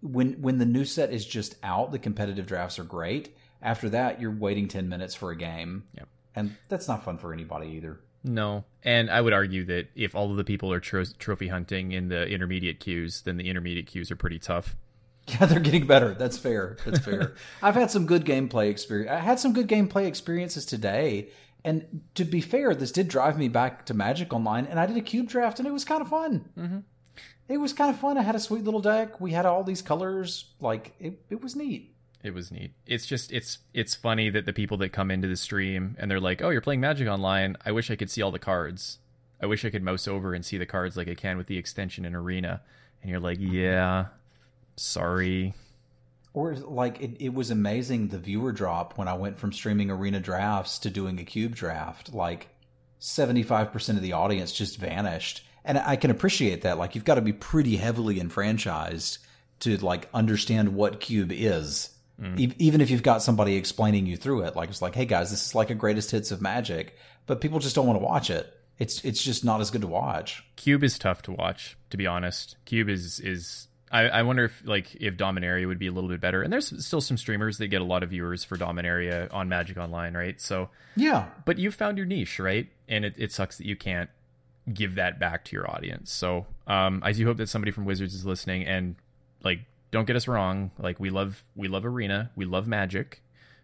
when 0.00 0.34
when 0.40 0.58
the 0.58 0.64
new 0.66 0.84
set 0.84 1.12
is 1.12 1.26
just 1.26 1.56
out, 1.62 1.90
the 1.92 1.98
competitive 1.98 2.46
drafts 2.46 2.78
are 2.78 2.84
great. 2.84 3.36
After 3.60 3.88
that, 3.90 4.20
you're 4.20 4.30
waiting 4.30 4.68
ten 4.68 4.88
minutes 4.88 5.14
for 5.14 5.30
a 5.30 5.36
game, 5.36 5.84
Yep. 5.96 6.08
and 6.36 6.56
that's 6.68 6.86
not 6.88 7.02
fun 7.04 7.18
for 7.18 7.32
anybody 7.32 7.68
either. 7.70 7.98
No, 8.26 8.64
and 8.82 9.08
I 9.08 9.20
would 9.20 9.32
argue 9.32 9.64
that 9.66 9.88
if 9.94 10.14
all 10.16 10.30
of 10.30 10.36
the 10.36 10.44
people 10.44 10.72
are 10.72 10.80
tro- 10.80 11.04
trophy 11.18 11.48
hunting 11.48 11.92
in 11.92 12.08
the 12.08 12.26
intermediate 12.26 12.80
queues, 12.80 13.22
then 13.22 13.36
the 13.36 13.48
intermediate 13.48 13.86
queues 13.86 14.10
are 14.10 14.16
pretty 14.16 14.38
tough. 14.38 14.76
Yeah, 15.28 15.46
they're 15.46 15.58
getting 15.58 15.88
better. 15.88 16.14
That's 16.14 16.38
fair. 16.38 16.76
That's 16.84 17.00
fair. 17.00 17.34
I've 17.62 17.74
had 17.74 17.90
some 17.90 18.06
good 18.06 18.24
gameplay 18.24 18.70
experience. 18.70 19.10
I 19.10 19.18
had 19.18 19.40
some 19.40 19.52
good 19.52 19.66
gameplay 19.66 20.06
experiences 20.06 20.64
today. 20.64 21.30
And 21.64 22.02
to 22.14 22.24
be 22.24 22.40
fair, 22.40 22.76
this 22.76 22.92
did 22.92 23.08
drive 23.08 23.36
me 23.36 23.48
back 23.48 23.86
to 23.86 23.94
Magic 23.94 24.32
Online, 24.32 24.66
and 24.66 24.78
I 24.78 24.86
did 24.86 24.96
a 24.96 25.00
cube 25.00 25.26
draft, 25.26 25.58
and 25.58 25.66
it 25.66 25.72
was 25.72 25.84
kind 25.84 26.00
of 26.00 26.06
fun. 26.06 26.48
Mm-hmm. 26.56 26.78
It 27.48 27.58
was 27.58 27.72
kind 27.72 27.90
of 27.92 27.98
fun. 27.98 28.16
I 28.16 28.22
had 28.22 28.36
a 28.36 28.38
sweet 28.38 28.62
little 28.62 28.78
deck. 28.80 29.20
We 29.20 29.32
had 29.32 29.46
all 29.46 29.64
these 29.64 29.82
colors. 29.82 30.52
Like 30.60 30.94
it, 31.00 31.20
it 31.28 31.42
was 31.42 31.56
neat. 31.56 31.95
It 32.26 32.34
was 32.34 32.50
neat. 32.50 32.72
It's 32.86 33.06
just 33.06 33.32
it's 33.32 33.58
it's 33.72 33.94
funny 33.94 34.30
that 34.30 34.46
the 34.46 34.52
people 34.52 34.76
that 34.78 34.88
come 34.88 35.12
into 35.12 35.28
the 35.28 35.36
stream 35.36 35.94
and 35.96 36.10
they're 36.10 36.18
like, 36.18 36.42
"Oh, 36.42 36.50
you're 36.50 36.60
playing 36.60 36.80
Magic 36.80 37.06
Online. 37.06 37.56
I 37.64 37.70
wish 37.70 37.88
I 37.88 37.94
could 37.94 38.10
see 38.10 38.20
all 38.20 38.32
the 38.32 38.40
cards. 38.40 38.98
I 39.40 39.46
wish 39.46 39.64
I 39.64 39.70
could 39.70 39.84
mouse 39.84 40.08
over 40.08 40.34
and 40.34 40.44
see 40.44 40.58
the 40.58 40.66
cards 40.66 40.96
like 40.96 41.08
I 41.08 41.14
can 41.14 41.36
with 41.38 41.46
the 41.46 41.56
extension 41.56 42.04
in 42.04 42.16
Arena." 42.16 42.62
And 43.00 43.12
you're 43.12 43.20
like, 43.20 43.38
mm-hmm. 43.38 43.54
"Yeah, 43.54 44.06
sorry." 44.74 45.54
Or 46.34 46.56
like 46.56 47.00
it, 47.00 47.16
it 47.20 47.32
was 47.32 47.52
amazing 47.52 48.08
the 48.08 48.18
viewer 48.18 48.50
drop 48.50 48.98
when 48.98 49.06
I 49.06 49.14
went 49.14 49.38
from 49.38 49.52
streaming 49.52 49.92
arena 49.92 50.18
drafts 50.18 50.80
to 50.80 50.90
doing 50.90 51.20
a 51.20 51.24
cube 51.24 51.54
draft. 51.54 52.12
Like 52.12 52.48
seventy 52.98 53.44
five 53.44 53.70
percent 53.70 53.98
of 53.98 54.02
the 54.02 54.14
audience 54.14 54.50
just 54.50 54.80
vanished, 54.80 55.46
and 55.64 55.78
I 55.78 55.94
can 55.94 56.10
appreciate 56.10 56.62
that. 56.62 56.76
Like 56.76 56.96
you've 56.96 57.04
got 57.04 57.14
to 57.14 57.20
be 57.20 57.32
pretty 57.32 57.76
heavily 57.76 58.18
enfranchised 58.18 59.18
to 59.60 59.76
like 59.76 60.08
understand 60.12 60.74
what 60.74 60.98
cube 60.98 61.30
is, 61.32 61.90
e- 62.36 62.54
even 62.58 62.80
if 62.80 62.90
you've 62.90 63.02
got 63.02 63.22
somebody 63.22 63.56
explaining 63.56 64.06
you 64.06 64.16
through 64.16 64.42
it. 64.42 64.56
Like 64.56 64.68
it's 64.68 64.82
like, 64.82 64.94
hey 64.94 65.04
guys, 65.04 65.30
this 65.30 65.46
is 65.46 65.54
like 65.54 65.70
a 65.70 65.74
greatest 65.74 66.10
hits 66.10 66.30
of 66.30 66.40
Magic, 66.40 66.96
but 67.26 67.40
people 67.40 67.58
just 67.58 67.74
don't 67.74 67.86
want 67.86 67.98
to 67.98 68.04
watch 68.04 68.30
it. 68.30 68.52
It's 68.78 69.04
it's 69.04 69.22
just 69.22 69.44
not 69.44 69.60
as 69.60 69.70
good 69.70 69.80
to 69.80 69.86
watch. 69.86 70.44
Cube 70.56 70.84
is 70.84 70.98
tough 70.98 71.22
to 71.22 71.32
watch, 71.32 71.76
to 71.90 71.96
be 71.96 72.06
honest. 72.06 72.56
Cube 72.64 72.88
is 72.88 73.20
is 73.20 73.68
I, 73.90 74.08
I 74.08 74.22
wonder 74.22 74.44
if 74.44 74.62
like 74.66 74.94
if 74.96 75.16
Dominaria 75.16 75.66
would 75.66 75.78
be 75.78 75.86
a 75.86 75.92
little 75.92 76.10
bit 76.10 76.20
better. 76.20 76.42
And 76.42 76.52
there's 76.52 76.84
still 76.84 77.00
some 77.00 77.16
streamers 77.16 77.58
that 77.58 77.68
get 77.68 77.80
a 77.80 77.84
lot 77.84 78.02
of 78.02 78.10
viewers 78.10 78.44
for 78.44 78.56
Dominaria 78.56 79.32
on 79.32 79.48
Magic 79.48 79.78
Online, 79.78 80.14
right? 80.14 80.40
So 80.40 80.68
Yeah, 80.96 81.26
but 81.44 81.58
you've 81.58 81.74
found 81.74 81.96
your 81.96 82.06
niche, 82.06 82.38
right? 82.38 82.68
And 82.88 83.04
it, 83.04 83.14
it 83.16 83.32
sucks 83.32 83.58
that 83.58 83.66
you 83.66 83.76
can't 83.76 84.10
give 84.72 84.96
that 84.96 85.18
back 85.18 85.44
to 85.46 85.56
your 85.56 85.70
audience. 85.70 86.12
So 86.12 86.46
um, 86.66 87.00
I 87.04 87.12
do 87.12 87.24
hope 87.24 87.36
that 87.36 87.48
somebody 87.48 87.70
from 87.70 87.84
Wizards 87.84 88.14
is 88.14 88.26
listening 88.26 88.66
and 88.66 88.96
like 89.42 89.60
don't 89.96 90.04
get 90.04 90.14
us 90.14 90.28
wrong, 90.28 90.72
like 90.78 91.00
we 91.00 91.08
love 91.08 91.42
we 91.54 91.68
love 91.68 91.86
Arena, 91.86 92.30
we 92.36 92.44
love 92.44 92.68
Magic. 92.68 93.22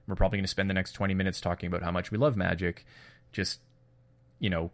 We're 0.08 0.14
probably 0.14 0.38
going 0.38 0.44
to 0.44 0.50
spend 0.50 0.70
the 0.70 0.74
next 0.74 0.92
20 0.92 1.12
minutes 1.12 1.40
talking 1.42 1.66
about 1.66 1.82
how 1.82 1.90
much 1.90 2.10
we 2.10 2.16
love 2.16 2.38
Magic. 2.38 2.86
Just 3.32 3.60
you 4.38 4.48
know, 4.48 4.70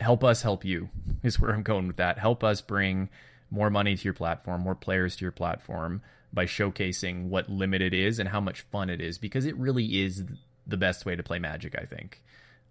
help 0.00 0.24
us 0.24 0.42
help 0.42 0.64
you 0.64 0.90
is 1.22 1.38
where 1.38 1.52
I'm 1.52 1.62
going 1.62 1.86
with 1.86 1.98
that. 1.98 2.18
Help 2.18 2.42
us 2.42 2.60
bring 2.60 3.10
more 3.48 3.70
money 3.70 3.96
to 3.96 4.04
your 4.04 4.12
platform, 4.12 4.62
more 4.62 4.74
players 4.74 5.14
to 5.16 5.24
your 5.24 5.30
platform 5.30 6.02
by 6.32 6.46
showcasing 6.46 7.28
what 7.28 7.48
limited 7.48 7.94
is 7.94 8.18
and 8.18 8.30
how 8.30 8.40
much 8.40 8.62
fun 8.62 8.90
it 8.90 9.00
is 9.00 9.18
because 9.18 9.46
it 9.46 9.56
really 9.56 10.02
is 10.02 10.24
the 10.66 10.76
best 10.76 11.06
way 11.06 11.14
to 11.14 11.22
play 11.22 11.38
Magic, 11.38 11.78
I 11.78 11.84
think. 11.84 12.22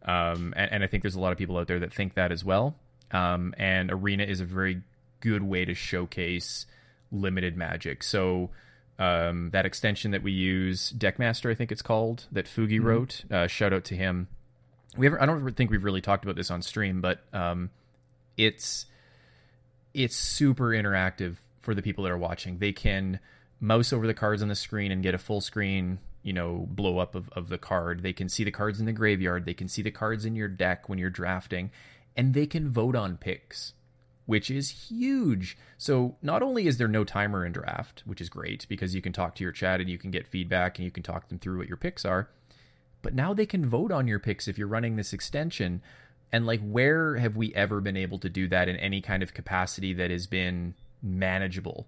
Um, 0.03 0.53
and, 0.57 0.73
and 0.73 0.83
I 0.83 0.87
think 0.87 1.01
there's 1.01 1.15
a 1.15 1.19
lot 1.21 1.31
of 1.31 1.37
people 1.37 1.57
out 1.57 1.67
there 1.67 1.79
that 1.79 1.93
think 1.93 2.15
that 2.15 2.33
as 2.33 2.43
well. 2.43 2.75
Um, 3.11 3.53
and 3.57 3.89
Arena 3.89 4.25
is 4.25 4.41
a 4.41 4.45
very 4.45 4.81
good 5.21 5.43
way 5.43 5.63
to 5.63 5.73
showcase 5.73 6.65
limited 7.11 7.57
Magic. 7.57 8.03
So 8.03 8.49
um, 8.99 9.51
that 9.51 9.65
extension 9.65 10.11
that 10.11 10.23
we 10.23 10.31
use, 10.31 10.91
Deckmaster, 10.91 11.51
I 11.51 11.55
think 11.55 11.71
it's 11.71 11.81
called, 11.81 12.25
that 12.31 12.45
Fugi 12.45 12.81
wrote. 12.81 13.25
Uh, 13.29 13.47
shout 13.47 13.73
out 13.73 13.83
to 13.85 13.95
him. 13.95 14.27
We 14.97 15.07
ever, 15.07 15.21
I 15.21 15.25
don't 15.25 15.55
think 15.55 15.69
we've 15.69 15.83
really 15.83 16.01
talked 16.01 16.23
about 16.23 16.35
this 16.35 16.49
on 16.49 16.61
stream, 16.61 17.01
but 17.01 17.21
um, 17.33 17.69
it's 18.37 18.85
it's 19.93 20.15
super 20.15 20.69
interactive 20.69 21.37
for 21.59 21.75
the 21.75 21.81
people 21.81 22.03
that 22.03 22.11
are 22.11 22.17
watching. 22.17 22.59
They 22.59 22.71
can 22.71 23.19
mouse 23.59 23.91
over 23.91 24.07
the 24.07 24.13
cards 24.13 24.41
on 24.41 24.47
the 24.47 24.55
screen 24.55 24.91
and 24.91 25.03
get 25.03 25.15
a 25.15 25.17
full 25.17 25.41
screen, 25.41 25.99
you 26.23 26.33
know, 26.33 26.67
blow 26.69 26.99
up 26.99 27.15
of, 27.15 27.29
of 27.29 27.49
the 27.49 27.57
card. 27.57 28.03
They 28.03 28.13
can 28.13 28.29
see 28.29 28.43
the 28.43 28.51
cards 28.51 28.79
in 28.79 28.85
the 28.85 28.93
graveyard. 28.93 29.45
They 29.45 29.53
can 29.53 29.67
see 29.67 29.81
the 29.81 29.91
cards 29.91 30.25
in 30.25 30.35
your 30.35 30.47
deck 30.47 30.87
when 30.87 30.99
you're 30.99 31.09
drafting, 31.09 31.71
and 32.15 32.33
they 32.33 32.45
can 32.45 32.69
vote 32.69 32.95
on 32.95 33.17
picks, 33.17 33.73
which 34.27 34.51
is 34.51 34.89
huge. 34.89 35.57
So 35.77 36.17
not 36.21 36.43
only 36.43 36.67
is 36.67 36.77
there 36.77 36.87
no 36.87 37.03
timer 37.03 37.45
in 37.45 37.53
draft, 37.53 38.03
which 38.05 38.21
is 38.21 38.29
great 38.29 38.67
because 38.69 38.93
you 38.93 39.01
can 39.01 39.13
talk 39.13 39.33
to 39.35 39.43
your 39.43 39.53
chat 39.53 39.79
and 39.79 39.89
you 39.89 39.97
can 39.97 40.11
get 40.11 40.27
feedback 40.27 40.77
and 40.77 40.85
you 40.85 40.91
can 40.91 41.01
talk 41.01 41.29
them 41.29 41.39
through 41.39 41.57
what 41.57 41.69
your 41.69 41.77
picks 41.77 42.05
are, 42.05 42.29
but 43.01 43.15
now 43.15 43.33
they 43.33 43.45
can 43.45 43.65
vote 43.65 43.91
on 43.91 44.05
your 44.05 44.19
picks 44.19 44.47
if 44.47 44.57
you're 44.57 44.67
running 44.67 44.97
this 44.97 45.13
extension. 45.13 45.81
And 46.29 46.45
like, 46.45 46.59
where 46.61 47.15
have 47.15 47.37
we 47.37 47.55
ever 47.55 47.79
been 47.79 47.95
able 47.95 48.19
to 48.19 48.29
do 48.29 48.49
that 48.49 48.67
in 48.67 48.75
any 48.75 48.99
kind 48.99 49.23
of 49.23 49.33
capacity 49.33 49.93
that 49.93 50.11
has 50.11 50.27
been 50.27 50.73
manageable 51.01 51.87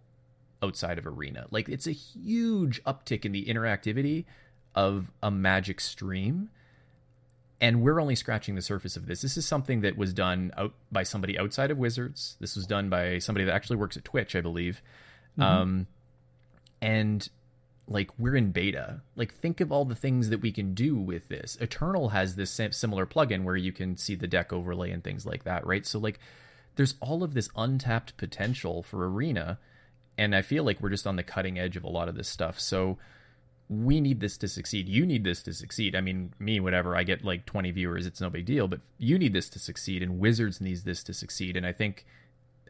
outside 0.64 0.98
of 0.98 1.06
Arena? 1.06 1.46
Like, 1.52 1.68
it's 1.68 1.88
a 1.88 1.92
huge 1.92 2.82
uptick 2.86 3.26
in 3.26 3.34
the 3.34 3.46
interactivity 3.46 4.24
of 4.74 5.12
a 5.22 5.30
Magic 5.30 5.82
stream. 5.82 6.52
And 7.62 7.82
we're 7.82 8.00
only 8.00 8.16
scratching 8.16 8.56
the 8.56 8.62
surface 8.62 8.96
of 8.96 9.06
this. 9.06 9.22
This 9.22 9.36
is 9.36 9.46
something 9.46 9.82
that 9.82 9.98
was 9.98 10.14
done 10.14 10.54
out 10.58 10.74
by 10.92 11.04
somebody 11.04 11.38
outside 11.38 11.72
of 11.72 11.78
Wizards. 11.78 12.38
This 12.40 12.56
was 12.56 12.66
done 12.66 12.90
by 12.90 13.20
somebody 13.20 13.44
that 13.46 13.54
actually 13.54 13.76
works 13.76 13.98
at 13.98 14.06
Twitch, 14.06 14.36
I 14.36 14.42
believe. 14.42 14.82
Um, 15.38 15.88
and 16.82 17.30
like 17.90 18.12
we're 18.20 18.36
in 18.36 18.52
beta 18.52 19.02
like 19.16 19.34
think 19.34 19.60
of 19.60 19.72
all 19.72 19.84
the 19.84 19.96
things 19.96 20.30
that 20.30 20.42
we 20.42 20.52
can 20.52 20.74
do 20.74 20.96
with 20.96 21.28
this 21.28 21.58
eternal 21.60 22.10
has 22.10 22.36
this 22.36 22.62
similar 22.72 23.06
plugin 23.06 23.44
where 23.44 23.56
you 23.56 23.72
can 23.72 23.98
see 23.98 24.16
the 24.16 24.28
deck 24.28 24.54
overlay 24.54 24.92
and 24.92 25.04
things 25.04 25.26
like 25.26 25.44
that 25.44 25.66
right 25.66 25.86
so 25.86 25.98
like 25.98 26.20
there's 26.76 26.96
all 27.02 27.24
of 27.24 27.34
this 27.34 27.50
untapped 27.56 28.16
potential 28.16 28.84
for 28.84 29.10
arena 29.10 29.58
and 30.18 30.36
i 30.36 30.42
feel 30.42 30.64
like 30.64 30.80
we're 30.80 30.90
just 30.90 31.08
on 31.08 31.16
the 31.16 31.24
cutting 31.24 31.58
edge 31.58 31.76
of 31.76 31.84
a 31.84 31.90
lot 31.90 32.08
of 32.08 32.16
this 32.16 32.30
stuff 32.30 32.60
so 32.60 32.98
we 33.70 34.02
need 34.02 34.20
this 34.20 34.36
to 34.36 34.48
succeed 34.48 34.90
you 34.90 35.06
need 35.06 35.24
this 35.24 35.44
to 35.44 35.54
succeed 35.54 35.96
i 35.96 36.02
mean 36.02 36.34
me 36.40 36.60
whatever 36.60 36.96
i 36.96 37.04
get 37.04 37.24
like 37.24 37.46
20 37.46 37.70
viewers 37.72 38.06
it's 38.08 38.20
no 38.20 38.30
big 38.30 38.46
deal 38.46 38.68
but 38.68 38.80
you 38.98 39.18
need 39.20 39.32
this 39.32 39.48
to 39.48 39.60
succeed 39.60 40.02
and 40.02 40.20
wizards 40.20 40.60
needs 40.60 40.84
this 40.84 41.04
to 41.04 41.14
succeed 41.14 41.56
and 41.56 41.68
i 41.68 41.72
think 41.72 42.06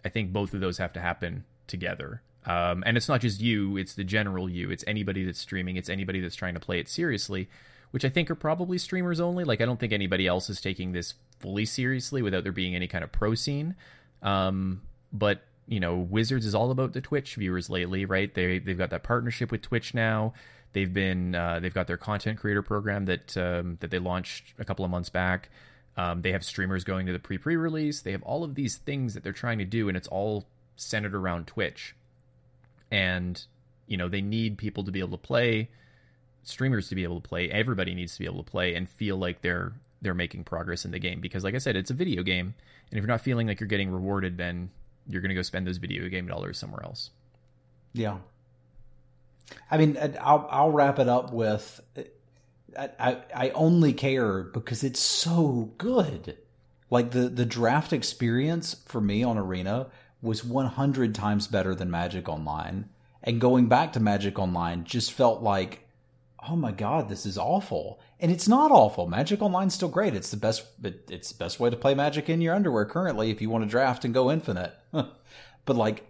i 0.03 0.09
think 0.09 0.33
both 0.33 0.53
of 0.53 0.59
those 0.59 0.77
have 0.77 0.91
to 0.91 0.99
happen 0.99 1.45
together 1.67 2.21
um, 2.45 2.83
and 2.85 2.97
it's 2.97 3.07
not 3.09 3.21
just 3.21 3.41
you, 3.41 3.77
it's 3.77 3.93
the 3.93 4.03
general 4.03 4.49
you. 4.49 4.71
It's 4.71 4.83
anybody 4.87 5.23
that's 5.23 5.39
streaming, 5.39 5.77
it's 5.77 5.89
anybody 5.89 6.19
that's 6.19 6.35
trying 6.35 6.53
to 6.53 6.59
play 6.59 6.79
it 6.79 6.87
seriously, 6.87 7.49
which 7.91 8.05
I 8.05 8.09
think 8.09 8.31
are 8.31 8.35
probably 8.35 8.77
streamers 8.77 9.19
only. 9.19 9.43
Like, 9.43 9.61
I 9.61 9.65
don't 9.65 9.79
think 9.79 9.93
anybody 9.93 10.25
else 10.25 10.49
is 10.49 10.61
taking 10.61 10.91
this 10.91 11.15
fully 11.39 11.65
seriously 11.65 12.21
without 12.21 12.43
there 12.43 12.51
being 12.51 12.75
any 12.75 12.87
kind 12.87 13.03
of 13.03 13.11
pro 13.11 13.35
scene. 13.35 13.75
Um, 14.21 14.81
but 15.11 15.41
you 15.67 15.79
know, 15.79 15.97
Wizards 15.97 16.45
is 16.45 16.55
all 16.55 16.71
about 16.71 16.93
the 16.93 17.01
Twitch 17.01 17.35
viewers 17.35 17.69
lately, 17.69 18.05
right? 18.05 18.33
They 18.33 18.57
they've 18.57 18.77
got 18.77 18.89
that 18.89 19.03
partnership 19.03 19.51
with 19.51 19.61
Twitch 19.61 19.93
now. 19.93 20.33
They've 20.73 20.93
been 20.93 21.35
uh, 21.35 21.59
they've 21.59 21.73
got 21.73 21.87
their 21.87 21.97
content 21.97 22.39
creator 22.39 22.61
program 22.61 23.05
that 23.05 23.35
um, 23.37 23.77
that 23.79 23.91
they 23.91 23.99
launched 23.99 24.53
a 24.59 24.65
couple 24.65 24.85
of 24.85 24.91
months 24.91 25.09
back. 25.09 25.49
Um, 25.97 26.21
they 26.21 26.31
have 26.31 26.45
streamers 26.45 26.83
going 26.83 27.07
to 27.07 27.13
the 27.13 27.19
pre 27.19 27.37
pre 27.37 27.55
release. 27.55 28.01
They 28.01 28.11
have 28.11 28.23
all 28.23 28.43
of 28.43 28.55
these 28.55 28.77
things 28.77 29.13
that 29.13 29.23
they're 29.23 29.33
trying 29.33 29.57
to 29.57 29.65
do, 29.65 29.87
and 29.87 29.97
it's 29.97 30.07
all 30.07 30.45
centered 30.75 31.15
around 31.15 31.47
Twitch. 31.47 31.95
And 32.91 33.43
you 33.87 33.97
know 33.97 34.07
they 34.07 34.21
need 34.21 34.57
people 34.57 34.83
to 34.83 34.91
be 34.91 34.99
able 34.99 35.17
to 35.17 35.17
play, 35.17 35.69
streamers 36.43 36.87
to 36.89 36.95
be 36.95 37.03
able 37.03 37.19
to 37.19 37.27
play. 37.27 37.49
Everybody 37.49 37.95
needs 37.95 38.13
to 38.13 38.19
be 38.19 38.25
able 38.25 38.43
to 38.43 38.49
play 38.49 38.75
and 38.75 38.87
feel 38.87 39.17
like 39.17 39.41
they're 39.41 39.73
they're 40.01 40.13
making 40.13 40.43
progress 40.43 40.85
in 40.85 40.91
the 40.91 40.99
game 40.99 41.19
because, 41.19 41.43
like 41.43 41.55
I 41.55 41.59
said, 41.59 41.75
it's 41.75 41.89
a 41.89 41.95
video 41.95 42.21
game, 42.21 42.53
and 42.91 42.97
if 42.97 43.01
you're 43.01 43.07
not 43.07 43.21
feeling 43.21 43.47
like 43.47 43.59
you're 43.59 43.67
getting 43.67 43.89
rewarded, 43.89 44.37
then 44.37 44.69
you're 45.07 45.21
going 45.21 45.29
to 45.29 45.35
go 45.35 45.41
spend 45.41 45.65
those 45.65 45.77
video 45.77 46.07
game 46.09 46.27
dollars 46.27 46.57
somewhere 46.57 46.83
else. 46.83 47.09
Yeah. 47.93 48.17
I 49.71 49.77
mean, 49.77 49.97
I'll 50.19 50.47
I'll 50.49 50.71
wrap 50.71 50.99
it 50.99 51.07
up 51.07 51.31
with 51.31 51.81
I, 52.77 53.17
I 53.35 53.49
only 53.51 53.93
care 53.93 54.43
because 54.43 54.83
it's 54.83 54.99
so 54.99 55.73
good. 55.77 56.37
Like 56.89 57.11
the 57.11 57.29
the 57.29 57.45
draft 57.45 57.93
experience 57.93 58.75
for 58.85 59.01
me 59.01 59.23
on 59.23 59.37
Arena 59.37 59.87
was 60.21 60.43
100 60.43 61.15
times 61.15 61.47
better 61.47 61.73
than 61.75 61.89
Magic 61.91 62.27
Online. 62.27 62.89
And 63.23 63.41
going 63.41 63.67
back 63.67 63.93
to 63.93 63.99
Magic 63.99 64.39
Online 64.39 64.83
just 64.83 65.11
felt 65.11 65.41
like 65.41 65.85
oh 66.47 66.55
my 66.55 66.71
god, 66.71 67.09
this 67.09 67.25
is 67.25 67.37
awful. 67.37 67.99
And 68.19 68.31
it's 68.31 68.47
not 68.47 68.71
awful. 68.71 69.07
Magic 69.07 69.41
Online's 69.41 69.73
still 69.73 69.89
great. 69.89 70.15
It's 70.15 70.31
the 70.31 70.37
best 70.37 70.65
it's 71.09 71.31
the 71.31 71.37
best 71.37 71.59
way 71.59 71.69
to 71.69 71.75
play 71.75 71.93
Magic 71.93 72.29
in 72.29 72.41
your 72.41 72.55
underwear 72.55 72.85
currently 72.85 73.29
if 73.29 73.41
you 73.41 73.49
want 73.49 73.63
to 73.63 73.69
draft 73.69 74.05
and 74.05 74.13
go 74.13 74.31
infinite. 74.31 74.73
but 74.91 75.75
like 75.75 76.07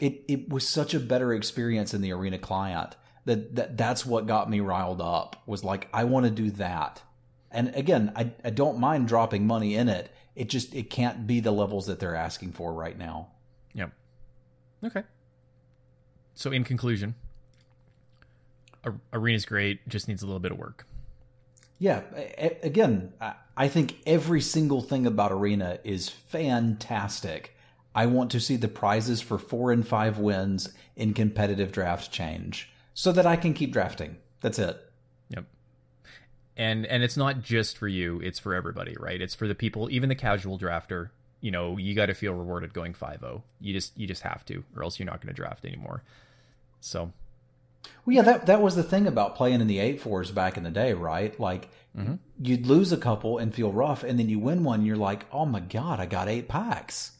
it 0.00 0.22
it 0.28 0.48
was 0.48 0.66
such 0.66 0.94
a 0.94 1.00
better 1.00 1.32
experience 1.32 1.94
in 1.94 2.00
the 2.00 2.12
Arena 2.12 2.38
client 2.38 2.96
that, 3.24 3.54
that 3.54 3.76
that's 3.76 4.04
what 4.04 4.26
got 4.26 4.50
me 4.50 4.60
riled 4.60 5.00
up 5.00 5.42
was 5.46 5.64
like 5.64 5.88
I 5.92 6.04
want 6.04 6.26
to 6.26 6.30
do 6.30 6.50
that. 6.52 7.02
And 7.50 7.74
again, 7.74 8.12
I 8.16 8.32
I 8.44 8.50
don't 8.50 8.78
mind 8.78 9.08
dropping 9.08 9.46
money 9.46 9.74
in 9.74 9.88
it. 9.88 10.10
It 10.34 10.48
just 10.48 10.74
it 10.74 10.90
can't 10.90 11.26
be 11.26 11.40
the 11.40 11.52
levels 11.52 11.86
that 11.86 12.00
they're 12.00 12.14
asking 12.16 12.52
for 12.52 12.72
right 12.72 12.98
now. 12.98 13.28
Yep. 13.74 13.92
Okay. 14.84 15.02
So 16.34 16.50
in 16.50 16.64
conclusion, 16.64 17.14
Arena's 19.12 19.44
great, 19.44 19.86
just 19.88 20.08
needs 20.08 20.22
a 20.22 20.26
little 20.26 20.40
bit 20.40 20.50
of 20.50 20.58
work. 20.58 20.86
Yeah, 21.78 22.02
again, 22.62 23.12
I 23.56 23.66
think 23.66 23.96
every 24.06 24.40
single 24.40 24.80
thing 24.82 25.04
about 25.04 25.32
Arena 25.32 25.80
is 25.82 26.08
fantastic. 26.08 27.56
I 27.92 28.06
want 28.06 28.30
to 28.30 28.40
see 28.40 28.54
the 28.54 28.68
prizes 28.68 29.20
for 29.20 29.36
4 29.36 29.72
and 29.72 29.86
5 29.86 30.18
wins 30.18 30.72
in 30.94 31.12
competitive 31.12 31.72
drafts 31.72 32.06
change 32.06 32.71
so 32.94 33.12
that 33.12 33.26
I 33.26 33.36
can 33.36 33.54
keep 33.54 33.72
drafting. 33.72 34.16
That's 34.40 34.58
it. 34.58 34.80
Yep. 35.30 35.44
And 36.56 36.86
and 36.86 37.02
it's 37.02 37.16
not 37.16 37.42
just 37.42 37.78
for 37.78 37.88
you, 37.88 38.20
it's 38.20 38.38
for 38.38 38.54
everybody, 38.54 38.96
right? 38.98 39.20
It's 39.20 39.34
for 39.34 39.48
the 39.48 39.54
people, 39.54 39.90
even 39.90 40.08
the 40.08 40.14
casual 40.14 40.58
drafter. 40.58 41.10
You 41.40 41.50
know, 41.50 41.76
you 41.76 41.94
got 41.94 42.06
to 42.06 42.14
feel 42.14 42.34
rewarded 42.34 42.72
going 42.72 42.94
5-0. 42.94 43.42
You 43.60 43.72
just 43.72 43.98
you 43.98 44.06
just 44.06 44.22
have 44.22 44.44
to 44.46 44.62
or 44.76 44.84
else 44.84 44.98
you're 44.98 45.06
not 45.06 45.20
going 45.20 45.34
to 45.34 45.40
draft 45.40 45.64
anymore. 45.64 46.02
So 46.80 47.12
well, 48.04 48.16
yeah, 48.16 48.22
that 48.22 48.46
that 48.46 48.60
was 48.60 48.74
the 48.74 48.82
thing 48.82 49.06
about 49.06 49.36
playing 49.36 49.60
in 49.60 49.66
the 49.66 49.78
eight 49.78 50.00
fours 50.00 50.30
back 50.30 50.56
in 50.56 50.64
the 50.64 50.70
day, 50.70 50.92
right? 50.92 51.38
Like 51.38 51.68
mm-hmm. 51.96 52.14
you'd 52.40 52.66
lose 52.66 52.92
a 52.92 52.96
couple 52.96 53.38
and 53.38 53.54
feel 53.54 53.72
rough, 53.72 54.02
and 54.02 54.18
then 54.18 54.28
you 54.28 54.38
win 54.38 54.64
one, 54.64 54.84
you're 54.84 54.96
like, 54.96 55.24
oh 55.32 55.46
my 55.46 55.60
god, 55.60 56.00
I 56.00 56.06
got 56.06 56.28
eight 56.28 56.48
packs. 56.48 57.12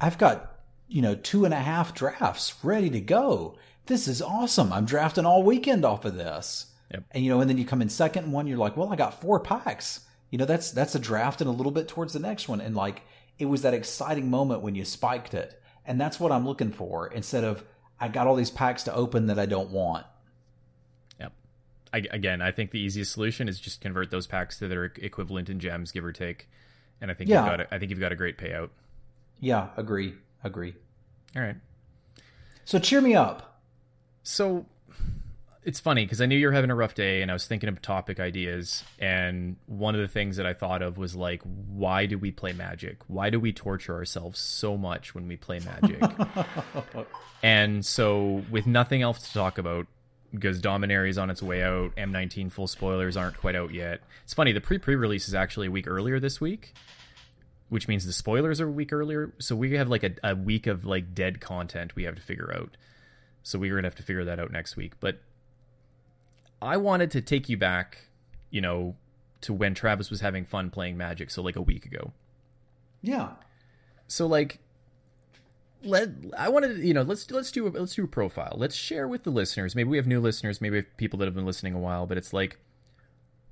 I've 0.00 0.18
got 0.18 0.60
you 0.88 1.02
know 1.02 1.14
two 1.14 1.44
and 1.44 1.54
a 1.54 1.58
half 1.58 1.94
drafts 1.94 2.54
ready 2.62 2.90
to 2.90 3.00
go 3.00 3.56
this 3.86 4.08
is 4.08 4.22
awesome. 4.22 4.72
I'm 4.72 4.84
drafting 4.84 5.26
all 5.26 5.42
weekend 5.42 5.84
off 5.84 6.04
of 6.04 6.14
this. 6.14 6.66
Yep. 6.92 7.04
And 7.12 7.24
you 7.24 7.30
know, 7.30 7.40
and 7.40 7.48
then 7.48 7.58
you 7.58 7.64
come 7.64 7.82
in 7.82 7.88
second 7.88 8.30
one, 8.30 8.46
you're 8.46 8.58
like, 8.58 8.76
well, 8.76 8.92
I 8.92 8.96
got 8.96 9.20
four 9.20 9.40
packs. 9.40 10.00
You 10.30 10.38
know, 10.38 10.44
that's 10.44 10.70
that's 10.70 10.94
a 10.94 10.98
draft 10.98 11.40
and 11.40 11.48
a 11.48 11.52
little 11.52 11.72
bit 11.72 11.88
towards 11.88 12.12
the 12.12 12.20
next 12.20 12.48
one. 12.48 12.60
And 12.60 12.74
like 12.74 13.02
it 13.38 13.46
was 13.46 13.62
that 13.62 13.74
exciting 13.74 14.30
moment 14.30 14.62
when 14.62 14.74
you 14.74 14.84
spiked 14.84 15.34
it. 15.34 15.60
And 15.84 16.00
that's 16.00 16.20
what 16.20 16.32
I'm 16.32 16.46
looking 16.46 16.70
for 16.70 17.08
instead 17.08 17.44
of 17.44 17.64
I 17.98 18.08
got 18.08 18.26
all 18.26 18.36
these 18.36 18.50
packs 18.50 18.84
to 18.84 18.94
open 18.94 19.26
that 19.26 19.38
I 19.38 19.46
don't 19.46 19.70
want. 19.70 20.06
Yep. 21.18 21.32
I, 21.92 21.98
again, 22.10 22.40
I 22.40 22.50
think 22.50 22.70
the 22.70 22.80
easiest 22.80 23.12
solution 23.12 23.48
is 23.48 23.58
just 23.60 23.80
convert 23.80 24.10
those 24.10 24.26
packs 24.26 24.58
to 24.58 24.68
their 24.68 24.84
equivalent 24.84 25.48
in 25.48 25.60
gems, 25.60 25.92
give 25.92 26.04
or 26.04 26.12
take. 26.12 26.48
And 27.00 27.10
I 27.10 27.14
think 27.14 27.30
yeah. 27.30 27.40
you've 27.40 27.50
got 27.50 27.60
a, 27.60 27.74
I 27.74 27.78
think 27.78 27.90
you've 27.90 28.00
got 28.00 28.12
a 28.12 28.16
great 28.16 28.38
payout. 28.38 28.70
Yeah, 29.40 29.68
agree. 29.76 30.14
Agree. 30.44 30.74
All 31.34 31.42
right. 31.42 31.56
So 32.64 32.78
cheer 32.78 33.00
me 33.00 33.14
up. 33.14 33.51
So 34.22 34.66
it's 35.64 35.78
funny 35.78 36.04
because 36.04 36.20
I 36.20 36.26
knew 36.26 36.36
you 36.36 36.46
were 36.46 36.52
having 36.52 36.70
a 36.70 36.74
rough 36.74 36.94
day 36.94 37.22
and 37.22 37.30
I 37.30 37.34
was 37.34 37.46
thinking 37.46 37.68
of 37.68 37.80
topic 37.80 38.18
ideas. 38.18 38.82
And 38.98 39.56
one 39.66 39.94
of 39.94 40.00
the 40.00 40.08
things 40.08 40.36
that 40.36 40.46
I 40.46 40.54
thought 40.54 40.82
of 40.82 40.98
was 40.98 41.14
like, 41.14 41.42
why 41.42 42.06
do 42.06 42.18
we 42.18 42.32
play 42.32 42.52
magic? 42.52 42.98
Why 43.06 43.30
do 43.30 43.38
we 43.38 43.52
torture 43.52 43.94
ourselves 43.94 44.40
so 44.40 44.76
much 44.76 45.14
when 45.14 45.28
we 45.28 45.36
play 45.36 45.60
magic? 45.60 46.02
and 47.42 47.84
so, 47.84 48.42
with 48.50 48.66
nothing 48.66 49.02
else 49.02 49.28
to 49.28 49.32
talk 49.32 49.58
about, 49.58 49.86
because 50.32 50.60
Dominaria 50.60 51.10
is 51.10 51.18
on 51.18 51.30
its 51.30 51.42
way 51.42 51.62
out, 51.62 51.94
M19 51.96 52.50
full 52.50 52.66
spoilers 52.66 53.16
aren't 53.16 53.36
quite 53.36 53.54
out 53.54 53.72
yet. 53.72 54.00
It's 54.24 54.34
funny, 54.34 54.52
the 54.52 54.60
pre 54.60 54.78
pre 54.78 54.96
release 54.96 55.28
is 55.28 55.34
actually 55.34 55.68
a 55.68 55.70
week 55.70 55.86
earlier 55.86 56.18
this 56.18 56.40
week. 56.40 56.74
Which 57.68 57.88
means 57.88 58.04
the 58.04 58.12
spoilers 58.12 58.60
are 58.60 58.68
a 58.68 58.70
week 58.70 58.92
earlier, 58.92 59.32
so 59.38 59.56
we 59.56 59.72
have 59.76 59.88
like 59.88 60.02
a, 60.02 60.12
a 60.22 60.34
week 60.34 60.66
of 60.66 60.84
like 60.84 61.14
dead 61.14 61.40
content 61.40 61.96
we 61.96 62.02
have 62.04 62.16
to 62.16 62.20
figure 62.20 62.52
out. 62.54 62.76
So 63.42 63.58
we're 63.58 63.74
gonna 63.74 63.86
have 63.86 63.94
to 63.96 64.02
figure 64.02 64.24
that 64.24 64.38
out 64.38 64.52
next 64.52 64.76
week. 64.76 64.94
But 65.00 65.20
I 66.60 66.76
wanted 66.76 67.10
to 67.12 67.20
take 67.20 67.48
you 67.48 67.56
back, 67.56 68.06
you 68.50 68.60
know, 68.60 68.96
to 69.42 69.52
when 69.52 69.74
Travis 69.74 70.10
was 70.10 70.20
having 70.20 70.44
fun 70.44 70.70
playing 70.70 70.96
Magic, 70.96 71.30
so 71.30 71.42
like 71.42 71.56
a 71.56 71.62
week 71.62 71.84
ago. 71.86 72.12
Yeah. 73.02 73.30
So 74.06 74.26
like 74.26 74.60
let 75.84 76.10
I 76.38 76.48
wanted 76.48 76.76
to, 76.76 76.86
you 76.86 76.94
know 76.94 77.02
let's 77.02 77.30
let's 77.30 77.50
do 77.50 77.66
a, 77.66 77.70
let's 77.70 77.94
do 77.94 78.04
a 78.04 78.08
profile. 78.08 78.54
Let's 78.56 78.76
share 78.76 79.08
with 79.08 79.24
the 79.24 79.30
listeners. 79.30 79.74
Maybe 79.74 79.90
we 79.90 79.96
have 79.96 80.06
new 80.06 80.20
listeners, 80.20 80.60
maybe 80.60 80.72
we 80.72 80.76
have 80.78 80.96
people 80.96 81.18
that 81.18 81.26
have 81.26 81.34
been 81.34 81.46
listening 81.46 81.74
a 81.74 81.78
while, 81.80 82.06
but 82.06 82.16
it's 82.16 82.32
like 82.32 82.58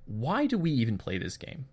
why 0.07 0.47
do 0.47 0.59
we 0.59 0.70
even 0.72 0.99
play 0.99 1.18
this 1.18 1.36
game? 1.36 1.66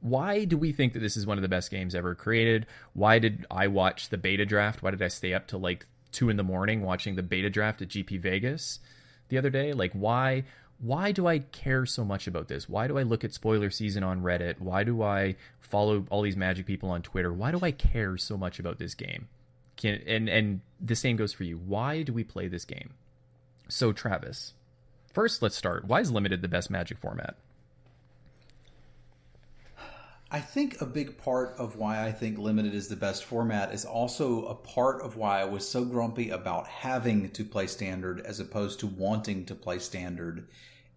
Why 0.00 0.44
do 0.44 0.56
we 0.56 0.72
think 0.72 0.92
that 0.92 1.00
this 1.00 1.16
is 1.16 1.26
one 1.26 1.38
of 1.38 1.42
the 1.42 1.48
best 1.48 1.70
games 1.70 1.94
ever 1.94 2.14
created? 2.14 2.66
Why 2.92 3.18
did 3.18 3.46
I 3.50 3.68
watch 3.68 4.08
the 4.10 4.18
beta 4.18 4.44
draft? 4.44 4.82
Why 4.82 4.90
did 4.90 5.02
I 5.02 5.08
stay 5.08 5.32
up 5.32 5.46
till 5.46 5.60
like 5.60 5.86
two 6.14 6.30
in 6.30 6.36
the 6.36 6.42
morning 6.42 6.82
watching 6.82 7.16
the 7.16 7.22
beta 7.22 7.50
draft 7.50 7.82
at 7.82 7.88
GP 7.88 8.20
Vegas 8.20 8.80
the 9.28 9.38
other 9.38 9.50
day. 9.50 9.72
Like, 9.72 9.92
why? 9.92 10.44
Why 10.80 11.12
do 11.12 11.26
I 11.26 11.38
care 11.38 11.86
so 11.86 12.04
much 12.04 12.26
about 12.26 12.48
this? 12.48 12.68
Why 12.68 12.88
do 12.88 12.98
I 12.98 13.02
look 13.02 13.24
at 13.24 13.32
spoiler 13.32 13.70
season 13.70 14.02
on 14.02 14.22
Reddit? 14.22 14.58
Why 14.58 14.82
do 14.84 15.02
I 15.02 15.36
follow 15.60 16.04
all 16.10 16.22
these 16.22 16.36
Magic 16.36 16.66
people 16.66 16.90
on 16.90 17.00
Twitter? 17.02 17.32
Why 17.32 17.52
do 17.52 17.60
I 17.62 17.70
care 17.70 18.16
so 18.16 18.36
much 18.36 18.58
about 18.58 18.78
this 18.78 18.94
game? 18.94 19.28
Can, 19.76 20.02
and 20.06 20.28
and 20.28 20.60
the 20.80 20.96
same 20.96 21.16
goes 21.16 21.32
for 21.32 21.44
you. 21.44 21.56
Why 21.56 22.02
do 22.02 22.12
we 22.12 22.24
play 22.24 22.48
this 22.48 22.64
game? 22.64 22.90
So 23.68 23.92
Travis, 23.92 24.54
first 25.12 25.42
let's 25.42 25.56
start. 25.56 25.84
Why 25.84 26.00
is 26.00 26.10
limited 26.10 26.42
the 26.42 26.48
best 26.48 26.70
Magic 26.70 26.98
format? 26.98 27.36
I 30.34 30.40
think 30.40 30.80
a 30.80 30.84
big 30.84 31.16
part 31.16 31.54
of 31.58 31.76
why 31.76 32.04
I 32.04 32.10
think 32.10 32.38
limited 32.38 32.74
is 32.74 32.88
the 32.88 32.96
best 32.96 33.22
format 33.22 33.72
is 33.72 33.84
also 33.84 34.46
a 34.46 34.54
part 34.56 35.00
of 35.00 35.16
why 35.16 35.40
I 35.40 35.44
was 35.44 35.68
so 35.68 35.84
grumpy 35.84 36.30
about 36.30 36.66
having 36.66 37.30
to 37.30 37.44
play 37.44 37.68
standard 37.68 38.20
as 38.20 38.40
opposed 38.40 38.80
to 38.80 38.88
wanting 38.88 39.46
to 39.46 39.54
play 39.54 39.78
standard. 39.78 40.48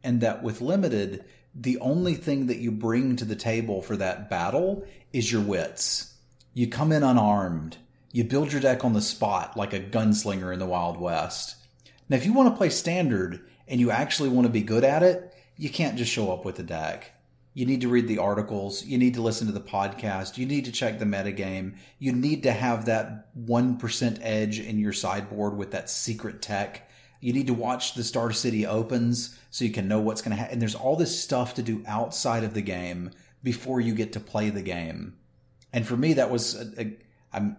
And 0.03 0.21
that 0.21 0.41
with 0.41 0.59
limited, 0.59 1.23
the 1.53 1.77
only 1.81 2.15
thing 2.15 2.47
that 2.47 2.57
you 2.57 2.71
bring 2.71 3.15
to 3.17 3.25
the 3.25 3.35
table 3.35 3.83
for 3.83 3.95
that 3.97 4.27
battle 4.27 4.83
is 5.13 5.31
your 5.31 5.43
wits. 5.43 6.15
You 6.55 6.67
come 6.67 6.91
in 6.91 7.03
unarmed. 7.03 7.77
You 8.11 8.23
build 8.23 8.51
your 8.51 8.61
deck 8.61 8.83
on 8.83 8.93
the 8.93 9.01
spot 9.01 9.55
like 9.55 9.71
a 9.71 9.79
gunslinger 9.79 10.51
in 10.51 10.57
the 10.57 10.65
Wild 10.65 10.99
West. 10.99 11.57
Now, 12.09 12.17
if 12.17 12.25
you 12.25 12.33
want 12.33 12.51
to 12.51 12.57
play 12.57 12.71
standard 12.71 13.47
and 13.67 13.79
you 13.79 13.91
actually 13.91 14.29
want 14.29 14.47
to 14.47 14.51
be 14.51 14.61
good 14.61 14.83
at 14.83 15.03
it, 15.03 15.31
you 15.57 15.69
can't 15.69 15.95
just 15.95 16.11
show 16.11 16.33
up 16.33 16.43
with 16.43 16.57
a 16.57 16.63
deck 16.63 17.11
you 17.57 17.65
need 17.65 17.81
to 17.81 17.87
read 17.87 18.07
the 18.07 18.19
articles. 18.19 18.85
You 18.85 18.99
need 18.99 19.15
to 19.15 19.21
listen 19.23 19.47
to 19.47 19.51
the 19.51 19.59
podcast. 19.59 20.37
You 20.37 20.45
need 20.45 20.65
to 20.65 20.71
check 20.71 20.99
the 20.99 21.05
metagame. 21.05 21.77
You 21.97 22.11
need 22.11 22.43
to 22.43 22.51
have 22.51 22.85
that 22.85 23.35
1% 23.35 24.19
edge 24.21 24.59
in 24.59 24.77
your 24.77 24.93
sideboard 24.93 25.57
with 25.57 25.71
that 25.71 25.89
secret 25.89 26.39
tech. 26.39 26.87
You 27.19 27.33
need 27.33 27.47
to 27.47 27.55
watch 27.55 27.95
the 27.95 28.03
Star 28.03 28.31
City 28.31 28.67
Opens 28.67 29.39
so 29.49 29.65
you 29.65 29.71
can 29.71 29.87
know 29.87 29.99
what's 29.99 30.21
going 30.21 30.35
to 30.35 30.37
happen. 30.37 30.53
And 30.53 30.61
there's 30.61 30.75
all 30.75 30.95
this 30.95 31.19
stuff 31.19 31.55
to 31.55 31.63
do 31.63 31.83
outside 31.87 32.43
of 32.43 32.53
the 32.53 32.61
game 32.61 33.09
before 33.41 33.81
you 33.81 33.95
get 33.95 34.13
to 34.13 34.19
play 34.19 34.51
the 34.51 34.61
game. 34.61 35.17
And 35.73 35.87
for 35.87 35.97
me, 35.97 36.13
that 36.13 36.29
was, 36.29 36.53
a, 36.53 36.79
a, 36.79 36.97
I'm, 37.33 37.57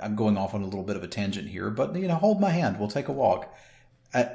I'm 0.00 0.14
going 0.14 0.38
off 0.38 0.54
on 0.54 0.62
a 0.62 0.66
little 0.66 0.84
bit 0.84 0.94
of 0.94 1.02
a 1.02 1.08
tangent 1.08 1.48
here, 1.48 1.70
but 1.70 1.96
you 1.96 2.06
know, 2.06 2.14
hold 2.14 2.40
my 2.40 2.50
hand. 2.50 2.78
We'll 2.78 2.86
take 2.86 3.08
a 3.08 3.12
walk. 3.12 3.52
I, 4.14 4.30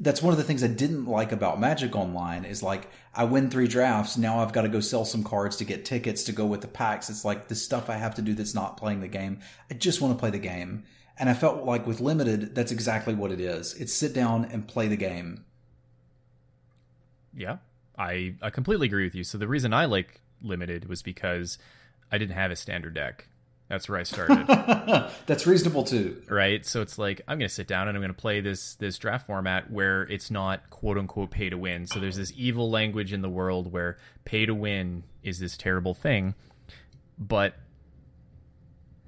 that's 0.00 0.22
one 0.22 0.32
of 0.32 0.38
the 0.38 0.44
things 0.44 0.62
I 0.62 0.68
didn't 0.68 1.06
like 1.06 1.32
about 1.32 1.60
Magic 1.60 1.94
Online 1.94 2.44
is 2.44 2.62
like 2.62 2.88
I 3.14 3.24
win 3.24 3.50
three 3.50 3.68
drafts, 3.68 4.16
now 4.16 4.40
I've 4.40 4.52
got 4.52 4.62
to 4.62 4.68
go 4.68 4.80
sell 4.80 5.04
some 5.04 5.24
cards 5.24 5.56
to 5.56 5.64
get 5.64 5.84
tickets 5.84 6.24
to 6.24 6.32
go 6.32 6.46
with 6.46 6.60
the 6.60 6.68
packs. 6.68 7.10
It's 7.10 7.24
like 7.24 7.48
the 7.48 7.54
stuff 7.54 7.90
I 7.90 7.96
have 7.96 8.14
to 8.16 8.22
do 8.22 8.34
that's 8.34 8.54
not 8.54 8.76
playing 8.76 9.00
the 9.00 9.08
game. 9.08 9.40
I 9.70 9.74
just 9.74 10.00
want 10.00 10.14
to 10.14 10.18
play 10.18 10.30
the 10.30 10.38
game. 10.38 10.84
And 11.16 11.28
I 11.28 11.34
felt 11.34 11.64
like 11.64 11.86
with 11.86 12.00
limited, 12.00 12.54
that's 12.54 12.72
exactly 12.72 13.14
what 13.14 13.30
it 13.30 13.40
is. 13.40 13.74
It's 13.74 13.92
sit 13.92 14.12
down 14.12 14.44
and 14.46 14.66
play 14.66 14.88
the 14.88 14.96
game. 14.96 15.44
Yeah, 17.32 17.58
I 17.96 18.34
I 18.42 18.50
completely 18.50 18.86
agree 18.86 19.04
with 19.04 19.14
you. 19.14 19.24
So 19.24 19.38
the 19.38 19.48
reason 19.48 19.72
I 19.72 19.84
like 19.84 20.20
limited 20.42 20.88
was 20.88 21.02
because 21.02 21.58
I 22.10 22.18
didn't 22.18 22.34
have 22.34 22.50
a 22.50 22.56
standard 22.56 22.94
deck. 22.94 23.28
That's 23.74 23.88
where 23.88 23.98
I 23.98 24.04
started. 24.04 24.46
that's 25.26 25.46
reasonable 25.48 25.82
too. 25.82 26.22
Right? 26.28 26.64
So 26.64 26.80
it's 26.80 26.96
like 26.96 27.20
I'm 27.26 27.38
going 27.38 27.48
to 27.48 27.54
sit 27.54 27.66
down 27.66 27.88
and 27.88 27.96
I'm 27.96 28.02
going 28.02 28.14
to 28.14 28.20
play 28.20 28.40
this 28.40 28.76
this 28.76 28.98
draft 28.98 29.26
format 29.26 29.68
where 29.70 30.02
it's 30.02 30.30
not 30.30 30.70
quote 30.70 30.96
unquote 30.96 31.32
pay 31.32 31.50
to 31.50 31.58
win. 31.58 31.88
So 31.88 31.98
there's 31.98 32.16
this 32.16 32.32
evil 32.36 32.70
language 32.70 33.12
in 33.12 33.20
the 33.20 33.28
world 33.28 33.72
where 33.72 33.98
pay 34.24 34.46
to 34.46 34.54
win 34.54 35.02
is 35.24 35.40
this 35.40 35.56
terrible 35.56 35.92
thing. 35.92 36.36
But 37.18 37.56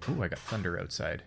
Oh, 0.09 0.23
I 0.23 0.29
got 0.29 0.39
thunder 0.39 0.79
outside. 0.79 1.23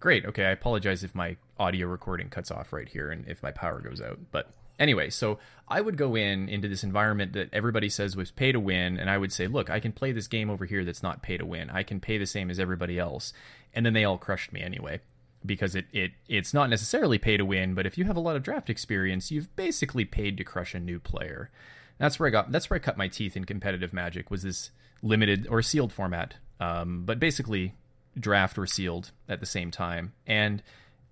Great. 0.00 0.24
Okay, 0.26 0.44
I 0.44 0.50
apologize 0.50 1.02
if 1.02 1.14
my 1.14 1.36
audio 1.58 1.86
recording 1.86 2.28
cuts 2.28 2.50
off 2.50 2.72
right 2.72 2.88
here 2.88 3.10
and 3.10 3.26
if 3.28 3.42
my 3.42 3.50
power 3.50 3.80
goes 3.80 4.00
out. 4.00 4.18
But 4.30 4.50
anyway, 4.78 5.10
so 5.10 5.38
I 5.68 5.80
would 5.80 5.96
go 5.96 6.14
in 6.14 6.48
into 6.48 6.68
this 6.68 6.84
environment 6.84 7.32
that 7.32 7.50
everybody 7.52 7.88
says 7.88 8.16
was 8.16 8.30
pay 8.30 8.52
to 8.52 8.60
win, 8.60 8.98
and 8.98 9.10
I 9.10 9.18
would 9.18 9.32
say, 9.32 9.46
look, 9.46 9.70
I 9.70 9.80
can 9.80 9.92
play 9.92 10.12
this 10.12 10.28
game 10.28 10.50
over 10.50 10.64
here 10.64 10.84
that's 10.84 11.02
not 11.02 11.22
pay 11.22 11.36
to 11.36 11.46
win. 11.46 11.70
I 11.70 11.82
can 11.82 12.00
pay 12.00 12.18
the 12.18 12.26
same 12.26 12.50
as 12.50 12.60
everybody 12.60 12.98
else, 12.98 13.32
and 13.74 13.84
then 13.84 13.92
they 13.92 14.04
all 14.04 14.18
crushed 14.18 14.52
me 14.52 14.60
anyway 14.60 15.00
because 15.44 15.74
it, 15.74 15.86
it 15.92 16.12
it's 16.28 16.52
not 16.52 16.70
necessarily 16.70 17.18
pay 17.18 17.36
to 17.36 17.44
win, 17.44 17.74
but 17.74 17.86
if 17.86 17.96
you 17.98 18.04
have 18.04 18.16
a 18.16 18.20
lot 18.20 18.36
of 18.36 18.42
draft 18.42 18.70
experience, 18.70 19.30
you've 19.30 19.54
basically 19.56 20.04
paid 20.04 20.36
to 20.36 20.44
crush 20.44 20.74
a 20.74 20.80
new 20.80 20.98
player. 20.98 21.50
That's 21.98 22.18
where 22.18 22.28
I 22.28 22.30
got 22.30 22.52
that's 22.52 22.68
where 22.68 22.76
I 22.76 22.80
cut 22.80 22.96
my 22.96 23.08
teeth 23.08 23.36
in 23.36 23.44
competitive 23.44 23.92
Magic 23.92 24.30
was 24.30 24.42
this 24.42 24.70
limited 25.02 25.46
or 25.48 25.62
sealed 25.62 25.92
format, 25.92 26.34
um, 26.60 27.04
but 27.04 27.20
basically 27.20 27.74
draft 28.18 28.58
or 28.58 28.66
sealed 28.66 29.12
at 29.28 29.40
the 29.40 29.46
same 29.46 29.70
time. 29.70 30.12
And 30.26 30.62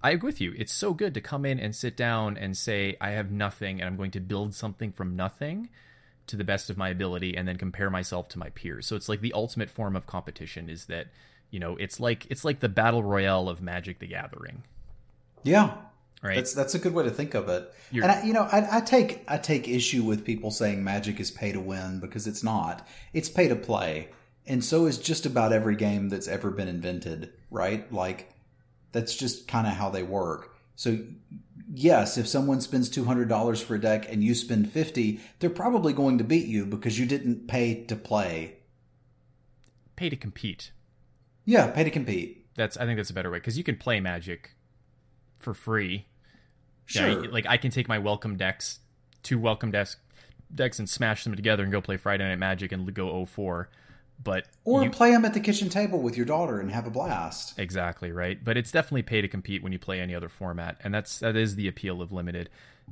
I 0.05 0.11
agree 0.11 0.29
with 0.29 0.41
you. 0.41 0.55
It's 0.59 0.73
so 0.73 0.93
good 0.93 1.15
to 1.15 1.23
come 1.23 1.47
in 1.47 1.59
and 1.59 1.75
sit 1.75 1.97
down 1.97 2.37
and 2.37 2.55
say, 2.55 2.99
I 3.01 3.13
have 3.13 3.31
nothing 3.31 3.81
and 3.81 3.89
I'm 3.89 3.97
going 3.97 4.11
to 4.11 4.21
build 4.21 4.55
something 4.55 4.93
from 4.93 5.17
nothing 5.17 5.71
to 6.27 6.37
the 6.37 6.45
best 6.45 6.69
of 6.69 6.77
my 6.77 6.91
ability 6.91 7.35
and 7.35 7.49
then 7.49 7.57
compare 7.57 7.89
myself 7.89 8.29
to 8.29 8.39
my 8.39 8.51
peers. 8.51 8.87
So 8.87 8.97
it's 8.97 9.09
like 9.09 9.23
the 9.23 9.33
ultimate 9.33 9.71
form 9.71 9.97
of 9.97 10.07
competition 10.07 10.69
is 10.69 10.85
that, 10.87 11.07
you 11.51 11.59
know, 11.59 11.77
it's 11.77 12.01
like 12.01 12.27
it's 12.29 12.45
like 12.45 12.61
the 12.61 12.69
battle 12.69 13.03
royale 13.03 13.49
of 13.49 13.63
Magic 13.63 13.99
the 13.99 14.07
Gathering. 14.07 14.65
Yeah. 15.43 15.75
Right. 16.23 16.37
That's 16.37 16.53
that's 16.53 16.75
a 16.75 16.79
good 16.79 16.93
way 16.93 17.05
to 17.05 17.11
think 17.11 17.33
of 17.33 17.49
it. 17.49 17.73
You're, 17.91 18.05
and 18.05 18.13
I, 18.13 18.25
you 18.25 18.35
know, 18.35 18.43
I, 18.43 18.77
I 18.77 18.81
take 18.83 19.25
I 19.27 19.39
take 19.39 19.69
issue 19.69 20.03
with 20.03 20.23
people 20.23 20.51
saying 20.51 20.85
Magic 20.85 21.19
is 21.19 21.31
pay 21.31 21.53
to 21.53 21.61
win 21.61 22.01
because 22.01 22.27
it's 22.27 22.43
not. 22.43 22.87
It's 23.15 23.31
pay 23.31 23.49
to 23.49 23.57
play 23.57 24.11
and 24.47 24.65
so 24.65 24.87
is 24.87 24.99
just 24.99 25.27
about 25.27 25.53
every 25.53 25.77
game 25.77 26.09
that's 26.09 26.29
ever 26.29 26.51
been 26.51 26.69
invented, 26.69 27.33
right? 27.51 27.91
Like 27.93 28.34
that's 28.95 29.15
just 29.15 29.47
kind 29.49 29.67
of 29.67 29.75
how 29.75 29.91
they 29.91 30.03
work. 30.03 30.57
So 30.77 30.99
yes, 31.73 32.17
if 32.17 32.27
someone 32.27 32.61
spends 32.61 32.89
$200 32.89 33.63
for 33.63 33.75
a 33.75 33.81
deck 33.81 34.11
and 34.11 34.25
you 34.25 34.35
spend 34.35 34.71
50, 34.71 35.21
they're 35.41 35.51
probably 35.51 35.93
going 35.93 36.17
to 36.19 36.25
beat 36.25 36.47
you 36.47 36.65
because 36.65 36.99
you 36.99 37.05
didn't 37.05 37.49
pay 37.49 37.85
to 37.85 37.97
play. 37.97 38.59
Pay 39.97 40.09
to 40.09 40.17
compete. 40.17 40.71
Yeah, 41.45 41.67
pay 41.67 41.85
to 41.85 41.91
compete. 41.91 42.47
That's 42.55 42.77
I 42.77 42.87
think 42.87 42.99
that's 42.99 43.11
a 43.11 43.15
better 43.15 43.31
way 43.31 43.41
cuz 43.41 43.59
you 43.59 43.65
can 43.65 43.77
play 43.77 44.01
Magic 44.01 44.55
for 45.39 45.53
free. 45.53 46.07
Sure. 46.87 47.25
Yeah, 47.25 47.31
like 47.31 47.47
I 47.47 47.57
can 47.57 47.71
take 47.71 47.89
my 47.89 47.99
welcome 47.99 48.37
decks, 48.37 48.79
two 49.23 49.39
welcome 49.39 49.71
decks 49.71 49.97
decks 50.55 50.79
and 50.79 50.89
smash 50.89 51.25
them 51.25 51.35
together 51.35 51.63
and 51.63 51.73
go 51.73 51.81
play 51.81 51.97
Friday 51.97 52.29
Night 52.29 52.39
Magic 52.39 52.73
and 52.73 52.93
go 52.95 53.25
04 53.25 53.69
but 54.23 54.47
or 54.65 54.85
you, 54.85 54.91
play 54.91 55.11
them 55.11 55.25
at 55.25 55.35
the 55.35 55.41
kitchen 55.41 55.69
table 55.69 56.01
with 56.01 56.17
your 56.17 56.27
daughter 56.27 56.61
and 56.61 56.71
have 56.71 56.87
a 56.87 56.91
blast. 56.91 57.59
Exactly 57.59 58.13
right, 58.13 58.43
but 58.43 58.57
it's 58.57 58.71
definitely 58.71 59.03
pay 59.03 59.21
to 59.21 59.29
compete 59.29 59.63
when 59.63 59.73
you 59.73 59.79
play 59.79 60.01
any 60.01 60.15
other 60.15 60.29
format, 60.29 60.81
and 60.83 60.95
that's 60.95 61.19
that 61.19 61.37
is 61.37 61.57
the 61.57 61.69
appeal 61.69 62.01
of 62.01 62.13
limited. 62.13 62.49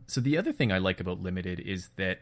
So 0.06 0.20
the 0.20 0.38
other 0.38 0.52
thing 0.52 0.72
I 0.72 0.78
like 0.78 1.00
about 1.00 1.22
limited 1.22 1.60
is 1.60 1.90
that 1.96 2.20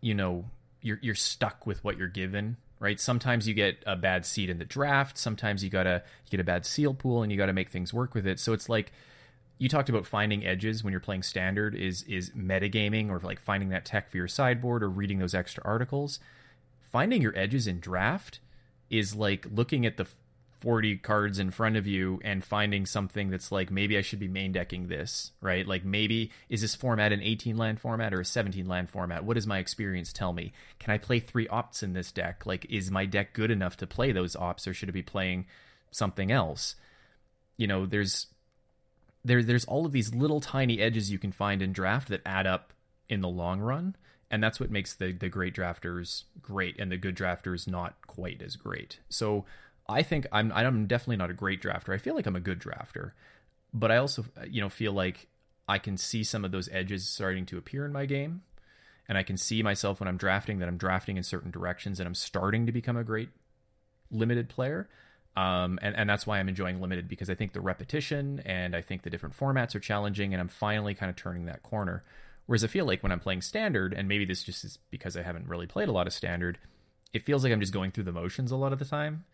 you 0.00 0.14
know 0.14 0.46
you're 0.82 0.98
you're 1.02 1.14
stuck 1.14 1.66
with 1.66 1.82
what 1.84 1.96
you're 1.96 2.08
given. 2.08 2.56
Right. 2.80 3.00
Sometimes 3.00 3.48
you 3.48 3.54
get 3.54 3.82
a 3.86 3.96
bad 3.96 4.26
seed 4.26 4.50
in 4.50 4.58
the 4.58 4.64
draft. 4.64 5.16
Sometimes 5.16 5.64
you 5.64 5.70
gotta 5.70 6.02
you 6.26 6.30
get 6.30 6.40
a 6.40 6.44
bad 6.44 6.66
seal 6.66 6.92
pool, 6.92 7.22
and 7.22 7.32
you 7.32 7.38
got 7.38 7.46
to 7.46 7.52
make 7.52 7.70
things 7.70 7.94
work 7.94 8.14
with 8.14 8.26
it. 8.26 8.38
So 8.38 8.52
it's 8.52 8.68
like 8.68 8.92
you 9.56 9.68
talked 9.68 9.88
about 9.88 10.04
finding 10.04 10.44
edges 10.44 10.84
when 10.84 10.90
you're 10.90 11.00
playing 11.00 11.22
standard 11.22 11.74
is 11.74 12.02
is 12.02 12.30
metagaming 12.30 13.08
or 13.08 13.20
like 13.20 13.40
finding 13.40 13.70
that 13.70 13.84
tech 13.84 14.10
for 14.10 14.16
your 14.16 14.28
sideboard 14.28 14.82
or 14.82 14.90
reading 14.90 15.18
those 15.18 15.34
extra 15.34 15.62
articles 15.64 16.18
finding 16.94 17.20
your 17.20 17.36
edges 17.36 17.66
in 17.66 17.80
draft 17.80 18.38
is 18.88 19.16
like 19.16 19.44
looking 19.50 19.84
at 19.84 19.96
the 19.96 20.06
40 20.60 20.98
cards 20.98 21.40
in 21.40 21.50
front 21.50 21.76
of 21.76 21.88
you 21.88 22.20
and 22.22 22.44
finding 22.44 22.86
something 22.86 23.30
that's 23.30 23.50
like 23.50 23.68
maybe 23.68 23.98
I 23.98 24.00
should 24.00 24.20
be 24.20 24.28
main 24.28 24.52
decking 24.52 24.86
this, 24.86 25.32
right? 25.40 25.66
Like 25.66 25.84
maybe 25.84 26.30
is 26.48 26.60
this 26.60 26.76
format 26.76 27.12
an 27.12 27.20
18 27.20 27.56
land 27.56 27.80
format 27.80 28.14
or 28.14 28.20
a 28.20 28.24
17 28.24 28.68
land 28.68 28.90
format? 28.90 29.24
What 29.24 29.34
does 29.34 29.44
my 29.44 29.58
experience 29.58 30.12
tell 30.12 30.32
me? 30.32 30.52
Can 30.78 30.94
I 30.94 30.98
play 30.98 31.18
three 31.18 31.48
Opts 31.48 31.82
in 31.82 31.94
this 31.94 32.12
deck? 32.12 32.46
Like 32.46 32.64
is 32.70 32.92
my 32.92 33.06
deck 33.06 33.32
good 33.32 33.50
enough 33.50 33.76
to 33.78 33.88
play 33.88 34.12
those 34.12 34.36
Opts 34.36 34.68
or 34.68 34.72
should 34.72 34.88
it 34.88 34.92
be 34.92 35.02
playing 35.02 35.46
something 35.90 36.30
else? 36.30 36.76
You 37.56 37.66
know, 37.66 37.86
there's 37.86 38.28
there 39.24 39.42
there's 39.42 39.64
all 39.64 39.84
of 39.84 39.90
these 39.90 40.14
little 40.14 40.40
tiny 40.40 40.78
edges 40.78 41.10
you 41.10 41.18
can 41.18 41.32
find 41.32 41.60
in 41.60 41.72
draft 41.72 42.06
that 42.10 42.22
add 42.24 42.46
up 42.46 42.72
in 43.08 43.20
the 43.20 43.28
long 43.28 43.58
run 43.58 43.96
and 44.34 44.42
that's 44.42 44.58
what 44.58 44.68
makes 44.68 44.94
the 44.94 45.12
the 45.12 45.28
great 45.28 45.54
drafters 45.54 46.24
great 46.42 46.74
and 46.80 46.90
the 46.90 46.96
good 46.96 47.16
drafters 47.16 47.68
not 47.68 47.94
quite 48.08 48.42
as 48.42 48.56
great. 48.56 48.98
So 49.08 49.44
I 49.88 50.02
think 50.02 50.26
I'm 50.32 50.50
I'm 50.50 50.86
definitely 50.88 51.18
not 51.18 51.30
a 51.30 51.34
great 51.34 51.62
drafter. 51.62 51.94
I 51.94 51.98
feel 51.98 52.16
like 52.16 52.26
I'm 52.26 52.34
a 52.34 52.40
good 52.40 52.58
drafter, 52.58 53.12
but 53.72 53.92
I 53.92 53.96
also 53.96 54.24
you 54.48 54.60
know 54.60 54.68
feel 54.68 54.92
like 54.92 55.28
I 55.68 55.78
can 55.78 55.96
see 55.96 56.24
some 56.24 56.44
of 56.44 56.50
those 56.50 56.68
edges 56.72 57.06
starting 57.06 57.46
to 57.46 57.58
appear 57.58 57.84
in 57.84 57.92
my 57.92 58.06
game, 58.06 58.42
and 59.08 59.16
I 59.16 59.22
can 59.22 59.36
see 59.36 59.62
myself 59.62 60.00
when 60.00 60.08
I'm 60.08 60.16
drafting 60.16 60.58
that 60.58 60.66
I'm 60.66 60.78
drafting 60.78 61.16
in 61.16 61.22
certain 61.22 61.52
directions 61.52 62.00
and 62.00 62.08
I'm 62.08 62.16
starting 62.16 62.66
to 62.66 62.72
become 62.72 62.96
a 62.96 63.04
great 63.04 63.28
limited 64.10 64.48
player. 64.48 64.88
Um, 65.36 65.78
and, 65.80 65.96
and 65.96 66.10
that's 66.10 66.26
why 66.26 66.38
I'm 66.38 66.48
enjoying 66.48 66.80
limited 66.80 67.08
because 67.08 67.30
I 67.30 67.34
think 67.34 67.52
the 67.52 67.60
repetition 67.60 68.40
and 68.44 68.74
I 68.74 68.82
think 68.82 69.02
the 69.02 69.10
different 69.10 69.36
formats 69.36 69.76
are 69.76 69.80
challenging, 69.80 70.34
and 70.34 70.40
I'm 70.40 70.48
finally 70.48 70.92
kind 70.94 71.08
of 71.08 71.14
turning 71.14 71.46
that 71.46 71.62
corner. 71.62 72.02
Whereas 72.46 72.64
I 72.64 72.66
feel 72.66 72.84
like 72.84 73.02
when 73.02 73.12
I'm 73.12 73.20
playing 73.20 73.42
standard, 73.42 73.94
and 73.94 74.06
maybe 74.08 74.24
this 74.24 74.42
just 74.42 74.64
is 74.64 74.78
because 74.90 75.16
I 75.16 75.22
haven't 75.22 75.48
really 75.48 75.66
played 75.66 75.88
a 75.88 75.92
lot 75.92 76.06
of 76.06 76.12
standard, 76.12 76.58
it 77.12 77.24
feels 77.24 77.42
like 77.42 77.52
I'm 77.52 77.60
just 77.60 77.72
going 77.72 77.90
through 77.90 78.04
the 78.04 78.12
motions 78.12 78.50
a 78.50 78.56
lot 78.56 78.72
of 78.72 78.78
the 78.78 78.84
time. 78.84 79.24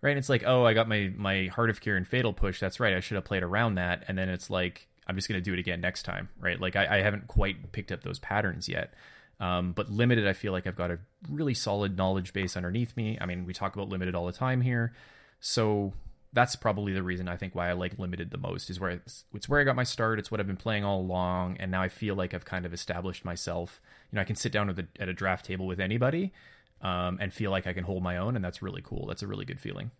Right? 0.00 0.10
And 0.10 0.18
it's 0.18 0.28
like, 0.28 0.42
oh, 0.46 0.64
I 0.64 0.74
got 0.74 0.88
my 0.88 1.12
my 1.16 1.46
Heart 1.46 1.70
of 1.70 1.80
Kiran 1.80 1.98
and 1.98 2.08
Fatal 2.08 2.32
push. 2.32 2.58
That's 2.58 2.80
right. 2.80 2.94
I 2.94 3.00
should 3.00 3.14
have 3.14 3.24
played 3.24 3.42
around 3.42 3.76
that. 3.76 4.04
And 4.08 4.18
then 4.18 4.28
it's 4.28 4.50
like, 4.50 4.88
I'm 5.06 5.14
just 5.14 5.28
going 5.28 5.40
to 5.40 5.44
do 5.44 5.52
it 5.52 5.60
again 5.60 5.80
next 5.80 6.02
time. 6.02 6.28
Right? 6.40 6.60
Like 6.60 6.74
I, 6.76 6.98
I 6.98 7.02
haven't 7.02 7.28
quite 7.28 7.72
picked 7.72 7.92
up 7.92 8.02
those 8.02 8.18
patterns 8.18 8.68
yet. 8.68 8.94
Um, 9.40 9.72
but 9.72 9.90
limited, 9.90 10.26
I 10.28 10.32
feel 10.34 10.52
like 10.52 10.66
I've 10.66 10.76
got 10.76 10.90
a 10.90 10.98
really 11.28 11.54
solid 11.54 11.96
knowledge 11.96 12.32
base 12.32 12.56
underneath 12.56 12.96
me. 12.96 13.18
I 13.20 13.26
mean, 13.26 13.44
we 13.44 13.52
talk 13.52 13.74
about 13.74 13.88
limited 13.88 14.14
all 14.14 14.26
the 14.26 14.32
time 14.32 14.60
here. 14.60 14.92
So 15.40 15.92
that's 16.32 16.56
probably 16.56 16.92
the 16.92 17.02
reason 17.02 17.28
I 17.28 17.36
think 17.36 17.54
why 17.54 17.68
I 17.68 17.72
like 17.72 17.98
limited 17.98 18.30
the 18.30 18.38
most 18.38 18.70
is 18.70 18.80
where 18.80 18.90
it's, 18.90 19.24
it's, 19.34 19.48
where 19.48 19.60
I 19.60 19.64
got 19.64 19.76
my 19.76 19.84
start. 19.84 20.18
It's 20.18 20.30
what 20.30 20.40
I've 20.40 20.46
been 20.46 20.56
playing 20.56 20.84
all 20.84 21.00
along, 21.00 21.58
and 21.58 21.70
now 21.70 21.82
I 21.82 21.88
feel 21.88 22.14
like 22.14 22.32
I've 22.32 22.44
kind 22.44 22.64
of 22.64 22.72
established 22.72 23.24
myself. 23.24 23.80
You 24.10 24.16
know, 24.16 24.22
I 24.22 24.24
can 24.24 24.36
sit 24.36 24.52
down 24.52 24.70
at, 24.70 24.76
the, 24.76 24.86
at 24.98 25.08
a 25.08 25.12
draft 25.12 25.44
table 25.44 25.66
with 25.66 25.78
anybody 25.78 26.32
um, 26.80 27.18
and 27.20 27.32
feel 27.32 27.50
like 27.50 27.66
I 27.66 27.74
can 27.74 27.84
hold 27.84 28.02
my 28.02 28.16
own, 28.16 28.34
and 28.34 28.44
that's 28.44 28.62
really 28.62 28.82
cool. 28.82 29.06
That's 29.06 29.22
a 29.22 29.26
really 29.26 29.44
good 29.44 29.60
feeling. 29.60 29.90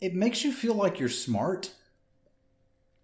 It 0.00 0.14
makes 0.14 0.44
you 0.44 0.52
feel 0.52 0.74
like 0.74 1.00
you're 1.00 1.08
smart, 1.08 1.72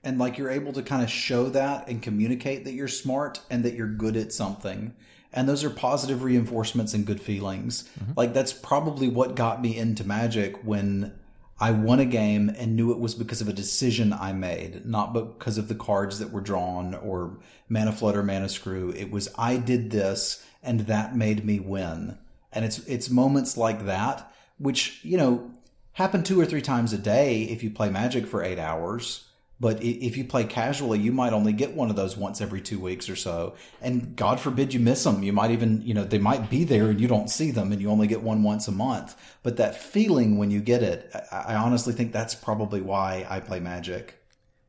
and 0.04 0.18
like 0.18 0.38
you're 0.38 0.50
able 0.50 0.72
to 0.72 0.82
kind 0.82 1.02
of 1.02 1.10
show 1.10 1.48
that 1.48 1.88
and 1.88 2.00
communicate 2.00 2.64
that 2.64 2.74
you're 2.74 2.86
smart 2.86 3.40
and 3.50 3.64
that 3.64 3.74
you're 3.74 3.88
good 3.88 4.16
at 4.16 4.32
something. 4.32 4.94
And 5.32 5.48
those 5.48 5.64
are 5.64 5.70
positive 5.70 6.22
reinforcements 6.22 6.94
and 6.94 7.04
good 7.04 7.20
feelings. 7.20 7.90
Mm-hmm. 7.98 8.12
Like 8.16 8.32
that's 8.32 8.52
probably 8.52 9.08
what 9.08 9.34
got 9.34 9.60
me 9.60 9.76
into 9.76 10.04
Magic 10.04 10.64
when 10.64 11.12
I 11.58 11.70
won 11.70 12.00
a 12.00 12.04
game 12.04 12.54
and 12.56 12.76
knew 12.76 12.92
it 12.92 12.98
was 12.98 13.14
because 13.14 13.40
of 13.40 13.48
a 13.48 13.52
decision 13.52 14.12
I 14.12 14.32
made, 14.32 14.84
not 14.84 15.14
because 15.14 15.56
of 15.56 15.68
the 15.68 15.74
cards 15.74 16.18
that 16.18 16.30
were 16.30 16.42
drawn 16.42 16.94
or 16.94 17.38
mana 17.68 17.92
flood 17.92 18.16
or 18.16 18.22
mana 18.22 18.48
screw. 18.48 18.90
It 18.90 19.10
was 19.10 19.28
I 19.38 19.56
did 19.56 19.90
this 19.90 20.44
and 20.62 20.80
that 20.80 21.16
made 21.16 21.44
me 21.44 21.60
win. 21.60 22.18
And 22.52 22.64
it's 22.64 22.78
it's 22.80 23.08
moments 23.08 23.56
like 23.56 23.86
that 23.86 24.32
which, 24.58 25.00
you 25.04 25.16
know, 25.16 25.50
happen 25.92 26.22
two 26.22 26.40
or 26.40 26.46
three 26.46 26.62
times 26.62 26.92
a 26.92 26.98
day 26.98 27.42
if 27.42 27.62
you 27.62 27.70
play 27.70 27.90
Magic 27.90 28.26
for 28.26 28.42
8 28.42 28.58
hours. 28.58 29.28
But 29.58 29.82
if 29.82 30.18
you 30.18 30.24
play 30.24 30.44
casually, 30.44 30.98
you 30.98 31.12
might 31.12 31.32
only 31.32 31.54
get 31.54 31.72
one 31.72 31.88
of 31.88 31.96
those 31.96 32.14
once 32.14 32.42
every 32.42 32.60
two 32.60 32.78
weeks 32.78 33.08
or 33.08 33.16
so. 33.16 33.54
And 33.80 34.14
God 34.14 34.38
forbid 34.38 34.74
you 34.74 34.80
miss 34.80 35.02
them. 35.02 35.22
You 35.22 35.32
might 35.32 35.50
even, 35.50 35.80
you 35.80 35.94
know, 35.94 36.04
they 36.04 36.18
might 36.18 36.50
be 36.50 36.64
there 36.64 36.90
and 36.90 37.00
you 37.00 37.08
don't 37.08 37.30
see 37.30 37.50
them 37.50 37.72
and 37.72 37.80
you 37.80 37.88
only 37.88 38.06
get 38.06 38.22
one 38.22 38.42
once 38.42 38.68
a 38.68 38.72
month. 38.72 39.16
But 39.42 39.56
that 39.56 39.74
feeling 39.74 40.36
when 40.36 40.50
you 40.50 40.60
get 40.60 40.82
it, 40.82 41.10
I 41.32 41.54
honestly 41.54 41.94
think 41.94 42.12
that's 42.12 42.34
probably 42.34 42.82
why 42.82 43.26
I 43.30 43.40
play 43.40 43.58
Magic. 43.58 44.22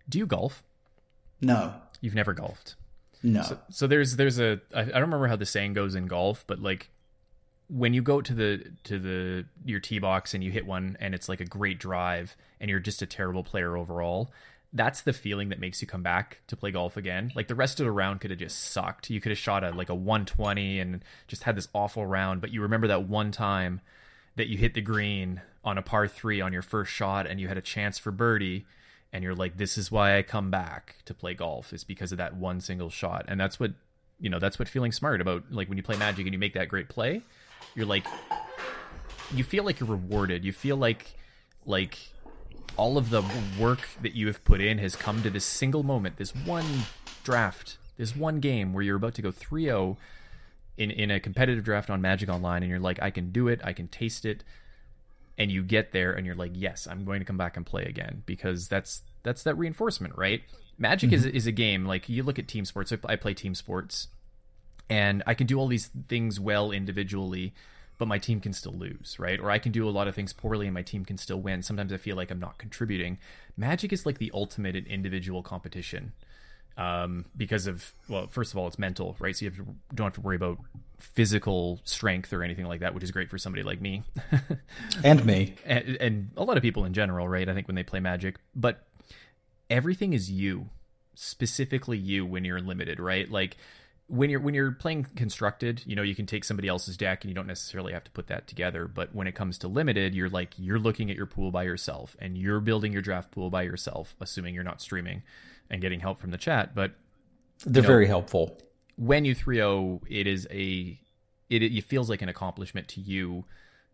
Do 0.07 0.19
you 0.19 0.25
golf? 0.25 0.63
No. 1.41 1.73
You've 1.99 2.15
never 2.15 2.33
golfed? 2.33 2.75
No. 3.21 3.41
So, 3.41 3.59
so 3.69 3.87
there's, 3.87 4.15
there's 4.15 4.39
a, 4.39 4.61
I 4.73 4.85
don't 4.85 5.01
remember 5.01 5.27
how 5.27 5.35
the 5.35 5.45
saying 5.45 5.73
goes 5.73 5.95
in 5.95 6.07
golf, 6.07 6.45
but 6.47 6.61
like 6.61 6.91
when 7.69 7.93
you 7.93 8.01
go 8.01 8.21
to 8.21 8.33
the 8.33 8.63
to 8.85 8.97
the 8.97 9.45
your 9.65 9.79
tee 9.81 9.99
box 9.99 10.33
and 10.33 10.41
you 10.41 10.51
hit 10.51 10.65
one 10.65 10.95
and 11.01 11.13
it's 11.13 11.27
like 11.27 11.41
a 11.41 11.45
great 11.45 11.79
drive 11.79 12.37
and 12.61 12.69
you're 12.69 12.79
just 12.79 13.01
a 13.01 13.05
terrible 13.05 13.43
player 13.43 13.75
overall 13.75 14.31
that's 14.73 15.01
the 15.01 15.13
feeling 15.13 15.49
that 15.49 15.59
makes 15.59 15.81
you 15.81 15.87
come 15.87 16.03
back 16.03 16.39
to 16.47 16.55
play 16.55 16.71
golf 16.71 16.97
again. 16.97 17.31
Like 17.35 17.47
the 17.47 17.55
rest 17.55 17.79
of 17.79 17.85
the 17.85 17.91
round 17.91 18.21
could 18.21 18.31
have 18.31 18.39
just 18.39 18.71
sucked. 18.71 19.09
You 19.09 19.21
could 19.21 19.31
have 19.31 19.39
shot 19.39 19.63
a 19.63 19.71
like 19.71 19.89
a 19.89 19.95
120 19.95 20.79
and 20.79 21.03
just 21.27 21.43
had 21.43 21.55
this 21.55 21.67
awful 21.73 22.05
round 22.05 22.41
but 22.41 22.51
you 22.51 22.61
remember 22.61 22.87
that 22.87 23.07
one 23.07 23.31
time 23.31 23.81
that 24.35 24.47
you 24.47 24.57
hit 24.57 24.73
the 24.73 24.81
green 24.81 25.41
on 25.63 25.77
a 25.77 25.81
par 25.81 26.07
3 26.07 26.41
on 26.41 26.53
your 26.53 26.61
first 26.61 26.91
shot 26.91 27.25
and 27.25 27.39
you 27.39 27.47
had 27.47 27.57
a 27.57 27.61
chance 27.61 27.97
for 27.97 28.11
birdie 28.11 28.65
and 29.11 29.23
you're 29.23 29.35
like 29.35 29.57
this 29.57 29.77
is 29.77 29.91
why 29.91 30.17
I 30.17 30.21
come 30.21 30.51
back 30.51 30.97
to 31.05 31.13
play 31.13 31.33
golf 31.33 31.73
is 31.73 31.83
because 31.83 32.11
of 32.11 32.17
that 32.17 32.35
one 32.35 32.59
single 32.61 32.89
shot. 32.89 33.25
And 33.27 33.39
that's 33.39 33.59
what 33.59 33.71
you 34.19 34.29
know 34.29 34.39
that's 34.39 34.59
what 34.59 34.67
feeling 34.67 34.91
smart 34.91 35.21
about 35.21 35.43
like 35.49 35.69
when 35.69 35.77
you 35.77 35.83
play 35.83 35.97
magic 35.97 36.25
and 36.25 36.33
you 36.33 36.39
make 36.39 36.53
that 36.53 36.67
great 36.67 36.89
play 36.89 37.21
you're 37.75 37.85
like 37.85 38.05
you 39.33 39.43
feel 39.43 39.63
like 39.63 39.79
you're 39.79 39.89
rewarded. 39.89 40.45
You 40.45 40.53
feel 40.53 40.77
like 40.77 41.13
like 41.65 41.97
all 42.75 42.97
of 42.97 43.09
the 43.09 43.23
work 43.59 43.79
that 44.01 44.13
you 44.13 44.27
have 44.27 44.43
put 44.43 44.61
in 44.61 44.77
has 44.77 44.95
come 44.95 45.23
to 45.23 45.29
this 45.29 45.45
single 45.45 45.83
moment 45.83 46.17
this 46.17 46.35
one 46.35 46.65
draft 47.23 47.77
this 47.97 48.15
one 48.15 48.39
game 48.39 48.73
where 48.73 48.83
you're 48.83 48.97
about 48.97 49.13
to 49.15 49.21
go 49.21 49.31
3-0 49.31 49.97
in 50.77 50.91
in 50.91 51.11
a 51.11 51.19
competitive 51.19 51.63
draft 51.63 51.89
on 51.89 52.01
magic 52.01 52.29
online 52.29 52.63
and 52.63 52.69
you're 52.69 52.79
like 52.79 53.01
i 53.01 53.09
can 53.09 53.31
do 53.31 53.47
it. 53.47 53.59
I 53.63 53.73
can 53.73 53.87
taste 53.87 54.25
it. 54.25 54.43
And 55.39 55.51
you 55.51 55.61
get 55.61 55.91
there 55.91 56.13
and 56.13 56.25
you're 56.25 56.35
like 56.35 56.51
yes 56.53 56.87
i'm 56.89 57.05
going 57.05 57.19
to 57.19 57.25
come 57.25 57.37
back 57.37 57.57
and 57.57 57.65
play 57.65 57.85
again. 57.85 58.23
Because 58.25 58.67
that's 58.67 59.03
that's 59.23 59.43
that 59.43 59.57
reinforcement 59.57 60.15
right? 60.17 60.43
Magic 60.77 61.09
mm-hmm. 61.09 61.15
is, 61.15 61.25
is 61.25 61.47
a 61.47 61.51
game 61.51 61.85
like 61.85 62.07
you 62.07 62.23
look 62.23 62.39
at 62.39 62.47
team 62.47 62.65
sports 62.65 62.93
i 63.05 63.15
play 63.15 63.33
team 63.33 63.55
sports 63.55 64.07
and 64.89 65.23
I 65.27 65.33
can 65.33 65.47
do 65.47 65.59
all 65.59 65.67
these 65.67 65.89
things 66.07 66.39
well 66.39 66.71
individually, 66.71 67.53
but 67.97 68.07
my 68.07 68.17
team 68.17 68.39
can 68.39 68.53
still 68.53 68.73
lose, 68.73 69.17
right? 69.19 69.39
Or 69.39 69.49
I 69.49 69.59
can 69.59 69.71
do 69.71 69.87
a 69.87 69.91
lot 69.91 70.07
of 70.07 70.15
things 70.15 70.33
poorly 70.33 70.67
and 70.67 70.73
my 70.73 70.83
team 70.83 71.03
can 71.03 71.17
still 71.17 71.39
win. 71.41 71.63
Sometimes 71.63 71.91
I 71.91 71.97
feel 71.97 72.15
like 72.15 72.29
I'm 72.29 72.39
not 72.39 72.57
contributing. 72.57 73.17
Magic 73.55 73.91
is 73.91 74.05
like 74.05 74.19
the 74.19 74.31
ultimate 74.33 74.75
in 74.75 74.85
individual 74.85 75.41
competition. 75.41 76.13
Um, 76.77 77.25
because 77.35 77.65
of 77.65 77.91
well, 78.07 78.27
first 78.27 78.53
of 78.53 78.59
all, 78.59 78.67
it's 78.67 78.77
mental, 78.77 79.15
right? 79.19 79.35
So 79.35 79.45
you 79.45 79.51
have 79.51 79.57
to, 79.57 79.75
don't 79.95 80.05
have 80.05 80.13
to 80.13 80.21
worry 80.21 80.35
about 80.35 80.59
physical 80.99 81.79
strength 81.83 82.31
or 82.31 82.43
anything 82.43 82.65
like 82.65 82.81
that, 82.81 82.93
which 82.93 83.03
is 83.03 83.09
great 83.09 83.31
for 83.31 83.39
somebody 83.39 83.63
like 83.63 83.81
me, 83.81 84.03
and 85.03 85.25
me, 85.25 85.55
and, 85.65 85.97
and 85.99 86.29
a 86.37 86.43
lot 86.43 86.55
of 86.55 86.61
people 86.61 86.85
in 86.85 86.93
general, 86.93 87.27
right? 87.27 87.49
I 87.49 87.53
think 87.55 87.67
when 87.67 87.73
they 87.73 87.81
play 87.81 87.99
Magic, 87.99 88.35
but 88.55 88.85
everything 89.71 90.13
is 90.13 90.29
you, 90.29 90.69
specifically 91.15 91.97
you 91.97 92.27
when 92.27 92.45
you're 92.45 92.61
limited, 92.61 92.99
right? 92.99 93.29
Like 93.29 93.57
when 94.07 94.29
you're 94.29 94.39
when 94.39 94.53
you're 94.53 94.71
playing 94.71 95.05
constructed, 95.15 95.83
you 95.85 95.95
know, 95.95 96.01
you 96.01 96.15
can 96.15 96.25
take 96.25 96.45
somebody 96.45 96.67
else's 96.67 96.95
deck 96.95 97.23
and 97.23 97.29
you 97.29 97.35
don't 97.35 97.47
necessarily 97.47 97.91
have 97.91 98.05
to 98.05 98.11
put 98.11 98.27
that 98.27 98.47
together. 98.47 98.87
But 98.87 99.13
when 99.13 99.27
it 99.27 99.35
comes 99.35 99.57
to 99.59 99.67
limited, 99.67 100.15
you're 100.15 100.29
like 100.29 100.53
you're 100.57 100.79
looking 100.79 101.11
at 101.11 101.17
your 101.17 101.25
pool 101.25 101.51
by 101.51 101.63
yourself 101.63 102.15
and 102.19 102.37
you're 102.37 102.61
building 102.61 102.93
your 102.93 103.01
draft 103.01 103.31
pool 103.31 103.49
by 103.49 103.63
yourself, 103.63 104.15
assuming 104.21 104.55
you're 104.55 104.63
not 104.63 104.81
streaming 104.81 105.23
and 105.69 105.81
getting 105.81 105.99
help 105.99 106.19
from 106.19 106.31
the 106.31 106.37
chat. 106.37 106.73
But 106.73 106.93
they're 107.65 107.83
know, 107.83 107.87
very 107.87 108.07
helpful. 108.07 108.57
When 108.95 109.25
you 109.25 109.35
3-0, 109.35 110.01
it 110.09 110.25
is 110.25 110.47
a 110.51 110.97
it 111.49 111.63
it 111.63 111.83
feels 111.83 112.09
like 112.09 112.21
an 112.21 112.29
accomplishment 112.29 112.87
to 112.89 113.01
you. 113.01 113.43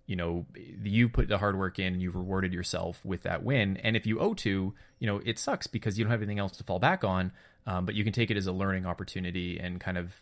You 0.05 0.17
know, 0.17 0.45
you 0.83 1.07
put 1.09 1.29
the 1.29 1.37
hard 1.37 1.57
work 1.57 1.79
in, 1.79 2.01
you've 2.01 2.15
rewarded 2.15 2.53
yourself 2.53 2.99
with 3.05 3.23
that 3.23 3.41
win. 3.41 3.77
And 3.77 3.95
if 3.95 4.05
you 4.05 4.19
oh 4.19 4.31
owe 4.31 4.33
to, 4.35 4.73
you 4.99 5.07
know, 5.07 5.21
it 5.25 5.39
sucks 5.39 5.65
because 5.65 5.97
you 5.97 6.03
don't 6.03 6.11
have 6.11 6.21
anything 6.21 6.39
else 6.39 6.57
to 6.57 6.63
fall 6.63 6.77
back 6.77 7.03
on 7.03 7.31
um, 7.65 7.85
but 7.85 7.95
you 7.95 8.03
can 8.03 8.13
take 8.13 8.31
it 8.31 8.37
as 8.37 8.47
a 8.47 8.51
learning 8.51 8.85
opportunity 8.85 9.59
and 9.59 9.79
kind 9.79 9.97
of 9.97 10.13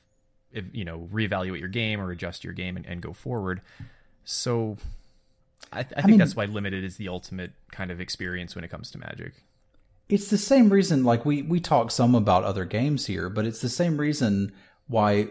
you 0.73 0.83
know 0.83 1.07
reevaluate 1.11 1.59
your 1.59 1.69
game 1.69 1.99
or 1.99 2.11
adjust 2.11 2.43
your 2.43 2.53
game 2.53 2.77
and, 2.77 2.85
and 2.85 3.01
go 3.01 3.13
forward. 3.13 3.61
So 4.23 4.77
i, 5.71 5.79
I 5.79 5.83
think 5.83 6.03
I 6.03 6.07
mean, 6.07 6.17
that's 6.17 6.35
why 6.35 6.45
limited 6.45 6.83
is 6.83 6.97
the 6.97 7.07
ultimate 7.07 7.53
kind 7.71 7.91
of 7.91 8.01
experience 8.01 8.55
when 8.55 8.63
it 8.63 8.69
comes 8.69 8.91
to 8.91 8.97
magic. 8.97 9.33
It's 10.09 10.29
the 10.29 10.37
same 10.37 10.69
reason 10.69 11.03
like 11.03 11.25
we 11.25 11.41
we 11.41 11.59
talk 11.59 11.91
some 11.91 12.15
about 12.15 12.43
other 12.43 12.65
games 12.65 13.05
here 13.05 13.29
but 13.29 13.45
it's 13.45 13.61
the 13.61 13.69
same 13.69 13.97
reason 13.97 14.51
why 14.87 15.27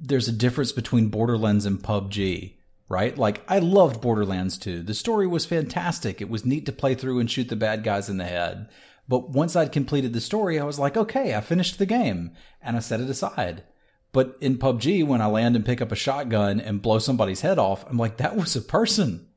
there's 0.00 0.28
a 0.28 0.32
difference 0.32 0.72
between 0.72 1.08
borderlands 1.08 1.64
and 1.64 1.82
pubg 1.82 2.54
right? 2.88 3.16
Like 3.16 3.42
i 3.48 3.58
loved 3.58 4.00
borderlands 4.00 4.58
2 4.58 4.82
the 4.82 4.94
story 4.94 5.26
was 5.26 5.46
fantastic. 5.46 6.20
It 6.20 6.28
was 6.28 6.44
neat 6.44 6.66
to 6.66 6.72
play 6.72 6.94
through 6.94 7.18
and 7.20 7.30
shoot 7.30 7.48
the 7.48 7.56
bad 7.56 7.82
guys 7.82 8.08
in 8.08 8.18
the 8.18 8.24
head 8.24 8.68
but 9.08 9.30
once 9.30 9.54
I'd 9.54 9.72
completed 9.72 10.12
the 10.12 10.20
story, 10.20 10.58
I 10.58 10.64
was 10.64 10.78
like, 10.78 10.96
okay, 10.96 11.34
I 11.34 11.40
finished 11.40 11.78
the 11.78 11.86
game 11.86 12.32
and 12.62 12.76
I 12.76 12.80
set 12.80 13.00
it 13.00 13.10
aside. 13.10 13.64
But 14.12 14.36
in 14.40 14.58
PUBG, 14.58 15.06
when 15.06 15.20
I 15.20 15.26
land 15.26 15.56
and 15.56 15.66
pick 15.66 15.82
up 15.82 15.92
a 15.92 15.96
shotgun 15.96 16.60
and 16.60 16.80
blow 16.80 16.98
somebody's 16.98 17.40
head 17.40 17.58
off, 17.58 17.84
I'm 17.88 17.98
like, 17.98 18.16
that 18.18 18.36
was 18.36 18.54
a 18.56 18.62
person. 18.62 19.28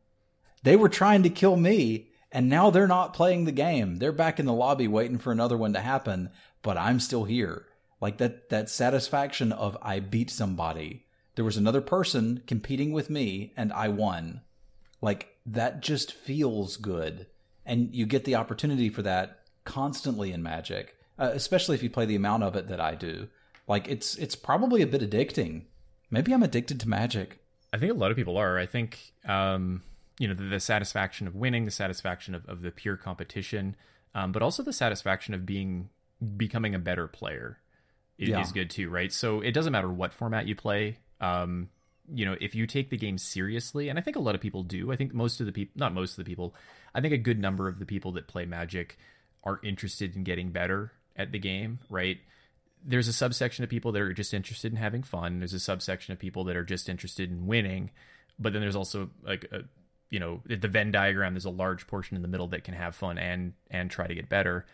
They 0.63 0.75
were 0.75 0.89
trying 0.89 1.23
to 1.23 1.29
kill 1.29 1.57
me 1.57 2.09
and 2.31 2.49
now 2.49 2.69
they're 2.69 2.87
not 2.87 3.13
playing 3.13 3.45
the 3.45 3.51
game. 3.51 3.97
They're 3.97 4.11
back 4.11 4.39
in 4.39 4.45
the 4.45 4.53
lobby 4.53 4.87
waiting 4.87 5.17
for 5.17 5.31
another 5.31 5.57
one 5.57 5.73
to 5.73 5.79
happen, 5.79 6.29
but 6.61 6.77
I'm 6.77 6.99
still 6.99 7.23
here. 7.23 7.65
Like 7.99 8.17
that, 8.17 8.49
that 8.49 8.69
satisfaction 8.69 9.51
of 9.51 9.77
I 9.81 9.99
beat 9.99 10.29
somebody. 10.29 11.05
There 11.35 11.45
was 11.45 11.57
another 11.57 11.81
person 11.81 12.43
competing 12.45 12.91
with 12.91 13.09
me 13.09 13.53
and 13.57 13.73
I 13.73 13.87
won. 13.89 14.41
Like 15.01 15.37
that 15.45 15.81
just 15.81 16.11
feels 16.13 16.77
good. 16.77 17.27
And 17.65 17.93
you 17.95 18.05
get 18.05 18.25
the 18.25 18.35
opportunity 18.35 18.89
for 18.89 19.01
that 19.01 19.36
constantly 19.67 20.31
in 20.31 20.41
Magic, 20.41 20.95
uh, 21.19 21.29
especially 21.33 21.75
if 21.75 21.83
you 21.83 21.89
play 21.89 22.05
the 22.05 22.15
amount 22.15 22.43
of 22.43 22.55
it 22.55 22.69
that 22.69 22.79
I 22.79 22.95
do. 22.95 23.27
Like 23.67 23.87
it's 23.87 24.15
it's 24.15 24.35
probably 24.35 24.81
a 24.81 24.87
bit 24.87 25.01
addicting. 25.01 25.63
Maybe 26.09 26.33
I'm 26.33 26.41
addicted 26.41 26.79
to 26.79 26.89
Magic. 26.89 27.39
I 27.73 27.77
think 27.77 27.91
a 27.91 27.95
lot 27.95 28.09
of 28.09 28.17
people 28.17 28.37
are. 28.37 28.57
I 28.57 28.65
think 28.65 29.13
um, 29.25 29.83
you 30.17 30.27
know 30.27 30.33
the, 30.33 30.45
the, 30.45 30.59
satisfaction 30.61 31.27
of 31.27 31.35
winning, 31.35 31.65
the 31.65 31.71
satisfaction 31.71 32.33
of, 32.33 32.45
of 32.47 32.61
the 32.61 32.71
pure 32.71 32.95
competition, 32.95 33.75
um, 34.15 34.31
but 34.31 34.41
also 34.41 34.63
the 34.63 34.71
satisfaction 34.71 35.33
of 35.33 35.45
being 35.45 35.89
becoming 36.37 36.73
a 36.73 36.79
better 36.79 37.07
player 37.07 37.59
is, 38.17 38.29
yeah. 38.29 38.41
is, 38.41 38.53
good 38.53 38.69
too, 38.69 38.89
right? 38.89 39.11
So 39.11 39.41
it 39.41 39.51
doesn't 39.51 39.73
matter 39.73 39.91
what 39.91 40.13
format 40.13 40.47
you 40.47 40.55
play. 40.55 40.97
Um, 41.19 41.69
you 42.11 42.25
know, 42.25 42.37
if 42.39 42.55
you 42.55 42.65
take 42.67 42.89
the 42.89 42.97
game 42.97 43.17
seriously, 43.17 43.89
and 43.89 43.99
I 43.99 44.01
think 44.01 44.15
a 44.15 44.21
lot 44.21 44.33
of 44.33 44.39
people 44.39 44.63
do. 44.63 44.93
I 44.93 44.95
think 44.95 45.13
most 45.13 45.41
of 45.41 45.45
the 45.45 45.51
people, 45.51 45.73
not 45.75 45.93
most 45.93 46.11
of 46.11 46.23
the 46.23 46.29
people, 46.29 46.55
I 46.95 47.01
think 47.01 47.13
a 47.13 47.17
good 47.17 47.37
number 47.37 47.67
of 47.67 47.79
the 47.79 47.85
people 47.85 48.13
that 48.13 48.27
play 48.27 48.45
Magic 48.45 48.97
are 49.47 49.59
interested 49.63 50.15
in 50.15 50.23
getting 50.23 50.51
better 50.51 50.91
at 51.15 51.31
the 51.31 51.39
game, 51.39 51.79
right? 51.89 52.17
There's 52.85 53.07
a 53.07 53.13
subsection 53.13 53.63
of 53.63 53.69
people 53.69 53.91
that 53.93 54.01
are 54.01 54.13
just 54.13 54.33
interested 54.33 54.71
in 54.71 54.77
having 54.77 55.03
fun. 55.03 55.39
There's 55.39 55.53
a 55.53 55.59
subsection 55.59 56.11
of 56.11 56.19
people 56.19 56.43
that 56.45 56.55
are 56.55 56.63
just 56.63 56.89
interested 56.89 57.31
in 57.31 57.47
winning. 57.47 57.91
But 58.37 58.53
then 58.53 58.61
there's 58.61 58.75
also 58.75 59.09
like 59.23 59.45
a, 59.51 59.61
you 60.09 60.19
know, 60.19 60.41
the 60.45 60.67
Venn 60.67 60.91
diagram. 60.91 61.33
There's 61.33 61.45
a 61.45 61.49
large 61.49 61.87
portion 61.87 62.15
in 62.15 62.21
the 62.21 62.27
middle 62.27 62.47
that 62.49 62.63
can 62.63 62.73
have 62.73 62.95
fun 62.95 63.17
and 63.17 63.53
and 63.71 63.89
try 63.89 64.07
to 64.07 64.15
get 64.15 64.29
better. 64.29 64.65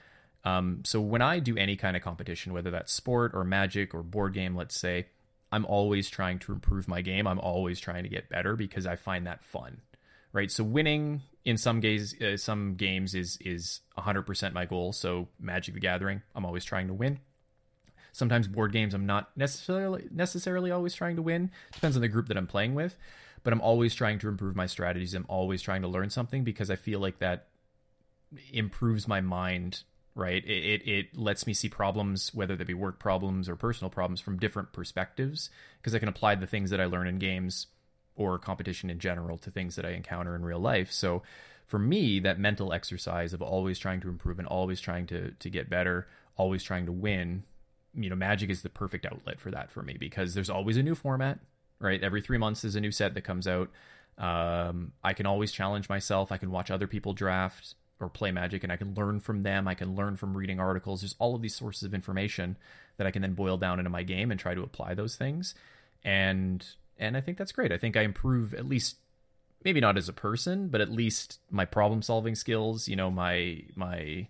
Um, 0.44 0.82
so 0.84 1.00
when 1.00 1.22
I 1.22 1.40
do 1.40 1.56
any 1.58 1.76
kind 1.78 1.96
of 1.96 2.04
competition, 2.04 2.54
whether 2.54 2.72
that's 2.72 2.92
sport 2.92 3.32
or 3.34 3.44
magic 3.44 3.94
or 3.94 4.04
board 4.04 4.34
game, 4.34 4.56
let's 4.56 4.78
say, 4.78 5.08
I'm 5.52 5.66
always 5.66 6.10
trying 6.10 6.40
to 6.40 6.52
improve 6.52 6.88
my 6.88 7.02
game. 7.02 7.28
I'm 7.28 7.40
always 7.40 7.80
trying 7.80 8.04
to 8.04 8.10
get 8.10 8.28
better 8.28 8.56
because 8.56 8.86
I 8.86 8.96
find 8.96 9.28
that 9.28 9.44
fun, 9.44 9.82
right? 10.34 10.52
So 10.52 10.64
winning 10.64 11.22
in 11.46 11.58
some 11.58 11.80
games, 11.80 12.20
uh, 12.22 12.36
some 12.36 12.76
games 12.76 13.16
is 13.16 13.38
is 13.40 13.82
100% 13.98 14.54
my 14.54 14.66
goal. 14.66 14.92
So 14.92 15.30
Magic 15.40 15.76
the 15.76 15.80
Gathering, 15.80 16.24
I'm 16.36 16.46
always 16.46 16.66
trying 16.66 16.88
to 16.88 16.94
win. 16.94 17.20
Sometimes 18.12 18.48
board 18.48 18.72
games, 18.72 18.94
I'm 18.94 19.06
not 19.06 19.36
necessarily 19.38 20.08
necessarily 20.12 20.72
always 20.72 20.94
trying 20.94 21.16
to 21.16 21.22
win. 21.22 21.52
Depends 21.72 21.96
on 21.96 22.02
the 22.02 22.08
group 22.08 22.28
that 22.28 22.38
I'm 22.38 22.48
playing 22.48 22.76
with, 22.76 22.98
but 23.44 23.54
I'm 23.54 23.62
always 23.62 23.96
trying 23.96 24.20
to 24.20 24.28
improve 24.28 24.56
my 24.56 24.66
strategies. 24.66 25.14
I'm 25.14 25.26
always 25.30 25.62
trying 25.62 25.82
to 25.84 25.88
learn 25.88 26.10
something 26.10 26.44
because 26.44 26.70
I 26.70 26.76
feel 26.76 27.00
like 27.00 27.20
that 27.20 27.48
improves 28.52 29.08
my 29.08 29.22
mind. 29.22 29.84
Right, 30.16 30.46
it, 30.46 30.64
it, 30.64 30.88
it 30.88 31.18
lets 31.18 31.48
me 31.48 31.56
see 31.56 31.70
problems, 31.70 32.36
whether 32.36 32.56
they 32.56 32.66
be 32.66 32.76
work 32.76 33.00
problems 33.00 33.50
or 33.50 33.56
personal 33.56 33.90
problems, 33.90 34.22
from 34.22 34.38
different 34.38 34.72
perspectives 34.72 35.50
because 35.80 35.96
I 35.96 35.98
can 35.98 36.08
apply 36.08 36.36
the 36.36 36.46
things 36.46 36.70
that 36.70 36.80
I 36.80 36.86
learn 36.86 37.08
in 37.08 37.18
games 37.18 37.66
or 38.16 38.38
competition 38.38 38.90
in 38.90 39.00
general 39.00 39.38
to 39.40 39.52
things 39.52 39.76
that 39.76 39.86
I 39.86 39.92
encounter 39.92 40.36
in 40.36 40.44
real 40.44 40.60
life. 40.60 40.92
So 40.92 41.24
for 41.66 41.80
me, 41.80 42.20
that 42.20 42.40
mental 42.40 42.74
exercise 42.74 43.34
of 43.34 43.42
always 43.42 43.80
trying 43.80 44.02
to 44.02 44.10
improve 44.10 44.40
and 44.40 44.48
always 44.48 44.80
trying 44.80 45.08
to 45.08 45.32
to 45.32 45.50
get 45.50 45.70
better, 45.70 46.08
always 46.38 46.64
trying 46.64 46.86
to 46.86 46.92
win, 46.92 47.44
you 47.94 48.10
know, 48.10 48.16
Magic 48.16 48.50
is 48.50 48.62
the 48.62 48.70
perfect 48.70 49.06
outlet 49.06 49.40
for 49.40 49.52
that 49.52 49.72
for 49.72 49.82
me 49.82 49.98
because 50.00 50.34
there's 50.34 50.50
always 50.50 50.78
a 50.78 50.84
new 50.84 50.96
format, 50.96 51.40
right? 51.80 52.04
Every 52.04 52.22
three 52.22 52.38
months 52.38 52.62
there's 52.62 52.76
a 52.76 52.82
new 52.82 52.92
set 52.92 53.14
that 53.14 53.22
comes 53.22 53.48
out. 53.48 53.70
Um, 54.18 54.92
I 55.04 55.14
can 55.14 55.26
always 55.26 55.52
challenge 55.52 55.90
myself. 55.90 56.32
I 56.32 56.38
can 56.38 56.52
watch 56.52 56.70
other 56.70 56.88
people 56.88 57.14
draft 57.14 57.76
or 58.00 58.10
play 58.10 58.32
Magic, 58.32 58.64
and 58.64 58.72
I 58.72 58.76
can 58.76 58.94
learn 58.94 59.20
from 59.20 59.44
them. 59.44 59.68
I 59.68 59.74
can 59.74 59.96
learn 59.96 60.18
from 60.18 60.36
reading 60.36 60.60
articles. 60.60 61.02
There's 61.02 61.16
all 61.20 61.36
of 61.36 61.42
these 61.42 61.56
sources 61.56 61.84
of 61.84 61.94
information 61.94 62.58
that 62.98 63.08
I 63.08 63.12
can 63.12 63.22
then 63.22 63.34
boil 63.34 63.58
down 63.58 63.80
into 63.80 63.90
my 63.90 64.04
game 64.04 64.30
and 64.30 64.40
try 64.40 64.54
to 64.54 64.62
apply 64.62 64.94
those 64.94 65.16
things. 65.16 65.56
And 66.04 66.66
and 66.98 67.18
I 67.18 67.22
think 67.22 67.38
that's 67.38 67.52
great. 67.52 67.72
I 67.72 67.78
think 67.78 67.98
I 67.98 68.02
improve 68.02 68.54
at 68.54 68.68
least 68.68 68.98
maybe 69.64 69.80
not 69.80 69.98
as 69.98 70.10
a 70.10 70.14
person, 70.14 70.68
but 70.68 70.82
at 70.82 70.92
least 70.92 71.40
my 71.50 71.66
problem 71.66 72.02
solving 72.02 72.36
skills, 72.36 72.88
you 72.88 72.96
know, 72.96 73.10
my 73.10 73.64
my 73.76 74.28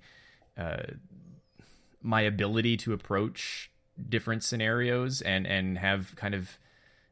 uh, 0.58 0.84
my 2.02 2.22
ability 2.22 2.78
to 2.78 2.94
approach 2.94 3.72
different 4.10 4.44
scenarios 4.44 5.22
and 5.22 5.46
and 5.48 5.78
have 5.78 6.16
kind 6.16 6.36
of 6.36 6.58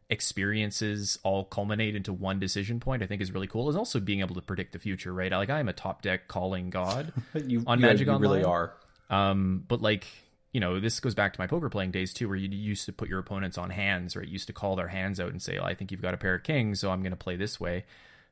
experiences 0.09 1.17
all 1.23 1.45
culminate 1.45 1.95
into 1.95 2.11
one 2.11 2.37
decision 2.37 2.79
point, 2.79 3.01
I 3.01 3.07
think 3.07 3.21
is 3.21 3.31
really 3.31 3.47
cool. 3.47 3.69
Is 3.69 3.75
also 3.75 3.99
being 3.99 4.19
able 4.19 4.35
to 4.35 4.41
predict 4.41 4.73
the 4.73 4.79
future, 4.79 5.13
right? 5.13 5.31
Like 5.31 5.49
I 5.49 5.59
am 5.59 5.69
a 5.69 5.73
top 5.73 6.01
deck 6.01 6.27
calling 6.27 6.69
god 6.69 7.13
you, 7.33 7.63
on 7.65 7.79
you, 7.79 7.85
Magic 7.85 8.07
you 8.07 8.13
Online. 8.13 8.21
really 8.21 8.43
are. 8.43 8.73
Um, 9.09 9.63
but 9.67 9.81
like 9.81 10.05
you 10.51 10.59
know, 10.59 10.79
this 10.79 10.99
goes 10.99 11.15
back 11.15 11.33
to 11.33 11.39
my 11.39 11.47
poker 11.47 11.69
playing 11.69 11.91
days 11.91 12.13
too, 12.13 12.27
where 12.27 12.37
you 12.37 12.49
used 12.49 12.85
to 12.85 12.93
put 12.93 13.09
your 13.09 13.19
opponents 13.19 13.57
on 13.57 13.69
hands, 13.69 14.15
right? 14.15 14.27
You 14.27 14.33
used 14.33 14.47
to 14.47 14.53
call 14.53 14.75
their 14.75 14.89
hands 14.89 15.19
out 15.19 15.31
and 15.31 15.41
say, 15.41 15.57
oh, 15.57 15.63
"I 15.63 15.73
think 15.73 15.91
you've 15.91 16.01
got 16.01 16.13
a 16.13 16.17
pair 16.17 16.35
of 16.35 16.43
kings, 16.43 16.79
so 16.79 16.91
I'm 16.91 17.01
going 17.01 17.11
to 17.11 17.17
play 17.17 17.35
this 17.35 17.59
way." 17.59 17.85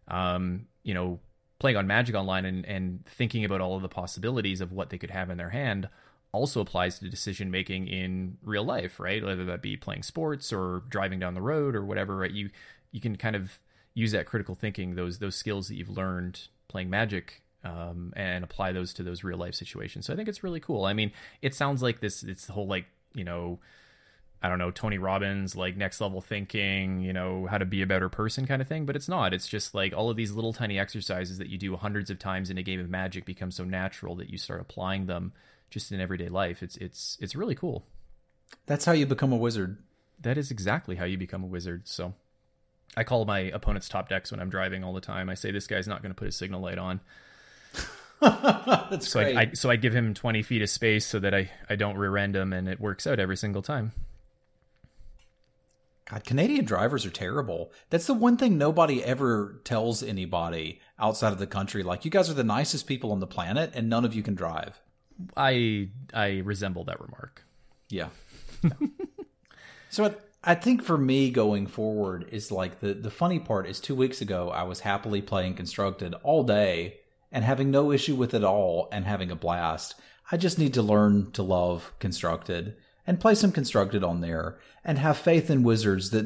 Um, 0.07 0.67
you 0.84 0.93
know, 0.93 1.20
playing 1.59 1.78
on 1.78 1.88
Magic 1.88 2.15
Online 2.15 2.45
and, 2.45 2.65
and 2.65 3.05
thinking 3.05 3.45
about 3.45 3.61
all 3.61 3.76
of 3.76 3.82
the 3.82 3.89
possibilities 3.89 4.61
of 4.61 4.72
what 4.72 4.89
they 4.89 4.97
could 4.97 5.11
have 5.11 5.30
in 5.30 5.38
their 5.38 5.49
hand 5.49 5.89
also 6.32 6.61
applies 6.61 6.99
to 6.99 7.09
decision 7.09 7.51
making 7.51 7.88
in 7.88 8.38
real 8.43 8.63
life, 8.63 8.99
right? 8.99 9.24
Whether 9.24 9.45
that 9.45 9.61
be 9.61 9.78
playing 9.78 10.03
sports 10.03 10.53
or 10.53 10.84
driving 10.89 11.20
down 11.20 11.34
the 11.34 11.41
road 11.41 11.76
or 11.76 11.84
whatever, 11.84 12.17
right? 12.17 12.32
You 12.32 12.49
you 12.91 13.01
can 13.01 13.15
kind 13.15 13.36
of 13.36 13.59
use 13.93 14.11
that 14.11 14.26
critical 14.26 14.55
thinking, 14.55 14.95
those 14.95 15.20
those 15.20 15.36
skills 15.36 15.67
that 15.67 15.76
you've 15.76 15.89
learned 15.89 16.47
playing 16.67 16.89
Magic, 16.89 17.41
um, 17.64 18.14
and 18.16 18.43
apply 18.43 18.72
those 18.72 18.93
to 18.95 19.03
those 19.03 19.24
real 19.24 19.38
life 19.38 19.55
situations. 19.55 20.05
So 20.05 20.14
I 20.14 20.16
think 20.16 20.30
it's 20.30 20.43
really 20.43 20.60
cool. 20.60 20.86
I 20.86 20.93
mean, 20.93 21.12
it 21.41 21.53
sounds 21.53 21.82
like 21.84 21.99
this. 21.99 22.24
It's 22.24 22.45
the 22.45 22.53
whole 22.53 22.68
like 22.68 22.86
you 23.14 23.24
know. 23.24 23.60
I 24.41 24.47
don't 24.47 24.57
know, 24.57 24.72
Tony 24.72 24.97
Robbins, 24.97 25.57
like 25.57 25.76
next 25.76 25.99
level 25.99 26.22
thinking, 26.22 27.01
you 27.01 27.12
know, 27.12 27.45
how 27.47 27.57
to 27.57 27.66
be 27.66 27.82
a 27.82 27.86
better 27.86 28.07
person 28.07 28.47
kind 28.47 28.62
of 28.62 28.70
thing, 28.70 28.86
but 28.86 28.95
it's 28.95 29.10
not. 29.10 29.34
It's 29.34 29.49
just 29.49 29.76
like 29.76 29.93
all 29.93 30.10
of 30.10 30.16
these 30.16 30.32
little 30.32 30.53
tiny 30.53 30.80
exercises 30.80 31.39
that 31.39 31.49
you 31.49 31.57
do 31.57 31.76
hundreds 31.76 32.10
of 32.10 32.20
times 32.20 32.49
in 32.49 32.57
a 32.57 32.64
game 32.64 32.80
of 32.80 32.89
magic 32.89 33.26
become 33.26 33.51
so 33.51 33.66
natural 33.66 34.16
that 34.16 34.30
you 34.30 34.38
start 34.38 34.62
applying 34.62 35.07
them 35.07 35.34
just 35.70 35.91
in 35.91 35.99
everyday 35.99 36.30
life. 36.30 36.64
It's 36.64 36.78
it's 36.78 37.18
it's 37.20 37.36
really 37.36 37.55
cool. 37.55 37.86
That's 38.66 38.86
how 38.86 38.93
you 38.93 39.05
become 39.05 39.32
a 39.32 39.38
wizard. 39.38 39.78
That 40.22 40.38
is 40.38 40.51
exactly 40.51 40.95
how 40.95 41.05
you 41.05 41.18
become 41.18 41.43
a 41.43 41.47
wizard. 41.47 41.88
So 41.88 42.14
I 42.95 43.03
call 43.03 43.26
my 43.26 43.39
opponent's 43.39 43.89
top 43.89 44.10
decks 44.10 44.32
when 44.32 44.39
I'm 44.39 44.49
driving 44.49 44.84
all 44.84 44.93
the 44.93 45.01
time. 45.01 45.30
I 45.30 45.36
say 45.36 45.51
this 45.51 45.68
guy's 45.68 45.88
not 45.88 46.01
going 46.01 46.12
to 46.12 46.18
put 46.18 46.26
his 46.26 46.36
signal 46.36 46.62
light 46.62 46.78
on. 46.78 47.01
That's 48.22 49.09
So 49.09 49.22
great. 49.22 49.38
I, 49.38 49.41
I 49.41 49.51
so 49.53 49.70
I 49.70 49.76
give 49.76 49.93
him 49.93 50.13
20 50.13 50.41
feet 50.41 50.61
of 50.61 50.70
space 50.70 51.05
so 51.05 51.20
that 51.20 51.34
I 51.34 51.51
I 51.70 51.76
don't 51.76 51.97
rear 51.97 52.17
end 52.17 52.36
him, 52.36 52.53
and 52.53 52.67
it 52.67 52.80
works 52.80 53.07
out 53.07 53.20
every 53.20 53.38
single 53.38 53.61
time. 53.61 53.91
God, 56.09 56.24
Canadian 56.26 56.65
drivers 56.65 57.05
are 57.05 57.11
terrible. 57.11 57.72
That's 57.91 58.07
the 58.07 58.15
one 58.15 58.36
thing 58.36 58.57
nobody 58.57 59.03
ever 59.03 59.61
tells 59.63 60.01
anybody 60.01 60.82
outside 60.97 61.34
of 61.34 61.39
the 61.39 61.45
country. 61.45 61.84
Like, 61.84 62.03
you 62.03 62.09
guys 62.09 62.32
are 62.32 62.34
the 62.34 62.43
nicest 62.43 62.88
people 62.88 63.11
on 63.11 63.20
the 63.20 63.28
planet, 63.28 63.72
and 63.76 63.89
none 63.89 64.05
of 64.05 64.15
you 64.15 64.24
can 64.24 64.34
drive. 64.34 64.82
I 65.38 65.89
I 66.13 66.39
resemble 66.39 66.84
that 66.86 66.99
remark. 66.99 67.43
Yeah. 67.89 68.09
so 69.89 70.05
I, 70.05 70.15
I 70.43 70.55
think 70.55 70.84
for 70.84 70.97
me 70.97 71.30
going 71.30 71.67
forward 71.67 72.28
is 72.32 72.51
like 72.51 72.80
the 72.80 72.93
the 72.93 73.11
funny 73.11 73.39
part 73.39 73.67
is 73.67 73.80
two 73.80 73.95
weeks 73.95 74.22
ago 74.22 74.49
I 74.49 74.63
was 74.63 74.82
happily 74.82 75.22
playing 75.22 75.55
constructed 75.55 76.13
all 76.24 76.43
day 76.43 76.99
and 77.32 77.43
having 77.43 77.71
no 77.71 77.91
issue 77.91 78.15
with 78.15 78.34
it 78.34 78.43
all 78.43 78.88
and 78.91 79.05
having 79.05 79.32
a 79.32 79.36
blast. 79.36 79.95
I 80.32 80.38
just 80.38 80.59
need 80.59 80.73
to 80.75 80.82
learn 80.82 81.32
to 81.32 81.43
love 81.43 81.93
constructed 81.99 82.75
and 83.05 83.19
play 83.19 83.36
some 83.36 83.51
constructed 83.51 84.03
on 84.03 84.21
there 84.21 84.59
and 84.84 84.99
have 84.99 85.17
faith 85.17 85.49
in 85.49 85.63
wizards 85.63 86.11
that 86.11 86.25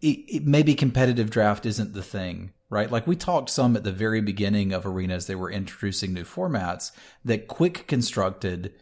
it, 0.00 0.18
it, 0.28 0.46
maybe 0.46 0.74
competitive 0.74 1.30
draft 1.30 1.66
isn't 1.66 1.92
the 1.92 2.02
thing 2.02 2.52
right 2.70 2.90
like 2.90 3.06
we 3.06 3.16
talked 3.16 3.50
some 3.50 3.76
at 3.76 3.84
the 3.84 3.92
very 3.92 4.20
beginning 4.20 4.72
of 4.72 4.86
arenas 4.86 5.26
they 5.26 5.34
were 5.34 5.50
introducing 5.50 6.14
new 6.14 6.24
formats 6.24 6.92
that 7.24 7.48
quick 7.48 7.86
constructed 7.86 8.72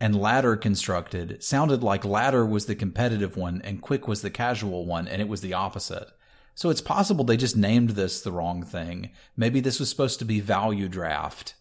and 0.00 0.20
ladder 0.20 0.56
constructed 0.56 1.42
sounded 1.42 1.82
like 1.82 2.04
ladder 2.04 2.44
was 2.44 2.66
the 2.66 2.74
competitive 2.74 3.36
one 3.36 3.62
and 3.62 3.80
quick 3.80 4.06
was 4.06 4.22
the 4.22 4.30
casual 4.30 4.84
one 4.84 5.08
and 5.08 5.22
it 5.22 5.28
was 5.28 5.40
the 5.40 5.54
opposite 5.54 6.08
so 6.56 6.68
it's 6.68 6.80
possible 6.80 7.24
they 7.24 7.36
just 7.36 7.56
named 7.56 7.90
this 7.90 8.20
the 8.20 8.32
wrong 8.32 8.64
thing. 8.64 9.10
Maybe 9.36 9.60
this 9.60 9.78
was 9.78 9.88
supposed 9.88 10.18
to 10.18 10.24
be 10.24 10.40
value 10.40 10.88
draft. 10.88 11.54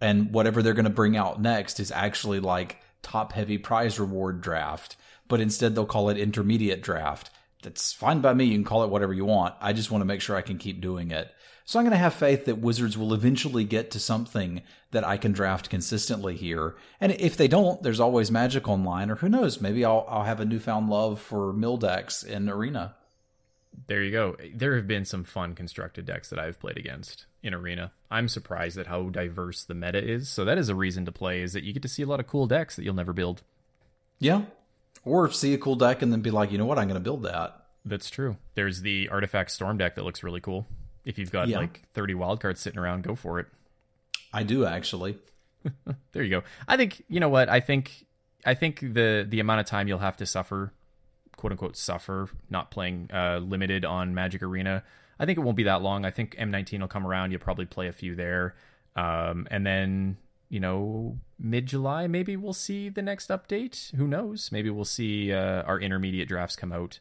And 0.00 0.32
whatever 0.32 0.60
they're 0.62 0.74
going 0.74 0.84
to 0.84 0.90
bring 0.90 1.16
out 1.16 1.40
next 1.40 1.78
is 1.78 1.92
actually 1.92 2.40
like 2.40 2.78
top 3.02 3.32
heavy 3.32 3.58
prize 3.58 4.00
reward 4.00 4.40
draft 4.40 4.96
but 5.32 5.40
instead 5.40 5.74
they'll 5.74 5.86
call 5.86 6.10
it 6.10 6.18
intermediate 6.18 6.82
draft. 6.82 7.30
That's 7.62 7.90
fine 7.90 8.20
by 8.20 8.34
me. 8.34 8.44
You 8.44 8.54
can 8.54 8.64
call 8.64 8.84
it 8.84 8.90
whatever 8.90 9.14
you 9.14 9.24
want. 9.24 9.54
I 9.62 9.72
just 9.72 9.90
want 9.90 10.02
to 10.02 10.06
make 10.06 10.20
sure 10.20 10.36
i 10.36 10.42
can 10.42 10.58
keep 10.58 10.82
doing 10.82 11.10
it. 11.10 11.32
So 11.64 11.78
i'm 11.78 11.86
going 11.86 11.92
to 11.92 11.96
have 11.96 12.12
faith 12.12 12.44
that 12.44 12.58
wizards 12.58 12.98
will 12.98 13.14
eventually 13.14 13.64
get 13.64 13.90
to 13.92 13.98
something 13.98 14.62
that 14.90 15.04
i 15.04 15.16
can 15.16 15.32
draft 15.32 15.70
consistently 15.70 16.36
here. 16.36 16.76
And 17.00 17.12
if 17.12 17.36
they 17.36 17.48
don't 17.48 17.82
there's 17.82 18.00
always 18.00 18.30
magic 18.30 18.68
online 18.68 19.10
or 19.10 19.14
who 19.16 19.28
knows 19.30 19.60
maybe 19.60 19.84
i'll, 19.84 20.04
I'll 20.08 20.24
have 20.24 20.40
a 20.40 20.44
newfound 20.44 20.90
love 20.90 21.18
for 21.20 21.52
mill 21.52 21.76
decks 21.78 22.22
in 22.22 22.50
arena 22.50 22.96
There 23.86 24.02
you 24.02 24.10
go. 24.12 24.36
There 24.54 24.76
have 24.76 24.86
been 24.86 25.04
some 25.04 25.24
fun 25.24 25.54
constructed 25.54 26.06
decks 26.06 26.30
that 26.30 26.38
I've 26.38 26.60
played 26.60 26.76
against 26.76 27.26
in 27.42 27.52
Arena. 27.54 27.92
I'm 28.10 28.28
surprised 28.28 28.78
at 28.78 28.86
how 28.86 29.08
diverse 29.10 29.64
the 29.64 29.74
meta 29.74 30.02
is. 30.02 30.28
So 30.28 30.44
that 30.44 30.58
is 30.58 30.68
a 30.68 30.74
reason 30.74 31.04
to 31.06 31.12
play 31.12 31.42
is 31.42 31.52
that 31.54 31.64
you 31.64 31.72
get 31.72 31.82
to 31.82 31.88
see 31.88 32.02
a 32.02 32.06
lot 32.06 32.20
of 32.20 32.26
cool 32.26 32.46
decks 32.46 32.76
that 32.76 32.84
you'll 32.84 32.94
never 32.94 33.12
build. 33.12 33.42
yeah 34.18 34.42
or 35.04 35.28
see 35.32 35.52
a 35.52 35.58
cool 35.58 35.74
deck 35.74 36.00
and 36.00 36.12
then 36.12 36.20
be 36.20 36.30
like 36.30 36.52
you 36.52 36.58
know 36.58 36.64
what 36.64 36.78
i'm 36.78 36.86
going 36.86 36.94
to 36.94 37.00
build 37.02 37.24
that 37.24 37.64
That's 37.84 38.08
true. 38.08 38.36
There's 38.54 38.82
the 38.82 39.08
Artifact 39.08 39.50
Storm 39.50 39.76
deck 39.78 39.96
that 39.96 40.04
looks 40.04 40.22
really 40.22 40.40
cool. 40.40 40.68
If 41.04 41.18
you've 41.18 41.32
got 41.32 41.48
Yeah. 41.48 41.58
like 41.58 41.82
30 41.94 42.14
wildcards 42.14 42.58
sitting 42.58 42.78
around, 42.78 43.02
go 43.02 43.16
for 43.16 43.40
it. 43.40 43.46
i 44.32 44.44
do 44.44 44.64
actually 44.64 45.18
There 46.12 46.22
you 46.22 46.30
go. 46.30 46.42
I 46.68 46.76
think 46.76 47.02
you 47.08 47.18
know 47.20 47.28
what 47.28 47.48
I 47.48 47.58
think. 47.60 48.06
I 48.46 48.54
think 48.54 48.80
the 48.80 49.26
the 49.28 49.40
amount 49.40 49.60
of 49.60 49.66
time 49.66 49.88
you'll 49.88 49.98
have 49.98 50.16
to 50.18 50.26
suffer, 50.26 50.72
quote 51.36 51.52
unquote, 51.52 51.76
suffer 51.76 52.28
not 52.50 52.70
playing 52.70 53.10
uh, 53.12 53.38
limited 53.38 53.84
on 53.84 54.14
Magic 54.14 54.42
Arena. 54.42 54.82
I 55.18 55.26
think 55.26 55.38
it 55.38 55.42
won't 55.42 55.56
be 55.56 55.64
that 55.64 55.82
long. 55.82 56.04
I 56.04 56.10
think 56.10 56.36
M19 56.36 56.80
will 56.80 56.88
come 56.88 57.06
around. 57.06 57.30
You'll 57.30 57.40
probably 57.40 57.66
play 57.66 57.88
a 57.88 57.92
few 57.92 58.14
there, 58.14 58.54
um, 58.96 59.46
and 59.50 59.66
then 59.66 60.16
you 60.48 60.60
know 60.60 61.18
mid 61.38 61.66
July 61.66 62.06
maybe 62.06 62.36
we'll 62.36 62.52
see 62.52 62.88
the 62.88 63.02
next 63.02 63.28
update. 63.28 63.94
Who 63.96 64.06
knows? 64.06 64.50
Maybe 64.52 64.70
we'll 64.70 64.84
see 64.84 65.32
uh, 65.32 65.62
our 65.62 65.80
intermediate 65.80 66.28
drafts 66.28 66.56
come 66.56 66.72
out 66.72 66.98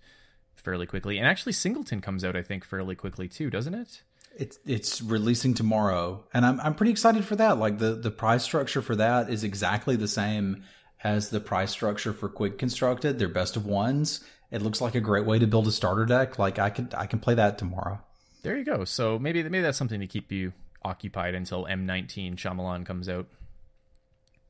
fairly 0.56 0.86
quickly. 0.86 1.18
And 1.18 1.28
actually, 1.28 1.54
Singleton 1.54 2.02
comes 2.02 2.24
out 2.24 2.36
I 2.36 2.44
think 2.44 2.64
fairly 2.64 2.96
quickly 2.96 3.28
too, 3.28 3.50
doesn't 3.50 3.74
it? 3.74 4.04
It's 4.38 4.60
it's 4.66 5.02
releasing 5.02 5.54
tomorrow, 5.54 6.24
and 6.34 6.46
I'm 6.46 6.60
I'm 6.62 6.76
pretty 6.76 6.92
excited 6.92 7.26
for 7.26 7.36
that. 7.36 7.58
Like 7.58 7.80
the 7.80 7.96
the 7.96 8.12
price 8.12 8.44
structure 8.44 8.82
for 8.82 8.96
that 8.96 9.30
is 9.30 9.44
exactly 9.44 9.96
the 9.96 10.08
same 10.08 10.64
as 11.04 11.30
the 11.30 11.40
price 11.40 11.72
structure 11.72 12.14
for 12.14 12.30
Quick 12.30 12.58
Constructed. 12.58 13.20
They're 13.20 13.28
best 13.28 13.56
of 13.56 13.66
ones. 13.66 14.24
It 14.52 14.62
looks 14.62 14.82
like 14.82 14.96
a 14.96 15.02
great 15.02 15.26
way 15.26 15.40
to 15.40 15.48
build 15.48 15.68
a 15.68 15.72
starter 15.72 16.06
deck. 16.06 16.38
Like 16.38 16.60
I 16.60 16.70
can 16.70 16.90
I 16.96 17.06
can 17.06 17.20
play 17.20 17.36
that 17.36 17.58
tomorrow. 17.58 18.02
There 18.44 18.58
you 18.58 18.66
go. 18.66 18.86
So 18.86 19.18
maybe 19.18 19.44
maybe 19.44 19.62
that's 19.62 19.78
something 19.78 20.00
to 20.00 20.08
keep 20.08 20.32
you 20.32 20.54
occupied 20.84 21.36
until 21.36 21.66
M19 21.66 22.36
Shyamalan 22.36 22.86
comes 22.86 23.08
out. 23.08 23.28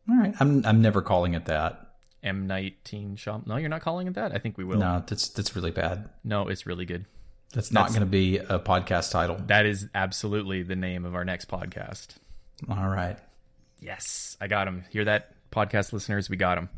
All 0.10 0.18
right, 0.18 0.34
I'm 0.40 0.66
I'm 0.66 0.82
never 0.82 1.02
calling 1.02 1.36
it 1.36 1.46
that. 1.46 1.88
M19 2.24 3.16
Shyam. 3.16 3.46
No, 3.48 3.58
you're 3.58 3.70
not 3.70 3.82
calling 3.82 4.08
it 4.08 4.14
that. 4.16 4.34
I 4.34 4.38
think 4.38 4.58
we 4.58 4.64
will. 4.64 4.80
No, 4.80 5.04
that's 5.06 5.30
that's 5.30 5.56
really 5.56 5.72
bad. 5.72 6.10
No, 6.24 6.48
it's 6.48 6.66
really 6.66 6.86
good. 6.86 7.06
That's 7.54 7.72
not 7.72 7.90
going 7.90 8.02
to 8.02 8.06
be 8.06 8.38
a 8.38 8.60
podcast 8.60 9.12
title. 9.12 9.38
That 9.48 9.66
is 9.66 9.90
absolutely 9.94 10.64
the 10.64 10.76
name 10.76 11.04
of 11.04 11.16
our 11.16 11.26
next 11.26 11.50
podcast. 11.50 12.16
All 12.70 12.88
right. 12.88 13.18
Yes, 13.82 14.38
I 14.40 14.48
got 14.48 14.68
him. 14.68 14.86
Hear 14.90 15.06
that, 15.06 15.34
podcast 15.52 15.94
listeners? 15.94 16.30
We 16.30 16.38
got 16.38 16.56
them. 16.56 16.70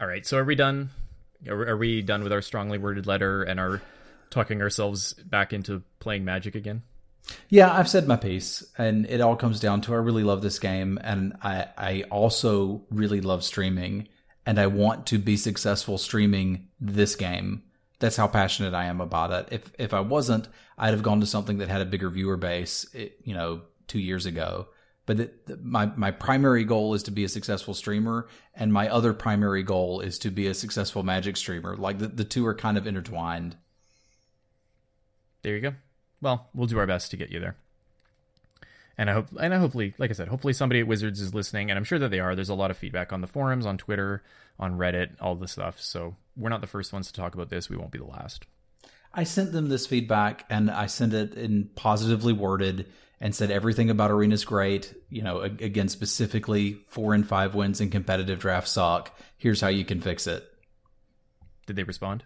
All 0.00 0.06
right. 0.06 0.26
So 0.26 0.38
are 0.38 0.44
we 0.44 0.54
done? 0.54 0.90
Are, 1.48 1.76
we 1.76 2.02
done 2.02 2.22
with 2.22 2.32
our 2.32 2.42
strongly 2.42 2.78
worded 2.78 3.06
letter 3.06 3.42
and 3.42 3.58
are 3.58 3.82
talking 4.30 4.60
ourselves 4.62 5.14
back 5.14 5.52
into 5.52 5.82
playing 5.98 6.24
Magic 6.24 6.54
again? 6.54 6.82
Yeah, 7.48 7.72
I've 7.72 7.88
said 7.88 8.08
my 8.08 8.16
piece, 8.16 8.64
and 8.78 9.06
it 9.06 9.20
all 9.20 9.36
comes 9.36 9.60
down 9.60 9.82
to 9.82 9.94
I 9.94 9.98
really 9.98 10.24
love 10.24 10.42
this 10.42 10.58
game, 10.58 10.98
and 11.02 11.36
I 11.42 11.66
I 11.76 12.02
also 12.10 12.82
really 12.90 13.20
love 13.20 13.44
streaming, 13.44 14.08
and 14.46 14.58
I 14.58 14.66
want 14.66 15.06
to 15.08 15.18
be 15.18 15.36
successful 15.36 15.98
streaming 15.98 16.68
this 16.80 17.16
game. 17.16 17.62
That's 17.98 18.16
how 18.16 18.26
passionate 18.26 18.74
I 18.74 18.86
am 18.86 19.00
about 19.00 19.32
it. 19.32 19.48
If 19.52 19.72
if 19.78 19.94
I 19.94 20.00
wasn't, 20.00 20.48
I'd 20.78 20.94
have 20.94 21.02
gone 21.02 21.20
to 21.20 21.26
something 21.26 21.58
that 21.58 21.68
had 21.68 21.82
a 21.82 21.86
bigger 21.86 22.08
viewer 22.08 22.36
base, 22.36 22.86
you 22.94 23.34
know, 23.34 23.62
two 23.86 24.00
years 24.00 24.26
ago. 24.26 24.68
But 25.10 25.18
it, 25.18 25.64
my 25.64 25.86
my 25.96 26.12
primary 26.12 26.62
goal 26.62 26.94
is 26.94 27.02
to 27.02 27.10
be 27.10 27.24
a 27.24 27.28
successful 27.28 27.74
streamer, 27.74 28.28
and 28.54 28.72
my 28.72 28.88
other 28.88 29.12
primary 29.12 29.64
goal 29.64 29.98
is 29.98 30.20
to 30.20 30.30
be 30.30 30.46
a 30.46 30.54
successful 30.54 31.02
Magic 31.02 31.36
streamer. 31.36 31.74
Like 31.74 31.98
the 31.98 32.06
the 32.06 32.22
two 32.22 32.46
are 32.46 32.54
kind 32.54 32.78
of 32.78 32.86
intertwined. 32.86 33.56
There 35.42 35.56
you 35.56 35.62
go. 35.62 35.74
Well, 36.22 36.46
we'll 36.54 36.68
do 36.68 36.78
our 36.78 36.86
best 36.86 37.10
to 37.10 37.16
get 37.16 37.30
you 37.30 37.40
there. 37.40 37.56
And 38.96 39.10
I 39.10 39.14
hope, 39.14 39.26
and 39.40 39.52
I 39.52 39.58
hopefully, 39.58 39.94
like 39.98 40.10
I 40.10 40.12
said, 40.12 40.28
hopefully 40.28 40.52
somebody 40.52 40.78
at 40.78 40.86
Wizards 40.86 41.20
is 41.20 41.34
listening, 41.34 41.72
and 41.72 41.76
I'm 41.76 41.82
sure 41.82 41.98
that 41.98 42.12
they 42.12 42.20
are. 42.20 42.36
There's 42.36 42.48
a 42.48 42.54
lot 42.54 42.70
of 42.70 42.78
feedback 42.78 43.12
on 43.12 43.20
the 43.20 43.26
forums, 43.26 43.66
on 43.66 43.78
Twitter, 43.78 44.22
on 44.60 44.78
Reddit, 44.78 45.16
all 45.20 45.34
the 45.34 45.48
stuff. 45.48 45.80
So 45.80 46.14
we're 46.36 46.50
not 46.50 46.60
the 46.60 46.68
first 46.68 46.92
ones 46.92 47.08
to 47.08 47.12
talk 47.12 47.34
about 47.34 47.50
this. 47.50 47.68
We 47.68 47.76
won't 47.76 47.90
be 47.90 47.98
the 47.98 48.04
last. 48.04 48.46
I 49.12 49.24
sent 49.24 49.50
them 49.50 49.70
this 49.70 49.88
feedback 49.88 50.44
and 50.48 50.70
I 50.70 50.86
sent 50.86 51.14
it 51.14 51.34
in 51.34 51.70
positively 51.74 52.32
worded 52.32 52.86
and 53.20 53.34
said 53.34 53.50
everything 53.50 53.90
about 53.90 54.10
Arena's 54.10 54.44
great. 54.44 54.94
You 55.08 55.22
know, 55.22 55.40
again, 55.40 55.88
specifically 55.88 56.80
four 56.88 57.14
and 57.14 57.26
five 57.26 57.54
wins 57.54 57.80
in 57.80 57.90
competitive 57.90 58.38
draft 58.38 58.68
sock 58.68 59.18
Here's 59.40 59.62
how 59.62 59.68
you 59.68 59.86
can 59.86 60.02
fix 60.02 60.26
it. 60.26 60.46
Did 61.64 61.76
they 61.76 61.82
respond? 61.82 62.24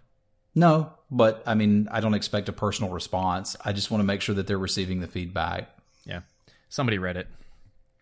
No, 0.53 0.91
but 1.09 1.41
I 1.45 1.55
mean, 1.55 1.87
I 1.89 2.01
don't 2.01 2.13
expect 2.13 2.49
a 2.49 2.53
personal 2.53 2.91
response. 2.91 3.55
I 3.63 3.71
just 3.71 3.89
want 3.89 4.01
to 4.01 4.05
make 4.05 4.19
sure 4.19 4.35
that 4.35 4.47
they're 4.47 4.57
receiving 4.57 4.99
the 4.99 5.07
feedback. 5.07 5.69
Yeah. 6.03 6.21
Somebody 6.67 6.97
read 6.97 7.15
it. 7.15 7.27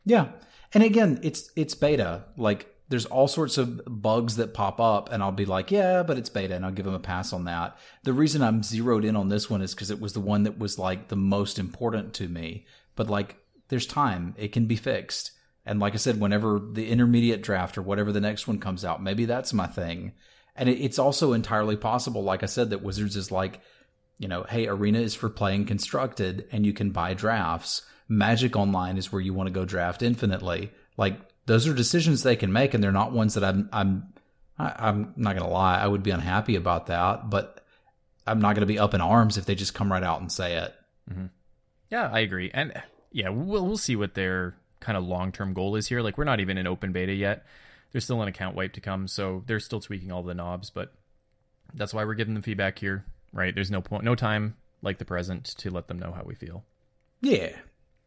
Yeah. 0.03 0.29
And 0.73 0.81
again, 0.83 1.19
it's 1.21 1.51
it's 1.55 1.75
beta. 1.75 2.23
Like 2.37 2.72
there's 2.89 3.05
all 3.05 3.27
sorts 3.27 3.57
of 3.57 3.81
bugs 3.87 4.35
that 4.35 4.53
pop 4.53 4.79
up 4.79 5.11
and 5.11 5.23
I'll 5.23 5.31
be 5.31 5.45
like, 5.45 5.71
yeah, 5.71 6.03
but 6.03 6.17
it's 6.17 6.29
beta 6.29 6.55
and 6.55 6.65
I'll 6.65 6.71
give 6.71 6.85
them 6.85 6.93
a 6.93 6.99
pass 6.99 7.33
on 7.33 7.45
that. 7.45 7.77
The 8.03 8.13
reason 8.13 8.41
I'm 8.41 8.61
zeroed 8.61 9.05
in 9.05 9.15
on 9.15 9.29
this 9.29 9.49
one 9.49 9.61
is 9.61 9.73
because 9.73 9.89
it 9.89 10.01
was 10.01 10.13
the 10.13 10.19
one 10.19 10.43
that 10.43 10.59
was 10.59 10.77
like 10.77 11.07
the 11.07 11.15
most 11.15 11.57
important 11.57 12.13
to 12.15 12.27
me. 12.27 12.65
But 12.95 13.09
like 13.09 13.37
there's 13.69 13.87
time. 13.87 14.35
It 14.37 14.51
can 14.51 14.65
be 14.65 14.75
fixed. 14.75 15.31
And 15.65 15.79
like 15.79 15.93
I 15.93 15.97
said, 15.97 16.19
whenever 16.19 16.59
the 16.59 16.89
intermediate 16.89 17.41
draft 17.41 17.77
or 17.77 17.81
whatever 17.81 18.11
the 18.11 18.21
next 18.21 18.47
one 18.47 18.59
comes 18.59 18.83
out, 18.83 19.01
maybe 19.01 19.25
that's 19.25 19.53
my 19.53 19.65
thing. 19.65 20.13
And 20.55 20.69
it, 20.69 20.79
it's 20.79 20.99
also 20.99 21.33
entirely 21.33 21.77
possible, 21.77 22.21
like 22.21 22.43
I 22.43 22.47
said, 22.47 22.69
that 22.69 22.83
Wizards 22.83 23.15
is 23.15 23.31
like, 23.31 23.61
you 24.17 24.27
know, 24.27 24.43
hey, 24.43 24.67
Arena 24.67 24.99
is 24.99 25.15
for 25.15 25.29
playing 25.29 25.65
constructed 25.65 26.47
and 26.51 26.65
you 26.65 26.73
can 26.73 26.91
buy 26.91 27.13
drafts. 27.13 27.83
Magic 28.09 28.55
Online 28.55 28.97
is 28.97 29.11
where 29.11 29.21
you 29.21 29.33
want 29.33 29.47
to 29.47 29.53
go 29.53 29.65
draft 29.65 30.03
infinitely. 30.03 30.71
Like 30.97 31.19
those 31.45 31.67
are 31.67 31.73
decisions 31.73 32.23
they 32.23 32.35
can 32.35 32.53
make, 32.53 32.73
and 32.73 32.83
they're 32.83 32.91
not 32.91 33.11
ones 33.11 33.33
that 33.33 33.43
I'm 33.43 33.69
I'm 33.71 34.13
I, 34.57 34.73
I'm 34.77 35.13
not 35.15 35.35
gonna 35.35 35.49
lie, 35.49 35.79
I 35.79 35.87
would 35.87 36.03
be 36.03 36.11
unhappy 36.11 36.55
about 36.55 36.87
that, 36.87 37.29
but 37.29 37.65
I'm 38.25 38.39
not 38.39 38.55
gonna 38.55 38.65
be 38.65 38.79
up 38.79 38.93
in 38.93 39.01
arms 39.01 39.37
if 39.37 39.45
they 39.45 39.55
just 39.55 39.73
come 39.73 39.91
right 39.91 40.03
out 40.03 40.21
and 40.21 40.31
say 40.31 40.57
it. 40.57 40.73
Mm-hmm. 41.11 41.25
Yeah, 41.89 42.09
I 42.11 42.19
agree, 42.19 42.51
and 42.53 42.73
yeah, 43.11 43.29
we'll 43.29 43.65
we'll 43.65 43.77
see 43.77 43.95
what 43.95 44.13
their 44.13 44.55
kind 44.79 44.97
of 44.97 45.03
long 45.05 45.31
term 45.31 45.53
goal 45.53 45.75
is 45.75 45.87
here. 45.87 46.01
Like 46.01 46.17
we're 46.17 46.23
not 46.23 46.39
even 46.39 46.57
in 46.57 46.67
open 46.67 46.91
beta 46.91 47.13
yet. 47.13 47.45
There's 47.91 48.03
still 48.03 48.21
an 48.21 48.27
account 48.27 48.55
wipe 48.55 48.73
to 48.73 48.81
come, 48.81 49.07
so 49.07 49.43
they're 49.45 49.59
still 49.59 49.79
tweaking 49.79 50.11
all 50.11 50.23
the 50.23 50.33
knobs, 50.33 50.69
but 50.69 50.93
that's 51.73 51.93
why 51.93 52.05
we're 52.05 52.15
giving 52.15 52.33
them 52.33 52.43
feedback 52.43 52.79
here, 52.79 53.05
right? 53.31 53.53
There's 53.53 53.69
no 53.71 53.81
point, 53.81 54.03
no 54.03 54.15
time 54.15 54.55
like 54.81 54.97
the 54.97 55.05
present 55.05 55.45
to 55.57 55.69
let 55.69 55.87
them 55.87 55.99
know 55.99 56.11
how 56.11 56.23
we 56.23 56.35
feel. 56.35 56.63
Yeah, 57.21 57.55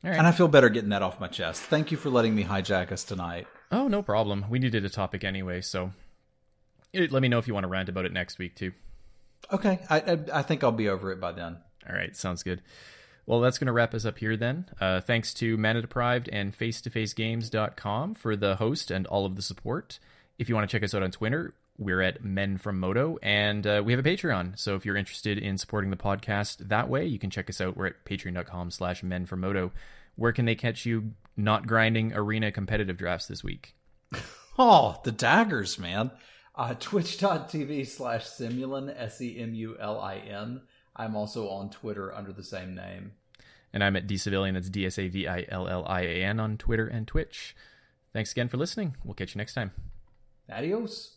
Right. 0.06 0.18
And 0.18 0.26
I 0.26 0.30
feel 0.30 0.46
better 0.46 0.68
getting 0.68 0.90
that 0.90 1.02
off 1.02 1.18
my 1.18 1.26
chest. 1.26 1.62
Thank 1.62 1.90
you 1.90 1.96
for 1.96 2.10
letting 2.10 2.32
me 2.32 2.44
hijack 2.44 2.92
us 2.92 3.02
tonight. 3.02 3.48
Oh, 3.72 3.88
no 3.88 4.02
problem. 4.02 4.44
We 4.48 4.60
needed 4.60 4.84
a 4.84 4.88
topic 4.88 5.24
anyway, 5.24 5.60
so 5.62 5.92
let 6.94 7.20
me 7.20 7.26
know 7.26 7.38
if 7.38 7.48
you 7.48 7.54
want 7.54 7.64
to 7.64 7.68
rant 7.68 7.88
about 7.88 8.04
it 8.04 8.12
next 8.12 8.38
week 8.38 8.54
too. 8.54 8.72
Okay, 9.52 9.80
I 9.90 10.00
I, 10.00 10.18
I 10.34 10.42
think 10.42 10.62
I'll 10.62 10.70
be 10.70 10.88
over 10.88 11.10
it 11.10 11.20
by 11.20 11.32
then. 11.32 11.56
All 11.88 11.94
right, 11.94 12.16
sounds 12.16 12.44
good. 12.44 12.62
Well, 13.26 13.40
that's 13.40 13.58
going 13.58 13.66
to 13.66 13.72
wrap 13.72 13.94
us 13.94 14.04
up 14.04 14.18
here 14.18 14.36
then. 14.36 14.66
Uh, 14.80 15.00
thanks 15.00 15.34
to 15.34 15.56
Mana 15.56 15.80
Deprived 15.80 16.28
and 16.32 16.56
FaceToFaceGames.com 16.56 18.14
for 18.14 18.36
the 18.36 18.56
host 18.56 18.92
and 18.92 19.04
all 19.08 19.26
of 19.26 19.34
the 19.34 19.42
support. 19.42 19.98
If 20.38 20.48
you 20.48 20.54
want 20.54 20.70
to 20.70 20.72
check 20.72 20.84
us 20.84 20.94
out 20.94 21.02
on 21.02 21.10
Twitter, 21.10 21.54
we're 21.76 22.00
at 22.00 22.24
Men 22.24 22.56
from 22.56 22.78
Moto, 22.78 23.18
and 23.22 23.66
uh, 23.66 23.82
we 23.84 23.92
have 23.92 24.04
a 24.04 24.08
Patreon. 24.08 24.56
So 24.56 24.76
if 24.76 24.86
you're 24.86 24.96
interested 24.96 25.38
in 25.38 25.58
supporting 25.58 25.90
the 25.90 25.96
podcast 25.96 26.68
that 26.68 26.88
way, 26.88 27.04
you 27.04 27.18
can 27.18 27.30
check 27.30 27.50
us 27.50 27.60
out. 27.60 27.76
We're 27.76 27.88
at 27.88 28.04
patreon.com 28.04 28.70
slash 28.70 29.02
Men 29.02 29.26
from 29.26 29.40
Moto. 29.40 29.72
Where 30.16 30.32
can 30.32 30.44
they 30.44 30.54
catch 30.54 30.84
you 30.86 31.12
not 31.36 31.66
grinding 31.66 32.12
arena 32.14 32.50
competitive 32.50 32.96
drafts 32.96 33.26
this 33.26 33.44
week? 33.44 33.74
Oh, 34.58 34.98
the 35.04 35.12
daggers, 35.12 35.78
man. 35.78 36.12
Uh, 36.54 36.72
Twitch.tv 36.80 37.86
slash 37.86 38.24
Semulin, 38.24 38.88
S 38.96 39.20
E 39.20 39.38
M 39.38 39.52
U 39.52 39.76
L 39.78 40.00
I 40.00 40.16
N. 40.16 40.62
I'm 40.96 41.14
also 41.14 41.50
on 41.50 41.68
Twitter 41.68 42.14
under 42.14 42.32
the 42.32 42.42
same 42.42 42.74
name. 42.74 43.12
And 43.74 43.84
I'm 43.84 43.96
at 43.96 44.06
DSavillian. 44.06 44.54
that's 44.54 44.70
D 44.70 44.86
S 44.86 44.98
A 44.98 45.08
V 45.08 45.28
I 45.28 45.44
L 45.50 45.68
L 45.68 45.84
I 45.86 46.00
A 46.00 46.24
N 46.24 46.40
on 46.40 46.56
Twitter 46.56 46.86
and 46.86 47.06
Twitch. 47.06 47.54
Thanks 48.14 48.32
again 48.32 48.48
for 48.48 48.56
listening. 48.56 48.96
We'll 49.04 49.12
catch 49.12 49.34
you 49.34 49.38
next 49.38 49.52
time. 49.52 49.72
Adios. 50.50 51.15